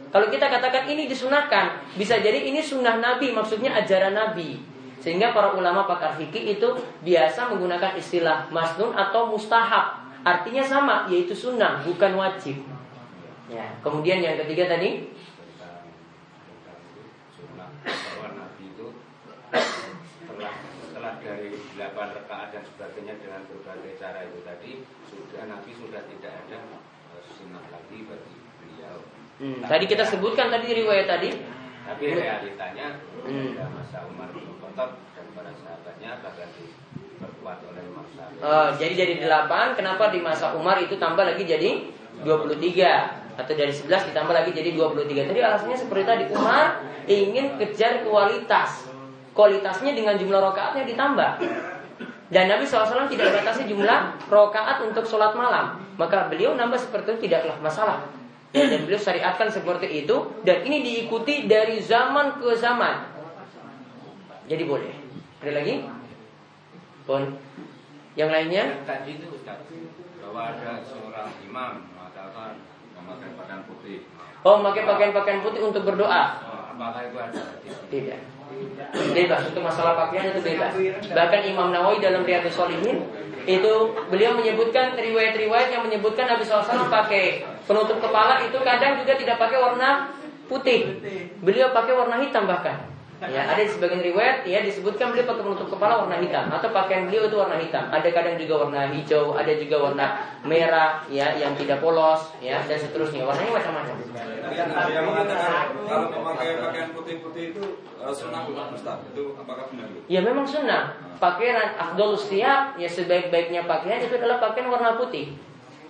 Kalau 0.08 0.30
kita 0.32 0.48
katakan 0.48 0.88
ini 0.88 1.04
disunahkan, 1.04 1.84
bisa 1.98 2.16
jadi 2.16 2.40
ini 2.40 2.64
sunnah 2.64 2.96
Nabi, 2.96 3.34
maksudnya 3.34 3.76
ajaran 3.76 4.16
Nabi. 4.16 4.56
Sehingga 4.98 5.36
para 5.36 5.52
ulama 5.52 5.84
pakar 5.84 6.16
fikih 6.16 6.56
itu 6.56 6.68
biasa 7.04 7.52
menggunakan 7.52 7.92
istilah 7.98 8.48
masnun 8.48 8.96
atau 8.96 9.28
mustahab. 9.28 10.00
Artinya 10.24 10.64
sama, 10.64 11.04
yaitu 11.12 11.36
sunnah, 11.36 11.84
bukan 11.84 12.16
wajib. 12.16 12.56
Ya. 13.48 13.64
Kemudian 13.80 14.20
yang 14.20 14.36
ketiga 14.44 14.68
tadi 14.68 15.08
setelah 19.52 21.14
dari 21.22 21.56
8 21.78 21.94
rakaat 21.94 22.48
dan 22.52 22.62
sebagainya 22.66 23.14
dengan 23.22 23.46
berbagai 23.48 23.96
cara 23.96 24.26
itu 24.26 24.40
tadi 24.44 24.72
sudah 25.08 25.42
Nabi 25.48 25.70
sudah 25.72 26.02
tidak 26.04 26.32
ada 26.46 26.58
eh, 27.16 27.24
sunnah 27.38 27.64
lagi 27.72 27.98
bagi 28.04 28.34
beliau 28.60 29.00
Hmm, 29.38 29.62
tadi 29.62 29.86
kita 29.86 30.02
sebutkan 30.02 30.50
tadi 30.50 30.74
riwayat 30.82 31.06
tadi. 31.06 31.30
Tapi 31.86 32.04
realitanya 32.10 32.98
hmm. 33.22 33.54
masa 33.70 34.02
Umar 34.10 34.34
bin 34.34 34.50
Khattab 34.58 34.98
dan 35.14 35.26
para 35.30 35.54
sahabatnya 35.54 36.18
bahkan 36.26 36.50
diperkuat 36.58 37.58
oleh 37.70 37.86
masa. 37.94 38.34
Oh, 38.42 38.68
jadi 38.74 38.94
jadi 38.98 39.14
8, 39.22 39.78
kenapa 39.78 40.10
di 40.10 40.18
masa 40.18 40.58
Umar 40.58 40.82
itu 40.82 40.98
tambah 40.98 41.22
lagi 41.22 41.46
jadi 41.46 41.86
23 42.26 43.38
atau 43.38 43.54
dari 43.54 43.70
11 43.70 44.10
ditambah 44.10 44.34
lagi 44.34 44.50
jadi 44.50 44.74
23. 44.74 45.30
Tadi 45.30 45.40
alasannya 45.40 45.78
seperti 45.78 46.02
tadi 46.02 46.24
Umar 46.34 46.82
ingin 47.06 47.54
kejar 47.62 48.02
kualitas. 48.02 48.90
Kualitasnya 49.38 49.94
dengan 49.94 50.18
jumlah 50.18 50.50
rokaatnya 50.50 50.82
ditambah. 50.82 51.30
Dan 52.26 52.50
Nabi 52.50 52.66
SAW 52.66 53.06
tidak 53.06 53.38
batasi 53.38 53.70
jumlah 53.70 54.18
rokaat 54.26 54.82
untuk 54.82 55.06
sholat 55.06 55.30
malam. 55.38 55.78
Maka 55.94 56.26
beliau 56.26 56.58
nambah 56.58 56.74
seperti 56.74 57.14
itu 57.14 57.30
tidaklah 57.30 57.54
masalah. 57.62 58.02
Dan 58.50 58.82
beliau 58.82 58.98
syariatkan 58.98 59.46
seperti 59.46 60.02
itu 60.02 60.42
dan 60.42 60.66
ini 60.66 60.82
diikuti 60.82 61.46
dari 61.46 61.78
zaman 61.78 62.42
ke 62.42 62.50
zaman. 62.58 63.14
Jadi 64.50 64.64
boleh. 64.66 64.90
Ada 65.46 65.52
lagi? 65.54 65.86
Pun. 67.06 67.22
Yang 68.18 68.30
lainnya? 68.34 68.64
Tadi 68.82 69.22
itu 69.22 69.30
Ustaz, 69.30 69.62
bahwa 70.18 70.50
ada 70.50 70.82
seorang 70.82 71.30
imam 71.46 71.86
mengatakan 71.94 72.58
memakai 72.98 73.30
pakaian 73.38 73.62
putih. 73.70 74.02
Oh, 74.42 74.58
memakai 74.58 74.82
pakaian-pakaian 74.82 75.40
putih 75.46 75.62
untuk 75.62 75.86
berdoa. 75.86 76.42
Oh, 76.42 76.74
apakah 76.74 77.06
itu 77.06 77.16
ada? 77.22 77.42
Tidak. 77.86 78.37
Bebas 79.12 79.42
untuk 79.52 79.62
masalah 79.62 79.94
pakaian 79.94 80.32
itu 80.32 80.40
bebas. 80.40 80.72
Bahkan 81.12 81.40
Imam 81.44 81.68
Nawawi 81.68 82.00
dalam 82.00 82.24
Riyadhus 82.24 82.56
Shalihin 82.56 83.04
itu 83.48 83.74
beliau 84.12 84.36
menyebutkan 84.36 84.92
riwayat-riwayat 84.92 85.68
yang 85.72 85.82
menyebutkan 85.84 86.28
Nabi 86.28 86.44
SAW 86.44 86.88
pakai 86.92 87.44
penutup 87.64 88.00
kepala 88.00 88.44
itu 88.44 88.60
kadang 88.60 89.00
juga 89.00 89.16
tidak 89.16 89.36
pakai 89.40 89.58
warna 89.60 90.12
putih. 90.48 91.00
Beliau 91.44 91.72
pakai 91.72 91.92
warna 91.96 92.20
hitam 92.20 92.44
bahkan. 92.48 92.97
Ya, 93.18 93.50
ada 93.50 93.58
di 93.58 93.66
sebagian 93.66 93.98
riwayat 93.98 94.46
ya 94.46 94.62
disebutkan 94.62 95.10
beliau 95.10 95.26
pakai 95.26 95.42
penutup 95.42 95.66
kepala 95.74 96.06
warna 96.06 96.22
hitam 96.22 96.46
atau 96.54 96.70
pakaian 96.70 97.10
beliau 97.10 97.26
itu 97.26 97.34
warna 97.34 97.58
hitam. 97.58 97.90
Ada 97.90 98.14
kadang 98.14 98.38
juga 98.38 98.54
warna 98.62 98.94
hijau, 98.94 99.34
ada 99.34 99.52
juga 99.58 99.76
warna 99.90 100.06
merah 100.46 101.02
ya 101.10 101.34
yang 101.34 101.58
tidak 101.58 101.82
polos 101.82 102.30
ya 102.38 102.62
dan 102.62 102.78
seterusnya. 102.78 103.26
Warnanya 103.26 103.58
macam-macam. 103.58 103.96
Yang 104.54 105.04
mengatakan 105.10 105.50
kalau 105.82 106.08
memakai 106.14 106.62
pakaian 106.62 106.88
putih-putih 106.94 107.44
itu 107.50 107.62
uh, 107.98 108.14
sunnah 108.14 108.46
Ustaz, 108.70 109.02
itu 109.10 109.34
apakah 109.34 109.66
benar? 109.74 109.90
Ya 110.06 110.22
memang 110.22 110.46
sunnah. 110.46 110.94
Pakaian 111.18 111.74
Abdul 111.74 112.14
siap 112.14 112.78
ya 112.78 112.86
sebaik-baiknya 112.86 113.66
pakaian 113.66 113.98
itu 113.98 114.14
adalah 114.14 114.38
pakaian 114.38 114.70
warna 114.70 114.94
putih. 114.94 115.34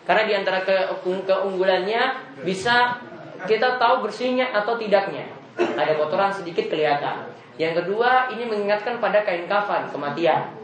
Karena 0.09 0.25
di 0.25 0.33
antara 0.33 0.65
keunggulannya 1.05 2.03
bisa 2.41 3.05
kita 3.45 3.77
tahu 3.77 4.09
bersihnya 4.09 4.49
atau 4.57 4.81
tidaknya. 4.81 5.38
Ada 5.59 5.99
kotoran 5.99 6.31
sedikit 6.31 6.71
kelihatan. 6.71 7.27
Yang 7.59 7.83
kedua, 7.83 8.31
ini 8.31 8.47
mengingatkan 8.47 9.03
pada 9.03 9.27
kain 9.27 9.51
kafan, 9.51 9.91
kematian. 9.91 10.55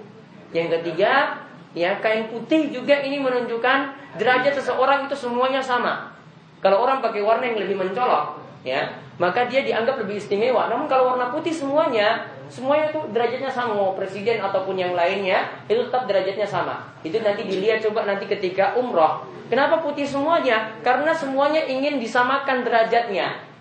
Yang 0.54 0.78
ketiga, 0.78 1.42
ya 1.74 1.98
kain 1.98 2.30
putih 2.30 2.70
juga 2.70 3.02
ini 3.02 3.18
menunjukkan 3.18 3.78
derajat 4.22 4.54
seseorang 4.54 5.10
itu 5.10 5.18
semuanya 5.18 5.58
sama. 5.58 6.14
Kalau 6.62 6.86
orang 6.86 7.02
pakai 7.02 7.20
warna 7.20 7.50
yang 7.50 7.58
lebih 7.58 7.74
mencolok, 7.74 8.38
ya, 8.62 8.94
maka 9.18 9.50
dia 9.50 9.66
dianggap 9.66 9.98
lebih 10.06 10.22
istimewa. 10.22 10.70
Namun 10.70 10.86
kalau 10.86 11.12
warna 11.12 11.34
putih 11.34 11.50
semuanya, 11.50 12.30
semuanya 12.46 12.94
itu 12.94 13.02
derajatnya 13.10 13.50
sama 13.50 13.74
mau 13.74 13.98
presiden 13.98 14.38
ataupun 14.38 14.78
yang 14.78 14.94
lainnya, 14.94 15.50
itu 15.66 15.90
tetap 15.90 16.06
derajatnya 16.06 16.46
sama. 16.46 16.86
Itu 17.02 17.18
nanti 17.18 17.42
dilihat 17.42 17.82
coba 17.82 18.06
nanti 18.06 18.30
ketika 18.30 18.78
umroh. 18.78 19.26
Kenapa 19.50 19.82
putih 19.82 20.06
semuanya? 20.06 20.72
Karena 20.80 21.10
semuanya 21.12 21.66
ingin 21.66 22.00
disamakan 22.00 22.64
derajatnya 22.64 23.53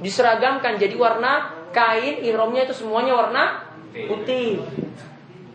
diseragamkan 0.00 0.76
jadi 0.76 0.92
warna 0.96 1.52
kain 1.72 2.20
ihramnya 2.24 2.68
itu 2.68 2.74
semuanya 2.84 3.16
warna 3.16 3.64
putih. 3.92 4.60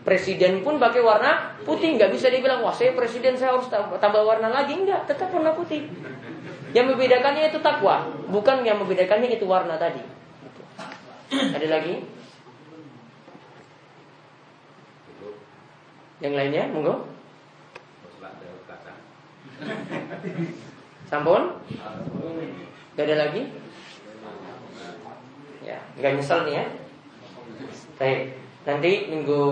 Presiden 0.02 0.66
pun 0.66 0.82
pakai 0.82 0.98
warna 0.98 1.54
putih, 1.62 1.94
nggak 1.94 2.10
bisa 2.10 2.26
dibilang 2.26 2.58
wah 2.66 2.74
saya 2.74 2.90
presiden 2.90 3.38
saya 3.38 3.54
harus 3.54 3.70
tambah 3.70 4.22
warna 4.26 4.50
lagi, 4.50 4.74
enggak, 4.74 5.06
tetap 5.06 5.30
warna 5.30 5.54
putih. 5.54 5.86
Yang 6.74 6.96
membedakannya 6.96 7.54
itu 7.54 7.62
takwa, 7.62 8.10
bukan 8.26 8.66
yang 8.66 8.82
membedakannya 8.82 9.30
itu 9.30 9.46
warna 9.46 9.78
tadi. 9.78 10.02
Ada 11.30 11.66
lagi? 11.70 12.02
Yang 16.18 16.34
lainnya, 16.34 16.64
monggo. 16.70 17.06
Sampun? 21.06 21.42
Gak 22.98 23.06
ada 23.06 23.16
lagi? 23.26 23.42
Ya, 25.62 25.78
nggak 25.98 26.12
nyesel 26.18 26.46
nih 26.50 26.54
ya. 26.58 26.64
Baik, 27.98 28.20
nanti 28.66 28.92
minggu 29.06 29.42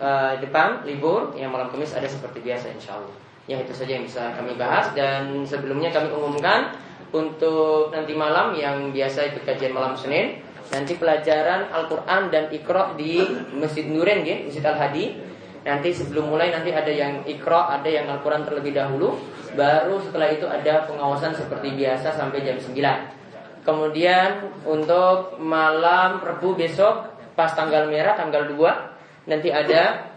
uh, 0.00 0.32
depan 0.40 0.88
libur, 0.88 1.36
yang 1.36 1.52
malam 1.52 1.68
Kamis 1.68 1.92
ada 1.92 2.08
seperti 2.08 2.40
biasa 2.40 2.72
insya 2.72 2.96
Allah. 2.96 3.16
Ya 3.48 3.56
itu 3.60 3.72
saja 3.72 3.96
yang 3.96 4.04
bisa 4.04 4.32
kami 4.36 4.56
bahas 4.60 4.92
dan 4.92 5.44
sebelumnya 5.48 5.88
kami 5.88 6.12
umumkan 6.12 6.76
untuk 7.12 7.88
nanti 7.88 8.12
malam 8.12 8.52
yang 8.52 8.92
biasa 8.92 9.32
ikut 9.32 9.44
kajian 9.48 9.72
malam 9.72 9.96
Senin 9.96 10.44
nanti 10.68 11.00
pelajaran 11.00 11.72
Al-Quran 11.72 12.28
dan 12.28 12.52
Iqra 12.52 12.92
di 12.92 13.24
Masjid 13.56 13.88
Nuren 13.88 14.20
ya, 14.20 14.44
Masjid 14.44 14.64
Al-Hadi 14.64 15.28
Nanti 15.58 15.90
sebelum 15.92 16.32
mulai 16.32 16.48
nanti 16.54 16.72
ada 16.72 16.88
yang 16.88 17.26
Iqra, 17.28 17.68
ada 17.76 17.88
yang 17.88 18.08
Al-Quran 18.08 18.46
terlebih 18.46 18.72
dahulu 18.76 19.16
Baru 19.56 20.00
setelah 20.00 20.28
itu 20.30 20.46
ada 20.48 20.86
pengawasan 20.86 21.34
seperti 21.34 21.74
biasa 21.76 22.14
sampai 22.14 22.44
jam 22.44 22.56
9 22.60 23.17
Kemudian 23.68 24.48
untuk 24.64 25.36
malam 25.36 26.24
Rebu 26.24 26.56
besok 26.56 27.04
pas 27.36 27.52
tanggal 27.52 27.84
merah 27.84 28.16
tanggal 28.16 28.48
2 28.48 29.28
nanti 29.28 29.52
ada 29.52 30.08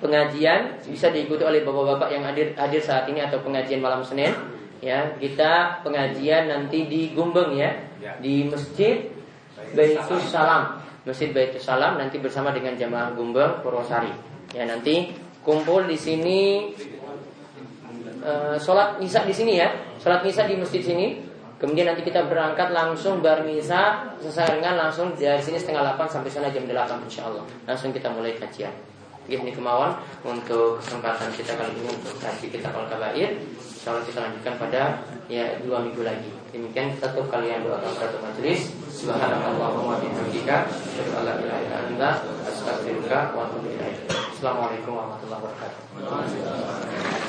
pengajian 0.00 0.80
bisa 0.88 1.12
diikuti 1.12 1.44
oleh 1.44 1.68
bapak-bapak 1.68 2.08
yang 2.08 2.24
hadir 2.24 2.56
hadir 2.56 2.80
saat 2.80 3.04
ini 3.12 3.20
atau 3.20 3.44
pengajian 3.44 3.84
malam 3.84 4.00
Senin. 4.00 4.32
Ya 4.80 5.04
kita 5.20 5.84
pengajian 5.84 6.48
nanti 6.48 6.88
di 6.88 7.12
Gumbeng 7.12 7.52
ya 7.60 7.76
di 8.24 8.48
Masjid 8.48 9.04
Baitul 9.76 10.24
Salam. 10.24 10.80
Masjid 11.04 11.28
Baitul 11.28 11.60
Salam 11.60 12.00
nanti 12.00 12.16
bersama 12.16 12.56
dengan 12.56 12.72
jamaah 12.72 13.12
Gumbeng 13.12 13.60
Purwosari. 13.60 14.16
Ya 14.56 14.64
nanti 14.64 15.12
kumpul 15.44 15.84
di 15.84 16.00
sini 16.00 16.72
uh, 18.24 18.56
sholat 18.56 18.96
nisa 18.96 19.28
di 19.28 19.34
sini 19.36 19.60
ya 19.60 19.76
sholat 20.00 20.24
nisa 20.24 20.48
di 20.48 20.56
masjid 20.56 20.80
sini 20.80 21.27
Kemudian 21.58 21.90
nanti 21.90 22.06
kita 22.06 22.30
berangkat 22.30 22.70
langsung 22.70 23.18
bermisa 23.18 24.14
selesai 24.22 24.62
dengan 24.62 24.78
langsung 24.78 25.10
dari 25.18 25.42
sini 25.42 25.58
setengah 25.58 25.98
8 25.98 26.06
sampai 26.06 26.30
sana 26.30 26.54
jam 26.54 26.62
8 26.62 27.02
insya 27.10 27.26
Allah. 27.26 27.42
Langsung 27.66 27.90
kita 27.90 28.14
mulai 28.14 28.38
kajian. 28.38 28.70
Ini 29.28 29.52
kemauan 29.52 29.92
untuk 30.24 30.80
kesempatan 30.80 31.28
kita 31.34 31.52
kali 31.58 31.76
ini 31.76 31.90
untuk 31.92 32.16
kaji 32.16 32.46
kita 32.48 32.72
kalau 32.72 32.86
kabair. 32.88 33.42
Insya 33.58 33.92
Allah 33.92 34.06
kita 34.06 34.18
lanjutkan 34.24 34.54
pada 34.56 34.82
ya 35.26 35.58
dua 35.60 35.84
minggu 35.84 36.00
lagi. 36.06 36.30
Demikian 36.54 36.96
kita 36.96 37.12
tutup 37.12 37.28
kalian 37.28 37.66
doa 37.66 37.76
satu 37.92 38.22
majelis. 38.24 38.72
Subhanallahumma 38.88 40.00
bihamdika. 40.00 40.64
Assalamualaikum 44.32 44.94
warahmatullahi 44.94 45.42
wabarakatuh. 45.42 47.27